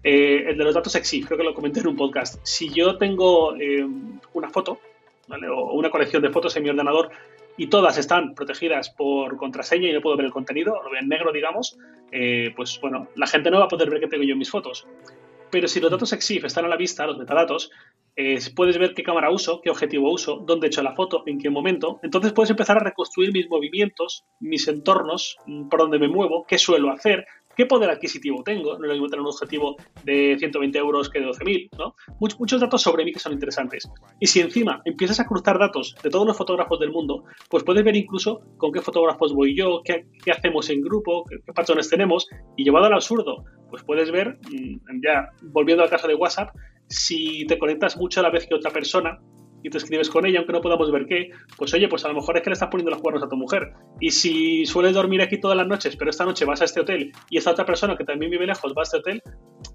Eh, 0.03 0.45
el 0.47 0.57
de 0.57 0.63
los 0.63 0.73
datos 0.73 0.95
exif, 0.95 1.27
creo 1.27 1.37
que 1.37 1.43
lo 1.43 1.53
comenté 1.53 1.79
en 1.79 1.87
un 1.87 1.95
podcast. 1.95 2.39
Si 2.43 2.69
yo 2.69 2.97
tengo 2.97 3.55
eh, 3.55 3.85
una 4.33 4.49
foto, 4.49 4.79
o 5.29 5.73
una 5.73 5.89
colección 5.89 6.21
de 6.21 6.29
fotos 6.29 6.55
en 6.57 6.63
mi 6.63 6.69
ordenador 6.69 7.09
y 7.55 7.67
todas 7.67 7.97
están 7.97 8.33
protegidas 8.33 8.89
por 8.89 9.37
contraseña 9.37 9.89
y 9.89 9.93
no 9.93 10.01
puedo 10.01 10.17
ver 10.17 10.25
el 10.25 10.31
contenido, 10.31 10.81
lo 10.83 10.89
veo 10.89 10.99
en 10.99 11.07
negro, 11.07 11.31
digamos, 11.31 11.77
eh, 12.11 12.51
pues 12.55 12.79
bueno, 12.81 13.07
la 13.15 13.27
gente 13.27 13.51
no 13.51 13.59
va 13.59 13.65
a 13.65 13.69
poder 13.69 13.89
ver 13.89 13.99
qué 13.99 14.07
tengo 14.07 14.23
yo 14.23 14.35
mis 14.35 14.49
fotos. 14.49 14.87
Pero 15.51 15.67
si 15.67 15.79
los 15.79 15.91
datos 15.91 16.11
EXIF 16.13 16.45
están 16.45 16.65
a 16.65 16.69
la 16.69 16.77
vista, 16.77 17.05
los 17.05 17.17
metadatos, 17.17 17.71
puedes 18.55 18.77
ver 18.77 18.93
qué 18.93 19.03
cámara 19.03 19.29
uso, 19.29 19.59
qué 19.61 19.69
objetivo 19.69 20.11
uso, 20.11 20.37
dónde 20.45 20.67
he 20.67 20.69
hecho 20.69 20.81
la 20.81 20.95
foto, 20.95 21.23
en 21.25 21.39
qué 21.39 21.49
momento. 21.49 21.99
Entonces 22.03 22.31
puedes 22.31 22.49
empezar 22.49 22.77
a 22.77 22.79
reconstruir 22.79 23.33
mis 23.33 23.49
movimientos, 23.49 24.23
mis 24.39 24.65
entornos, 24.69 25.35
por 25.69 25.81
dónde 25.81 25.99
me 25.99 26.07
muevo, 26.07 26.45
qué 26.47 26.57
suelo 26.57 26.89
hacer, 26.89 27.25
¿Qué 27.55 27.65
poder 27.65 27.89
adquisitivo 27.89 28.43
tengo? 28.43 28.77
No 28.77 28.87
voy 28.87 28.97
a 28.97 29.09
tener 29.09 29.21
un 29.21 29.27
objetivo 29.27 29.75
de 30.03 30.35
120 30.39 30.77
euros 30.77 31.09
que 31.09 31.19
de 31.19 31.27
12.000, 31.27 31.69
¿no? 31.77 31.95
muchos 32.19 32.61
datos 32.61 32.81
sobre 32.81 33.03
mí 33.03 33.11
que 33.11 33.19
son 33.19 33.33
interesantes. 33.33 33.89
Y 34.19 34.27
si 34.27 34.39
encima 34.39 34.81
empiezas 34.85 35.19
a 35.19 35.25
cruzar 35.25 35.59
datos 35.59 35.95
de 36.01 36.09
todos 36.09 36.25
los 36.25 36.37
fotógrafos 36.37 36.79
del 36.79 36.91
mundo, 36.91 37.23
pues 37.49 37.63
puedes 37.63 37.83
ver 37.83 37.95
incluso 37.95 38.41
con 38.57 38.71
qué 38.71 38.81
fotógrafos 38.81 39.33
voy 39.33 39.55
yo, 39.55 39.81
qué, 39.83 40.05
hacemos 40.31 40.69
en 40.69 40.81
grupo, 40.81 41.23
qué, 41.25 41.37
qué, 41.45 41.53
patrones 41.53 41.89
tenemos, 41.89 42.27
y 42.55 42.63
llevado 42.63 42.85
al 42.85 42.93
absurdo, 42.93 43.43
pues 43.69 43.83
puedes 43.83 44.11
ver, 44.11 44.39
mm, 44.51 45.01
ya 45.03 45.29
volviendo 45.43 45.83
al 45.83 45.89
caso 45.89 46.07
de 46.07 46.15
WhatsApp, 46.15 46.55
si 46.87 47.45
te 47.47 47.57
conectas 47.57 47.97
mucho 47.97 48.19
a 48.19 48.23
la 48.23 48.29
vez 48.29 48.45
que 48.45 48.55
otra 48.55 48.71
persona, 48.71 49.19
y 49.63 49.69
te 49.69 49.77
escribes 49.77 50.09
con 50.09 50.25
ella, 50.25 50.39
aunque 50.39 50.53
no 50.53 50.61
podamos 50.61 50.91
ver 50.91 51.05
qué, 51.05 51.31
pues 51.57 51.73
oye, 51.73 51.87
pues 51.87 52.05
a 52.05 52.07
lo 52.07 52.15
mejor 52.15 52.37
es 52.37 52.43
que 52.43 52.49
le 52.49 52.53
estás 52.53 52.69
poniendo 52.69 52.91
los 52.91 53.01
cuernos 53.01 53.23
a 53.23 53.29
tu 53.29 53.35
mujer. 53.35 53.73
Y 53.99 54.11
si 54.11 54.65
sueles 54.65 54.93
dormir 54.93 55.21
aquí 55.21 55.39
todas 55.39 55.57
las 55.57 55.67
noches, 55.67 55.95
pero 55.95 56.09
esta 56.09 56.25
noche 56.25 56.45
vas 56.45 56.61
a 56.61 56.65
este 56.65 56.81
hotel 56.81 57.11
y 57.29 57.37
esta 57.37 57.51
otra 57.51 57.65
persona 57.65 57.95
que 57.97 58.03
también 58.03 58.31
vive 58.31 58.47
lejos 58.47 58.73
va 58.75 58.81
a 58.81 58.83
este 58.83 58.97
hotel, 58.97 59.21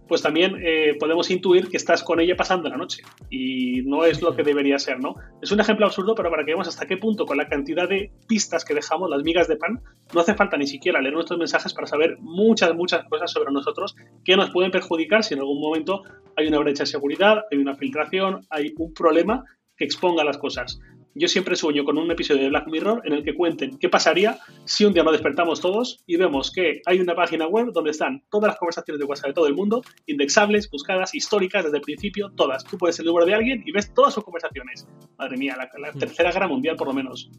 pues 0.08 0.22
también 0.22 0.56
eh, 0.62 0.96
podemos 0.98 1.30
intuir 1.30 1.68
que 1.68 1.76
estás 1.76 2.02
con 2.02 2.20
ella 2.20 2.36
pasando 2.36 2.68
la 2.68 2.76
noche. 2.76 3.02
Y 3.30 3.82
no 3.82 4.04
es 4.04 4.22
lo 4.22 4.34
que 4.34 4.42
debería 4.42 4.78
ser, 4.78 5.00
¿no? 5.00 5.16
Es 5.42 5.50
un 5.52 5.60
ejemplo 5.60 5.86
absurdo, 5.86 6.14
pero 6.14 6.30
para 6.30 6.44
que 6.44 6.52
veamos 6.52 6.68
hasta 6.68 6.86
qué 6.86 6.96
punto, 6.96 7.26
con 7.26 7.36
la 7.36 7.48
cantidad 7.48 7.88
de 7.88 8.12
pistas 8.28 8.64
que 8.64 8.74
dejamos, 8.74 9.10
las 9.10 9.22
migas 9.22 9.48
de 9.48 9.56
pan, 9.56 9.80
no 10.14 10.20
hace 10.20 10.34
falta 10.34 10.56
ni 10.56 10.66
siquiera 10.66 11.00
leer 11.00 11.14
nuestros 11.14 11.38
mensajes 11.38 11.74
para 11.74 11.86
saber 11.86 12.18
muchas, 12.20 12.74
muchas 12.74 13.04
cosas 13.08 13.30
sobre 13.30 13.52
nosotros 13.52 13.96
que 14.24 14.36
nos 14.36 14.50
pueden 14.50 14.70
perjudicar 14.70 15.24
si 15.24 15.34
en 15.34 15.40
algún 15.40 15.60
momento 15.60 16.02
hay 16.36 16.46
una 16.48 16.58
brecha 16.58 16.84
de 16.84 16.86
seguridad, 16.86 17.44
hay 17.50 17.58
una 17.58 17.74
filtración, 17.74 18.46
hay 18.50 18.72
un 18.76 18.92
problema 18.92 19.44
que 19.76 19.84
exponga 19.84 20.24
las 20.24 20.38
cosas. 20.38 20.78
yo 21.14 21.28
siempre 21.28 21.56
sueño 21.56 21.84
con 21.84 21.96
un 21.96 22.10
episodio 22.10 22.42
de 22.42 22.50
Black 22.50 22.66
Mirror 22.68 23.00
en 23.04 23.14
el 23.14 23.24
que 23.24 23.34
cuenten 23.34 23.78
qué 23.78 23.88
pasaría 23.88 24.38
si 24.66 24.84
un 24.84 24.92
día 24.92 25.02
nos 25.02 25.12
despertamos 25.12 25.60
todos 25.60 26.02
y 26.06 26.16
vemos 26.16 26.52
que 26.52 26.82
hay 26.84 27.00
una 27.00 27.14
página 27.14 27.46
web 27.46 27.72
donde 27.72 27.90
están 27.90 28.22
todas 28.30 28.48
las 28.48 28.58
conversaciones 28.58 28.98
de 28.98 29.06
WhatsApp 29.06 29.28
de 29.28 29.32
todo 29.32 29.46
el 29.46 29.54
mundo, 29.54 29.82
indexables, 30.06 30.68
buscadas, 30.70 31.14
históricas 31.14 31.64
desde 31.64 31.78
el 31.78 31.82
principio, 31.82 32.30
todas. 32.36 32.64
Tú 32.64 32.76
puedes 32.76 32.98
el 32.98 33.06
número 33.06 33.24
de 33.24 33.34
alguien 33.34 33.62
y 33.64 33.72
ves 33.72 33.94
todas 33.94 34.12
sus 34.12 34.24
conversaciones. 34.24 34.86
Madre 35.18 35.38
mía, 35.38 35.56
la 35.56 35.92
mm. 35.92 35.98
tercera 35.98 36.30
guerra 36.30 36.48
mundial 36.48 36.76
por 36.76 36.88
lo 36.88 36.92
menos. 36.92 37.30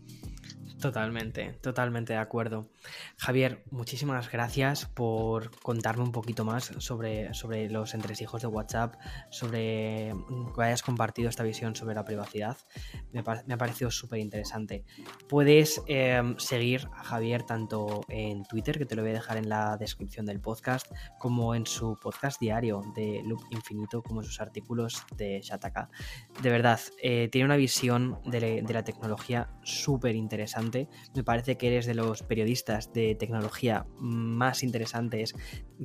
Totalmente, 0.80 1.54
totalmente 1.62 2.14
de 2.14 2.20
acuerdo. 2.20 2.70
Javier, 3.18 3.64
muchísimas 3.72 4.32
gracias 4.32 4.86
por 4.86 5.50
contarme 5.62 6.04
un 6.04 6.12
poquito 6.12 6.46
más 6.46 6.72
sobre, 6.78 7.34
sobre 7.34 7.68
los 7.70 7.96
entresijos 7.96 8.44
de 8.44 8.48
WhatsApp, 8.48 8.94
sobre 9.32 10.14
que 10.56 10.64
hayas 10.64 10.84
compartido 10.84 11.30
esta 11.30 11.42
visión 11.42 11.76
sobre 11.76 11.96
la 11.96 12.06
privacidad. 12.06 12.58
Me, 13.12 13.22
ha 13.22 13.58
parecido 13.58 13.90
súper 13.90 14.20
interesante. 14.20 14.86
Puedes 15.28 15.82
em, 15.88 16.38
seguir 16.38 16.88
a 16.94 17.04
Javier 17.04 17.42
tanto 17.42 18.02
en 18.08 18.44
Twitter, 18.44 18.78
que 18.78 18.86
te 18.86 18.96
lo 18.96 19.02
voy 19.02 19.12
a 19.12 19.16
dejar 19.16 19.38
en 19.38 19.50
la 19.50 19.78
descripción 19.78 20.28
del 20.28 20.40
podcast, 20.40 20.92
como 21.18 21.56
en 21.56 21.66
su 21.66 21.98
podcast 22.00 22.40
diario 22.40 22.84
de 22.96 23.24
Loop 23.26 23.42
Infinito, 23.50 24.04
como 24.04 24.22
en 24.22 24.28
sus 24.28 24.40
artículos 24.42 25.04
de 25.16 25.42
Shataka. 25.42 25.90
De 26.44 26.52
verdad, 26.52 26.80
eh, 27.02 27.30
tiene 27.32 27.46
una 27.46 27.58
visión 27.58 28.20
de, 28.26 28.62
de 28.62 28.74
la 28.74 28.84
tecnología 28.84 29.50
súper 29.64 30.16
interesante 30.16 30.67
me 31.16 31.24
parece 31.24 31.58
que 31.58 31.68
eres 31.68 31.86
de 31.86 31.96
los 31.96 32.24
periodistas 32.24 32.94
de 32.94 33.16
tecnología 33.16 33.86
más 33.98 34.64
interesantes 34.64 35.36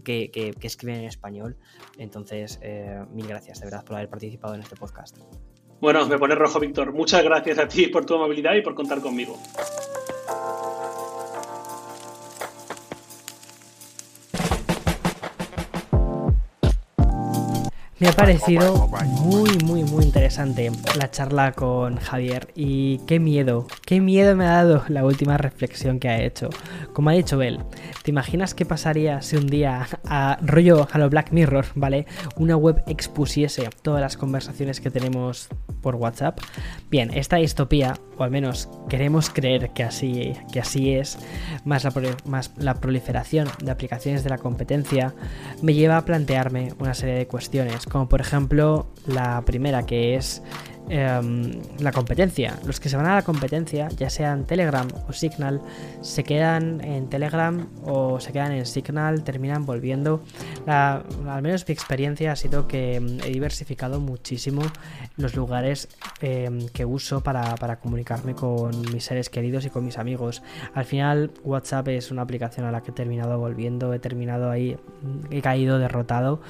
que, 0.04 0.54
escriben 0.60 1.00
en 1.00 1.04
español. 1.04 1.56
Entonces, 1.98 2.58
eh, 2.62 3.04
mil 3.12 3.26
gracias 3.26 3.60
de 3.60 3.66
verdad 3.66 3.84
por 3.84 3.96
haber 3.96 4.08
participado 4.08 4.54
en 4.54 4.60
este 4.60 4.76
podcast. 4.76 5.18
Bueno, 5.80 6.06
me 6.06 6.18
pone 6.18 6.34
rojo, 6.34 6.60
Víctor. 6.60 6.92
Muchas 6.92 7.24
gracias 7.24 7.58
a 7.58 7.66
ti 7.66 7.88
por 7.88 8.06
tu 8.06 8.14
amabilidad 8.14 8.54
y 8.54 8.62
por 8.62 8.74
contar 8.74 9.00
conmigo. 9.00 9.36
Me 18.02 18.08
ha 18.08 18.12
parecido 18.12 18.88
muy, 19.06 19.56
muy, 19.64 19.84
muy 19.84 20.02
interesante 20.04 20.72
la 20.98 21.12
charla 21.12 21.52
con 21.52 21.98
Javier 21.98 22.48
y 22.56 22.98
qué 23.06 23.20
miedo, 23.20 23.68
qué 23.86 24.00
miedo 24.00 24.34
me 24.34 24.44
ha 24.44 24.54
dado 24.54 24.82
la 24.88 25.04
última 25.04 25.38
reflexión 25.38 26.00
que 26.00 26.08
ha 26.08 26.20
hecho. 26.20 26.50
Como 26.94 27.10
ha 27.10 27.12
dicho 27.12 27.40
él, 27.42 27.60
¿te 28.02 28.10
imaginas 28.10 28.54
qué 28.54 28.66
pasaría 28.66 29.22
si 29.22 29.36
un 29.36 29.46
día 29.46 29.86
a 30.04 30.36
rollo 30.42 30.88
a 30.90 30.98
lo 30.98 31.08
Black 31.10 31.30
Mirror, 31.30 31.66
¿vale? 31.76 32.06
Una 32.34 32.56
web 32.56 32.82
expusiese 32.88 33.70
todas 33.82 34.00
las 34.00 34.16
conversaciones 34.16 34.80
que 34.80 34.90
tenemos 34.90 35.48
por 35.80 35.94
WhatsApp? 35.94 36.40
Bien, 36.90 37.12
esta 37.14 37.36
distopía, 37.36 37.94
o 38.16 38.24
al 38.24 38.32
menos 38.32 38.68
queremos 38.88 39.30
creer 39.30 39.70
que 39.70 39.84
así, 39.84 40.32
que 40.52 40.58
así 40.58 40.92
es, 40.92 41.20
más 41.64 41.84
la, 41.84 41.92
más 42.24 42.50
la 42.56 42.74
proliferación 42.74 43.46
de 43.62 43.70
aplicaciones 43.70 44.24
de 44.24 44.30
la 44.30 44.38
competencia, 44.38 45.14
me 45.62 45.74
lleva 45.74 45.98
a 45.98 46.04
plantearme 46.04 46.74
una 46.80 46.94
serie 46.94 47.14
de 47.14 47.28
cuestiones 47.28 47.86
como 47.92 48.08
por 48.08 48.22
ejemplo 48.22 48.86
la 49.06 49.42
primera 49.42 49.84
que 49.84 50.14
es 50.16 50.42
Em, 50.94 51.62
la 51.78 51.90
competencia. 51.90 52.58
Los 52.66 52.78
que 52.78 52.90
se 52.90 52.98
van 52.98 53.06
a 53.06 53.14
la 53.14 53.22
competencia, 53.22 53.88
ya 53.96 54.10
sean 54.10 54.44
Telegram 54.44 54.86
o 55.08 55.12
Signal, 55.14 55.62
se 56.02 56.22
quedan 56.22 56.84
en 56.84 57.08
Telegram 57.08 57.66
o 57.82 58.20
se 58.20 58.30
quedan 58.30 58.52
en 58.52 58.66
Signal, 58.66 59.24
terminan 59.24 59.64
volviendo. 59.64 60.22
al 60.66 61.40
menos 61.40 61.66
mi 61.66 61.72
experiencia 61.72 62.32
ha 62.32 62.36
sido 62.36 62.68
que 62.68 62.96
em, 62.96 63.20
he 63.24 63.30
diversificado 63.30 64.00
muchísimo 64.00 64.60
los 65.16 65.34
lugares 65.34 65.88
em, 66.20 66.68
que 66.68 66.84
uso 66.84 67.22
para, 67.22 67.54
para, 67.54 67.78
comunicarme 67.80 68.34
con 68.34 68.78
mis 68.92 69.04
seres 69.04 69.30
queridos 69.30 69.64
y 69.64 69.70
con 69.70 69.86
mis 69.86 69.96
amigos. 69.96 70.42
Al 70.74 70.84
final, 70.84 71.30
WhatsApp 71.42 71.88
es 71.88 72.10
una 72.10 72.20
aplicación 72.20 72.66
a 72.66 72.70
la 72.70 72.82
que 72.82 72.90
he 72.90 72.94
terminado 72.94 73.38
volviendo, 73.38 73.94
he 73.94 73.98
terminado 73.98 74.50
ahí, 74.50 74.76
he 75.30 75.40
caído 75.40 75.78
derrotado 75.78 76.42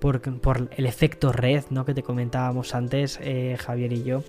por, 0.00 0.22
por 0.40 0.70
el 0.74 0.86
efecto 0.86 1.32
red 1.32 1.64
¿no? 1.68 1.84
que 1.84 1.92
te 1.92 2.02
comentábamos 2.02 2.74
antes, 2.74 3.18
eh, 3.22 3.58
Javier 3.60 3.89
y 3.92 4.02
yo. 4.02 4.22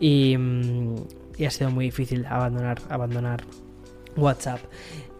Mm, 0.00 0.96
y, 1.38 1.44
ha 1.44 1.50
sido 1.50 1.70
muy 1.70 1.86
difícil 1.86 2.26
abandonar, 2.26 2.80
abandonar 2.88 3.44
WhatsApp. 4.16 4.60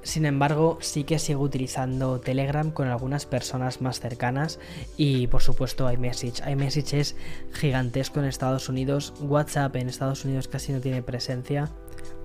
Sin 0.03 0.26
embargo, 0.26 0.78
sí 0.80 1.05
que 1.05 1.20
sigo 1.20 1.43
utilizando 1.43 2.18
Telegram 2.20 2.72
con 2.72 2.88
algunas 2.88 3.24
personas 3.24 3.80
más 3.80 4.01
cercanas 4.01 4.59
y 4.97 5.28
por 5.28 5.43
supuesto 5.43 5.90
iMessage. 5.90 6.43
iMessage 6.51 6.95
es 6.95 7.16
gigantesco 7.53 8.18
en 8.18 8.26
Estados 8.26 8.68
Unidos, 8.68 9.14
WhatsApp 9.20 9.76
en 9.76 9.88
Estados 9.88 10.24
Unidos 10.24 10.49
casi 10.49 10.72
no 10.72 10.80
tiene 10.80 11.03
presencia 11.03 11.70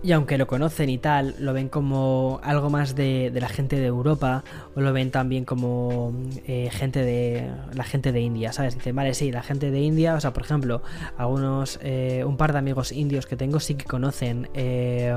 y 0.04 0.12
aunque 0.12 0.38
lo 0.38 0.46
conocen 0.46 0.90
y 0.90 1.00
tal, 1.00 1.36
lo 1.40 1.54
ven 1.54 1.70
como 1.70 2.40
algo 2.44 2.70
más 2.70 2.96
de, 2.96 3.32
la 3.34 3.50
gente 3.50 3.80
de 3.80 3.88
Europa 3.88 4.44
o 4.76 4.82
lo 4.82 4.94
ven 4.94 5.10
también 5.10 5.44
como 5.44 6.14
eh, 6.46 6.70
gente 6.72 7.04
de 7.04 7.50
la 7.74 7.84
gente 7.84 8.12
de 8.12 8.22
India, 8.22 8.54
¿sabes? 8.54 8.76
Dicen, 8.76 8.96
vale, 8.96 9.16
sí, 9.16 9.32
la 9.32 9.42
gente 9.42 9.72
de 9.72 9.82
India, 9.82 10.14
o 10.14 10.22
sea, 10.22 10.34
por 10.34 10.44
ejemplo, 10.44 10.84
algunos, 11.18 11.80
eh, 11.82 12.24
un 12.26 12.38
par 12.38 12.54
de 12.54 12.60
amigos 12.60 12.92
indios 12.92 13.26
que 13.26 13.36
tengo 13.36 13.60
sí 13.60 13.74
que 13.74 13.86
conocen, 13.86 14.50
eh, 14.54 15.16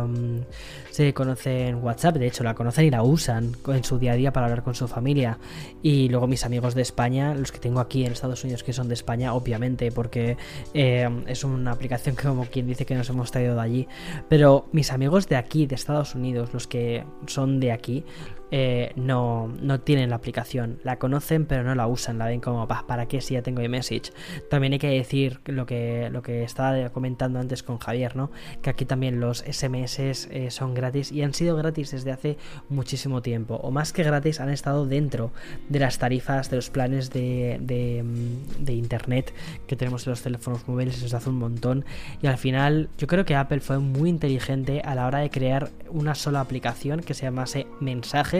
sí 0.91 1.13
conocen 1.13 1.85
WhatsApp, 1.85 2.17
de 2.17 2.27
hecho 2.27 2.43
la 2.43 2.55
conocen 2.55 2.87
y 2.87 2.91
la 2.91 3.03
usan 3.03 3.53
en 3.69 3.85
su 3.85 3.99
día 3.99 4.13
a 4.13 4.17
día 4.17 4.33
para 4.33 4.47
hablar 4.47 4.63
con 4.63 4.75
su 4.75 4.89
familia. 4.89 5.39
Y 5.83 6.09
luego 6.09 6.27
mis 6.27 6.45
amigos 6.45 6.75
de 6.75 6.83
España, 6.83 7.35
los 7.35 7.53
que 7.53 7.59
tengo 7.59 7.81
aquí 7.81 8.07
en 8.07 8.13
Estados 8.13 8.45
Unidos 8.45 8.65
que 8.65 8.73
son 8.73 8.89
de 8.89 8.95
España, 8.95 9.35
obviamente, 9.35 9.93
porque 9.93 10.39
es 10.73 11.45
una 11.45 11.73
aplicación 11.73 12.17
que 12.17 12.23
como 12.23 12.47
quien 12.47 12.67
dice 12.67 12.87
que 12.87 12.95
nos 12.95 13.09
hemos 13.11 13.31
traído 13.31 13.55
de 13.55 13.61
allí, 13.61 13.89
pero 14.29 14.70
mis 14.73 14.93
amigos 14.93 15.29
de 15.29 15.37
aquí, 15.37 15.67
de 15.67 15.75
Estados 15.75 16.15
Unidos, 16.15 16.53
los 16.53 16.67
que 16.67 17.05
son 17.27 17.61
de 17.61 17.73
aquí, 17.73 18.05
eh, 18.51 18.93
no, 18.97 19.49
no, 19.61 19.81
tienen 19.81 20.11
la 20.11 20.17
aplicación. 20.17 20.79
La 20.83 20.99
conocen, 20.99 21.47
pero 21.47 21.63
no 21.63 21.75
la 21.75 21.87
usan. 21.87 22.19
La 22.19 22.27
ven 22.27 22.41
como, 22.41 22.67
¿para 22.67 23.07
qué 23.07 23.21
si 23.21 23.35
ya 23.35 23.43
tengo 23.43 23.63
iMessage? 23.63 24.13
También 24.49 24.73
hay 24.73 24.79
que 24.79 24.91
decir 24.91 25.41
lo 25.47 25.67
que, 25.67 26.09
lo 26.11 26.23
que 26.23 26.43
estaba 26.43 26.91
comentando 26.91 27.39
antes 27.39 27.63
con 27.63 27.79
Javier, 27.79 28.17
¿no? 28.17 28.31
Que 28.63 28.71
aquí 28.71 28.85
también 28.85 29.21
los 29.21 29.39
SMS 29.39 30.01
eh, 30.01 30.49
son 30.51 30.75
gratis 30.75 31.13
y 31.13 31.23
han 31.23 31.35
sido 31.35 31.57
gratis 31.57 31.93
desde 31.93 32.13
hace 32.13 32.39
muchísimo 32.69 33.23
tiempo. 33.23 33.57
O 33.57 33.71
más 33.71 33.93
que 33.93 34.03
gratis, 34.03 34.41
han 34.41 34.51
estado 34.51 34.87
dentro 34.87 35.31
de 35.69 35.79
las 35.79 35.99
tarifas, 35.99 36.51
de 36.51 36.57
los 36.57 36.71
planes 36.71 37.11
de, 37.11 38.03
mm, 38.03 38.65
de 38.65 38.73
internet 38.73 39.33
que 39.67 39.77
tenemos 39.77 40.07
en 40.07 40.11
los 40.11 40.23
teléfonos 40.23 40.67
móviles 40.67 41.01
desde 41.01 41.17
hace 41.17 41.31
un 41.31 41.39
montón. 41.39 41.85
Y 42.21 42.27
al 42.27 42.39
final, 42.39 42.89
yo 42.99 43.07
creo 43.07 43.25
que 43.25 43.37
Apple 43.37 43.61
fue 43.61 43.79
muy 43.79 44.09
inteligente 44.09 44.83
a 44.85 44.95
la 44.95 45.07
hora 45.07 45.21
de 45.21 45.31
crear 45.31 45.71
una 45.89 46.15
sola 46.15 46.41
aplicación 46.41 47.01
que 47.01 47.15
se 47.15 47.23
llamase 47.23 47.67
Mensajes 47.81 48.40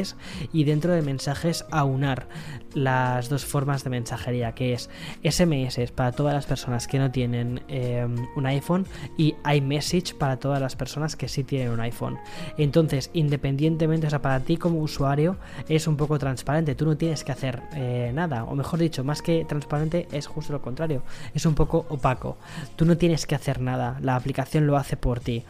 y 0.53 0.65
dentro 0.65 0.93
de 0.93 1.03
mensajes 1.03 1.65
aunar 1.71 2.29
las 2.75 3.29
dos 3.29 3.45
formas 3.45 3.85
de 3.85 3.91
mensajería 3.91 4.53
que 4.53 4.73
es 4.73 4.91
SMS 5.25 5.91
para 5.93 6.13
todas 6.13 6.35
las 6.35 6.47
personas 6.47 6.87
que 6.87 6.99
no 6.99 7.11
tienen 7.11 7.63
em, 7.69 8.15
un 8.37 8.47
iPhone 8.47 8.87
y 9.17 9.35
iMessage 9.45 10.15
para 10.15 10.39
todas 10.39 10.61
las 10.61 10.77
personas 10.77 11.17
que 11.17 11.29
sí 11.29 11.45
tienen 11.45 11.71
un 11.71 11.81
iPhone. 11.81 12.19
Entonces, 12.59 13.11
independientemente, 13.13 14.07
o 14.07 14.11
sea, 14.11 14.23
para 14.23 14.41
ti 14.41 14.57
como 14.57 14.81
usuario 14.81 15.37
es 15.69 15.87
un 15.87 15.97
poco 15.97 16.19
transparente, 16.19 16.75
tú 16.75 16.87
no 16.87 16.97
tienes 16.97 17.25
que 17.25 17.33
hacer 17.33 17.63
eh, 17.75 18.13
nada, 18.15 18.45
o 18.45 18.55
mejor 18.55 18.79
dicho, 18.79 19.05
más 19.05 19.23
que 19.23 19.45
transparente 19.45 20.07
es 20.13 20.27
justo 20.27 20.53
lo 20.53 20.63
contrario, 20.63 21.03
es 21.35 21.47
un 21.47 21.55
poco 21.55 21.87
opaco. 21.89 22.39
Tú 22.77 22.85
no 22.85 22.97
tienes 22.97 23.27
que 23.27 23.35
hacer 23.35 23.61
nada, 23.61 23.99
la 24.01 24.17
aplicación 24.17 24.67
lo 24.67 24.77
hace 24.77 24.97
por 24.97 25.21
ti. 25.21 25.45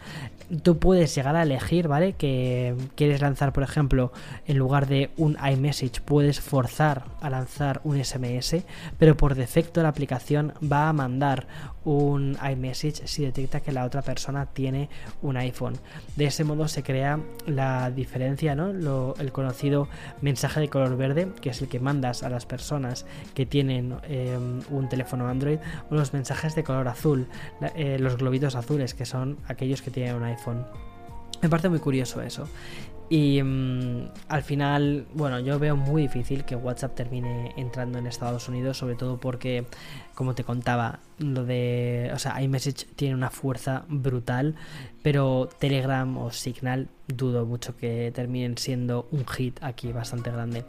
Tú 0.63 0.79
puedes 0.79 1.15
llegar 1.15 1.35
a 1.35 1.43
elegir, 1.43 1.87
¿vale? 1.87 2.13
Que 2.13 2.75
quieres 2.95 3.21
lanzar, 3.21 3.53
por 3.53 3.63
ejemplo, 3.63 4.11
en 4.45 4.57
lugar 4.57 4.87
de 4.87 5.09
un 5.17 5.37
iMessage 5.41 6.01
puedes 6.01 6.41
forzar 6.41 7.05
a 7.21 7.29
lanzar 7.29 7.81
un 7.83 8.03
SMS, 8.03 8.57
pero 8.99 9.15
por 9.15 9.35
defecto 9.35 9.81
la 9.81 9.89
aplicación 9.89 10.53
va 10.61 10.89
a 10.89 10.93
mandar 10.93 11.47
un 11.83 12.37
iMessage 12.41 13.07
si 13.07 13.23
detecta 13.23 13.59
que 13.59 13.71
la 13.71 13.85
otra 13.85 14.01
persona 14.01 14.45
tiene 14.47 14.89
un 15.21 15.37
iPhone. 15.37 15.73
De 16.15 16.25
ese 16.25 16.43
modo 16.43 16.67
se 16.67 16.83
crea 16.83 17.19
la 17.47 17.91
diferencia, 17.91 18.55
¿no? 18.55 18.71
el 19.15 19.31
conocido 19.31 19.87
mensaje 20.21 20.59
de 20.59 20.69
color 20.69 20.97
verde, 20.97 21.29
que 21.41 21.49
es 21.49 21.61
el 21.61 21.67
que 21.67 21.79
mandas 21.79 22.23
a 22.23 22.29
las 22.29 22.45
personas 22.45 23.05
que 23.33 23.45
tienen 23.45 23.95
em, 24.03 24.61
un 24.69 24.89
teléfono 24.89 25.27
Android, 25.27 25.59
o 25.89 25.95
los 25.95 26.13
mensajes 26.13 26.55
de 26.55 26.63
color 26.63 26.87
azul, 26.87 27.27
eh, 27.75 27.97
los 27.99 28.17
globitos 28.17 28.55
azules, 28.55 28.93
que 28.93 29.05
son 29.05 29.37
aquellos 29.47 29.81
que 29.81 29.91
tienen 29.91 30.15
un 30.15 30.23
iPhone. 30.23 30.65
Me 31.41 31.49
parece 31.49 31.69
muy 31.69 31.79
curioso 31.79 32.21
eso. 32.21 32.47
Y 33.11 33.43
mm, 33.43 34.09
al 34.29 34.41
final, 34.41 35.05
bueno, 35.13 35.41
yo 35.41 35.59
veo 35.59 35.75
muy 35.75 36.03
difícil 36.03 36.45
que 36.45 36.55
WhatsApp 36.55 36.95
termine 36.95 37.51
entrando 37.57 37.99
en 37.99 38.07
Estados 38.07 38.47
Unidos, 38.47 38.77
sobre 38.77 38.95
todo 38.95 39.19
porque, 39.19 39.65
como 40.21 40.35
te 40.35 40.43
contaba, 40.43 40.99
lo 41.17 41.45
de, 41.45 42.11
o 42.13 42.19
sea, 42.19 42.39
iMessage 42.43 42.85
tiene 42.95 43.15
una 43.15 43.31
fuerza 43.31 43.85
brutal 43.87 44.53
pero 45.03 45.49
Telegram 45.59 46.17
o 46.17 46.31
Signal 46.31 46.87
dudo 47.07 47.45
mucho 47.45 47.75
que 47.75 48.11
terminen 48.15 48.57
siendo 48.57 49.07
un 49.11 49.25
hit 49.25 49.57
aquí 49.61 49.91
bastante 49.91 50.31
grande. 50.31 50.63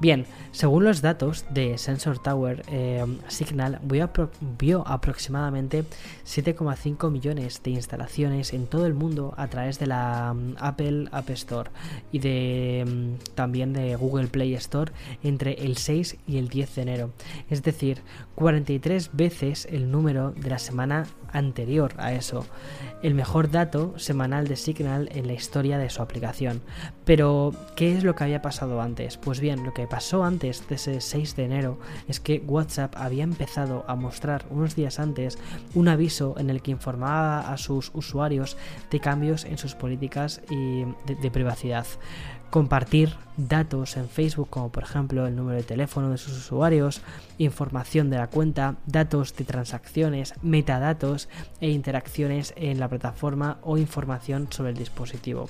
Bien, 0.00 0.26
según 0.52 0.84
los 0.84 1.02
datos 1.02 1.44
de 1.50 1.76
Sensor 1.76 2.22
Tower, 2.22 2.62
eh, 2.68 3.04
Signal 3.26 3.80
vio, 3.82 4.86
aproximadamente 4.86 5.84
7,5 6.24 7.10
millones 7.10 7.62
de 7.64 7.70
instalaciones 7.70 8.52
en 8.52 8.66
todo 8.66 8.86
el 8.86 8.94
mundo 8.94 9.34
a 9.36 9.48
través 9.48 9.80
de 9.80 9.86
la 9.86 10.34
mm, 10.34 10.54
Apple 10.58 11.08
App 11.10 11.30
Store 11.30 11.70
y 12.12 12.20
de 12.20 12.84
mm, 12.86 13.34
también 13.34 13.72
de 13.72 13.96
Google 13.96 14.28
Play 14.28 14.54
Store 14.54 14.92
entre 15.24 15.54
el 15.54 15.78
6 15.78 16.16
y 16.28 16.36
el 16.36 16.48
10 16.48 16.76
de 16.76 16.82
enero. 16.82 17.10
Es 17.50 17.62
decir, 17.64 18.02
43 18.36 18.81
veces 19.12 19.66
el 19.70 19.90
número 19.90 20.32
de 20.32 20.50
la 20.50 20.58
semana 20.58 21.06
anterior 21.32 21.94
a 21.98 22.12
eso. 22.12 22.46
El 23.02 23.14
mejor 23.14 23.50
dato 23.50 23.98
semanal 23.98 24.48
de 24.48 24.56
Signal 24.56 25.08
en 25.12 25.26
la 25.26 25.32
historia 25.32 25.78
de 25.78 25.90
su 25.90 26.02
aplicación. 26.02 26.60
Pero, 27.04 27.52
¿qué 27.74 27.96
es 27.96 28.04
lo 28.04 28.14
que 28.14 28.24
había 28.24 28.42
pasado 28.42 28.80
antes? 28.80 29.16
Pues 29.16 29.40
bien, 29.40 29.64
lo 29.64 29.72
que 29.72 29.86
pasó 29.86 30.24
antes 30.24 30.68
de 30.68 30.74
ese 30.74 31.00
6 31.00 31.36
de 31.36 31.44
enero 31.44 31.78
es 32.08 32.20
que 32.20 32.42
WhatsApp 32.46 32.94
había 32.96 33.24
empezado 33.24 33.84
a 33.88 33.94
mostrar 33.94 34.44
unos 34.50 34.76
días 34.76 35.00
antes 35.00 35.38
un 35.74 35.88
aviso 35.88 36.34
en 36.38 36.50
el 36.50 36.62
que 36.62 36.70
informaba 36.70 37.52
a 37.52 37.56
sus 37.56 37.90
usuarios 37.94 38.56
de 38.90 39.00
cambios 39.00 39.44
en 39.44 39.58
sus 39.58 39.74
políticas 39.74 40.42
de, 40.48 41.30
privacidad 41.30 41.86
compartir 42.50 43.14
datos 43.38 43.96
en 43.96 44.10
Facebook, 44.10 44.50
como 44.50 44.70
por 44.70 44.82
ejemplo 44.82 45.26
el 45.26 45.34
número 45.34 45.56
de 45.56 45.62
teléfono 45.62 46.10
de 46.10 46.18
sus 46.18 46.36
usuarios, 46.36 47.00
información 47.44 48.10
de 48.10 48.18
la 48.18 48.28
cuenta, 48.28 48.76
datos 48.86 49.36
de 49.36 49.44
transacciones, 49.44 50.34
metadatos 50.42 51.28
e 51.60 51.70
interacciones 51.70 52.54
en 52.56 52.80
la 52.80 52.88
plataforma 52.88 53.58
o 53.62 53.78
información 53.78 54.48
sobre 54.50 54.70
el 54.70 54.76
dispositivo. 54.76 55.48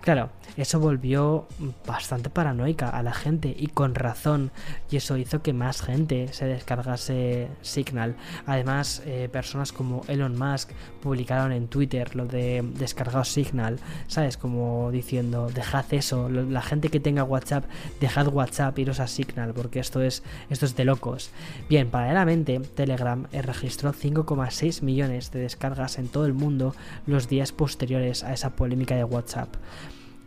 Claro, 0.00 0.30
eso 0.56 0.80
volvió 0.80 1.46
bastante 1.86 2.30
paranoica 2.30 2.88
a 2.88 3.02
la 3.02 3.12
gente 3.12 3.54
y 3.56 3.66
con 3.66 3.94
razón, 3.94 4.50
y 4.90 4.96
eso 4.96 5.18
hizo 5.18 5.42
que 5.42 5.52
más 5.52 5.82
gente 5.82 6.28
se 6.32 6.46
descargase 6.46 7.48
Signal. 7.60 8.16
Además, 8.46 9.02
eh, 9.04 9.28
personas 9.30 9.72
como 9.72 10.02
Elon 10.08 10.38
Musk 10.38 10.70
publicaron 11.02 11.52
en 11.52 11.68
Twitter 11.68 12.16
lo 12.16 12.26
de 12.26 12.64
descargar 12.74 13.26
Signal, 13.26 13.78
¿sabes? 14.06 14.36
Como 14.36 14.90
diciendo, 14.90 15.50
dejad 15.52 15.84
eso, 15.92 16.28
la 16.28 16.62
gente 16.62 16.88
que 16.88 17.00
tenga 17.00 17.24
WhatsApp, 17.24 17.64
dejad 18.00 18.28
WhatsApp, 18.28 18.78
iros 18.78 19.00
a 19.00 19.06
Signal, 19.06 19.52
porque 19.52 19.80
esto 19.80 20.00
es, 20.00 20.22
esto 20.48 20.64
es 20.64 20.76
de 20.76 20.84
locos. 20.84 21.29
Bien, 21.68 21.88
paralelamente, 21.88 22.60
Telegram 22.60 23.26
registró 23.32 23.92
5,6 23.92 24.82
millones 24.82 25.30
de 25.30 25.40
descargas 25.40 25.98
en 25.98 26.08
todo 26.08 26.26
el 26.26 26.32
mundo 26.32 26.74
los 27.06 27.28
días 27.28 27.52
posteriores 27.52 28.24
a 28.24 28.32
esa 28.32 28.56
polémica 28.56 28.96
de 28.96 29.04
WhatsApp. 29.04 29.54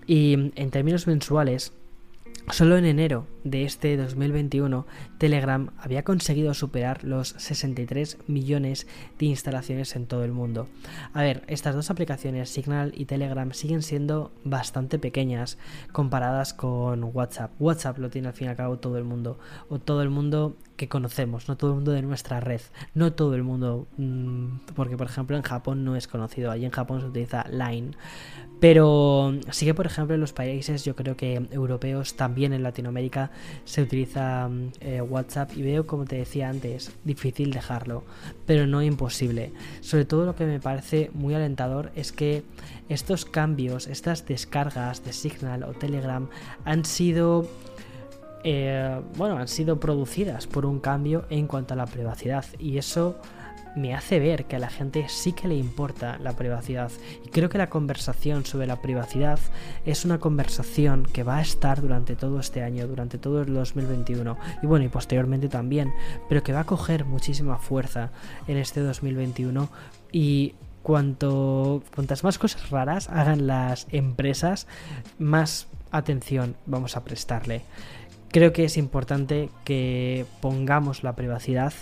Y 0.08 0.52
en 0.56 0.72
términos 0.72 1.08
mensuales, 1.08 1.74
Solo 2.52 2.78
en 2.78 2.86
enero 2.86 3.26
de 3.46 3.64
este 3.64 3.96
2021, 3.96 4.86
Telegram 5.18 5.72
había 5.80 6.04
conseguido 6.04 6.54
superar 6.54 7.04
los 7.04 7.30
63 7.30 8.18
millones 8.28 8.86
de 9.18 9.28
instalaciones 9.28 9.96
en 9.96 10.08
todo 10.08 10.24
el 10.24 10.34
mundo. 10.34 10.68
A 11.14 11.22
ver, 11.22 11.44
estas 11.48 11.74
dos 11.74 11.90
aplicaciones, 11.90 12.50
Signal 12.50 12.92
y 12.96 13.06
Telegram, 13.06 13.52
siguen 13.54 13.82
siendo 13.82 14.34
bastante 14.44 15.00
pequeñas 15.00 15.58
comparadas 15.94 16.54
con 16.54 17.04
WhatsApp. 17.14 17.52
WhatsApp 17.60 17.98
lo 17.98 18.10
tiene 18.10 18.28
al 18.28 18.34
fin 18.34 18.48
y 18.48 18.50
al 18.50 18.58
cabo 18.58 18.78
todo 18.78 18.98
el 18.98 19.06
mundo, 19.06 19.40
o 19.70 19.80
todo 19.80 20.02
el 20.04 20.10
mundo 20.10 20.58
que 20.76 20.90
conocemos, 20.90 21.48
no 21.48 21.56
todo 21.56 21.72
el 21.72 21.76
mundo 21.76 21.92
de 21.92 22.02
nuestra 22.02 22.40
red, 22.40 22.62
no 22.94 23.14
todo 23.14 23.36
el 23.36 23.44
mundo, 23.44 23.88
mm, 23.98 24.74
porque 24.76 24.98
por 24.98 25.08
ejemplo 25.08 25.38
en 25.38 25.44
Japón 25.44 25.86
no 25.86 25.96
es 25.96 26.08
conocido, 26.08 26.52
allí 26.52 26.66
en 26.66 26.72
Japón 26.72 27.02
se 27.02 27.08
utiliza 27.08 27.46
Line, 27.50 27.92
pero 28.64 29.34
sí 29.52 29.66
que 29.66 29.74
por 29.74 29.86
ejemplo 29.86 30.16
en 30.16 30.22
los 30.22 30.32
países, 30.32 30.86
yo 30.86 30.96
creo 30.96 31.18
que 31.18 31.46
europeos, 31.52 32.14
también 32.16 32.54
en 32.54 32.64
Latinoamérica 32.64 33.30
se 33.66 33.82
utiliza 33.82 34.48
mm, 34.48 34.70
eh, 34.80 35.02
WhatsApp 35.02 35.52
y 35.58 35.64
veo, 35.64 35.86
como 35.86 36.06
te 36.06 36.16
decía 36.16 36.48
antes, 36.48 36.94
difícil 37.04 37.52
dejarlo, 37.52 38.06
pero 38.46 38.66
no 38.66 38.82
imposible. 38.82 39.52
Sobre 39.82 40.06
todo 40.06 40.26
lo 40.26 40.38
que 40.38 40.46
me 40.46 40.62
parece 40.62 41.12
muy 41.14 41.34
alentador 41.34 41.92
es 41.98 42.14
que 42.14 42.44
estos 42.88 43.26
cambios, 43.26 43.88
estas 43.88 44.26
descargas 44.26 45.04
de 45.04 45.12
Signal 45.12 45.64
o 45.64 45.74
Telegram 45.74 46.30
han 46.64 46.86
sido 46.86 47.50
eh, 48.46 49.02
bueno, 49.18 49.40
han 49.40 49.50
sido 49.50 49.82
producidas 49.82 50.48
por 50.48 50.66
un 50.66 50.80
cambio 50.80 51.26
en 51.30 51.48
cuanto 51.48 51.74
a 51.74 51.78
la 51.78 51.86
privacidad 51.86 52.46
y 52.60 52.78
eso 52.78 53.20
me 53.76 53.96
hace 53.96 54.20
ver 54.20 54.46
que 54.46 54.56
a 54.56 54.60
la 54.60 54.70
gente 54.70 55.06
sí 55.08 55.34
que 55.34 55.48
le 55.48 55.56
importa 55.56 56.18
la 56.20 56.34
privacidad 56.34 56.92
y 57.26 57.30
creo 57.30 57.50
que 57.50 57.58
la 57.58 57.70
conversación 57.70 58.46
sobre 58.46 58.68
la 58.68 58.82
privacidad 58.82 59.40
es 59.86 60.06
una 60.06 60.20
conversación 60.20 61.06
que 61.06 61.24
va 61.24 61.38
a 61.38 61.42
estar 61.42 61.82
durante 61.82 62.16
todo 62.16 62.40
este 62.40 62.64
año, 62.64 62.88
durante 62.88 63.18
todo 63.18 63.42
el 63.42 63.54
2021 63.54 64.38
y 64.62 64.68
bueno 64.68 64.86
y 64.86 64.90
posteriormente 64.90 65.50
también, 65.50 65.94
pero 66.30 66.44
que 66.44 66.54
va 66.54 66.62
a 66.62 66.66
coger 66.66 67.06
muchísima 67.06 67.58
fuerza 67.58 68.12
en 68.48 68.58
este 68.58 68.82
2021 68.82 69.70
y 70.12 70.54
cuanto 70.84 71.82
cuantas 71.96 72.24
más 72.24 72.38
cosas 72.38 72.70
raras 72.70 73.10
hagan 73.10 73.48
las 73.48 73.88
empresas, 73.92 74.68
más 75.18 75.68
atención 75.92 76.56
vamos 76.66 76.96
a 76.98 77.04
prestarle. 77.04 77.64
Creo 78.30 78.52
que 78.52 78.66
es 78.66 78.78
importante 78.78 79.50
que 79.64 80.26
pongamos 80.42 81.04
la 81.04 81.16
privacidad 81.16 81.74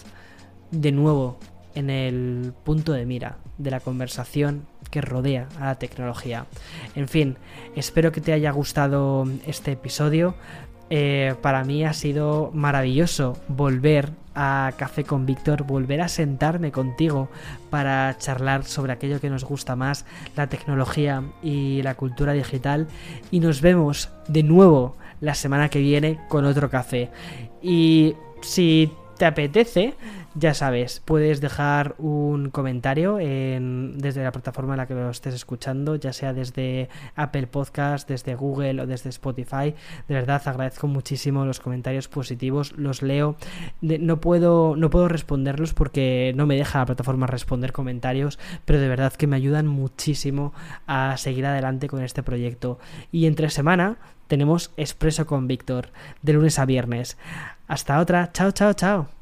de 0.71 0.91
nuevo 0.91 1.37
en 1.75 1.89
el 1.89 2.53
punto 2.63 2.93
de 2.93 3.05
mira 3.05 3.37
de 3.57 3.71
la 3.71 3.79
conversación 3.79 4.65
que 4.89 5.01
rodea 5.01 5.47
a 5.59 5.65
la 5.65 5.75
tecnología. 5.75 6.45
En 6.95 7.07
fin, 7.07 7.37
espero 7.75 8.11
que 8.11 8.21
te 8.21 8.33
haya 8.33 8.51
gustado 8.51 9.25
este 9.47 9.71
episodio. 9.71 10.35
Eh, 10.89 11.35
para 11.41 11.63
mí 11.63 11.85
ha 11.85 11.93
sido 11.93 12.51
maravilloso 12.53 13.37
volver 13.47 14.09
a 14.35 14.73
Café 14.77 15.03
con 15.03 15.25
Víctor, 15.25 15.63
volver 15.63 16.01
a 16.01 16.07
sentarme 16.07 16.71
contigo 16.71 17.29
para 17.69 18.17
charlar 18.17 18.65
sobre 18.65 18.93
aquello 18.93 19.21
que 19.21 19.29
nos 19.29 19.45
gusta 19.45 19.75
más, 19.75 20.05
la 20.35 20.47
tecnología 20.47 21.23
y 21.41 21.81
la 21.83 21.95
cultura 21.95 22.33
digital. 22.33 22.87
Y 23.31 23.39
nos 23.39 23.61
vemos 23.61 24.09
de 24.27 24.43
nuevo 24.43 24.97
la 25.21 25.35
semana 25.35 25.69
que 25.69 25.79
viene 25.79 26.19
con 26.27 26.45
otro 26.45 26.69
café. 26.69 27.09
Y 27.61 28.15
si 28.41 28.91
te 29.17 29.25
apetece, 29.25 29.93
ya 30.35 30.53
sabes, 30.53 31.01
puedes 31.03 31.41
dejar 31.41 31.95
un 31.97 32.49
comentario 32.51 33.19
en, 33.19 33.97
desde 33.97 34.23
la 34.23 34.31
plataforma 34.31 34.73
en 34.73 34.77
la 34.77 34.87
que 34.87 34.93
lo 34.93 35.09
estés 35.09 35.33
escuchando, 35.33 35.95
ya 35.95 36.13
sea 36.13 36.33
desde 36.33 36.89
Apple 37.15 37.47
Podcast, 37.47 38.07
desde 38.07 38.35
Google 38.35 38.81
o 38.81 38.87
desde 38.87 39.09
Spotify. 39.09 39.75
De 40.07 40.13
verdad 40.13 40.41
agradezco 40.45 40.87
muchísimo 40.87 41.45
los 41.45 41.59
comentarios 41.59 42.07
positivos, 42.07 42.73
los 42.77 43.01
leo. 43.01 43.35
No 43.81 44.21
puedo, 44.21 44.75
no 44.77 44.89
puedo 44.89 45.07
responderlos 45.07 45.73
porque 45.73 46.33
no 46.35 46.47
me 46.47 46.55
deja 46.55 46.79
la 46.79 46.85
plataforma 46.85 47.27
responder 47.27 47.73
comentarios, 47.73 48.39
pero 48.65 48.79
de 48.79 48.87
verdad 48.87 49.13
que 49.13 49.27
me 49.27 49.35
ayudan 49.35 49.67
muchísimo 49.67 50.53
a 50.87 51.15
seguir 51.17 51.45
adelante 51.45 51.87
con 51.87 52.01
este 52.03 52.23
proyecto. 52.23 52.79
Y 53.11 53.25
entre 53.25 53.49
semana 53.49 53.97
tenemos 54.27 54.71
Expreso 54.77 55.25
con 55.25 55.47
Víctor, 55.47 55.89
de 56.21 56.33
lunes 56.33 56.57
a 56.57 56.65
viernes. 56.65 57.17
Hasta 57.67 57.99
otra, 57.99 58.31
chao, 58.31 58.51
chao, 58.51 58.73
chao. 58.73 59.20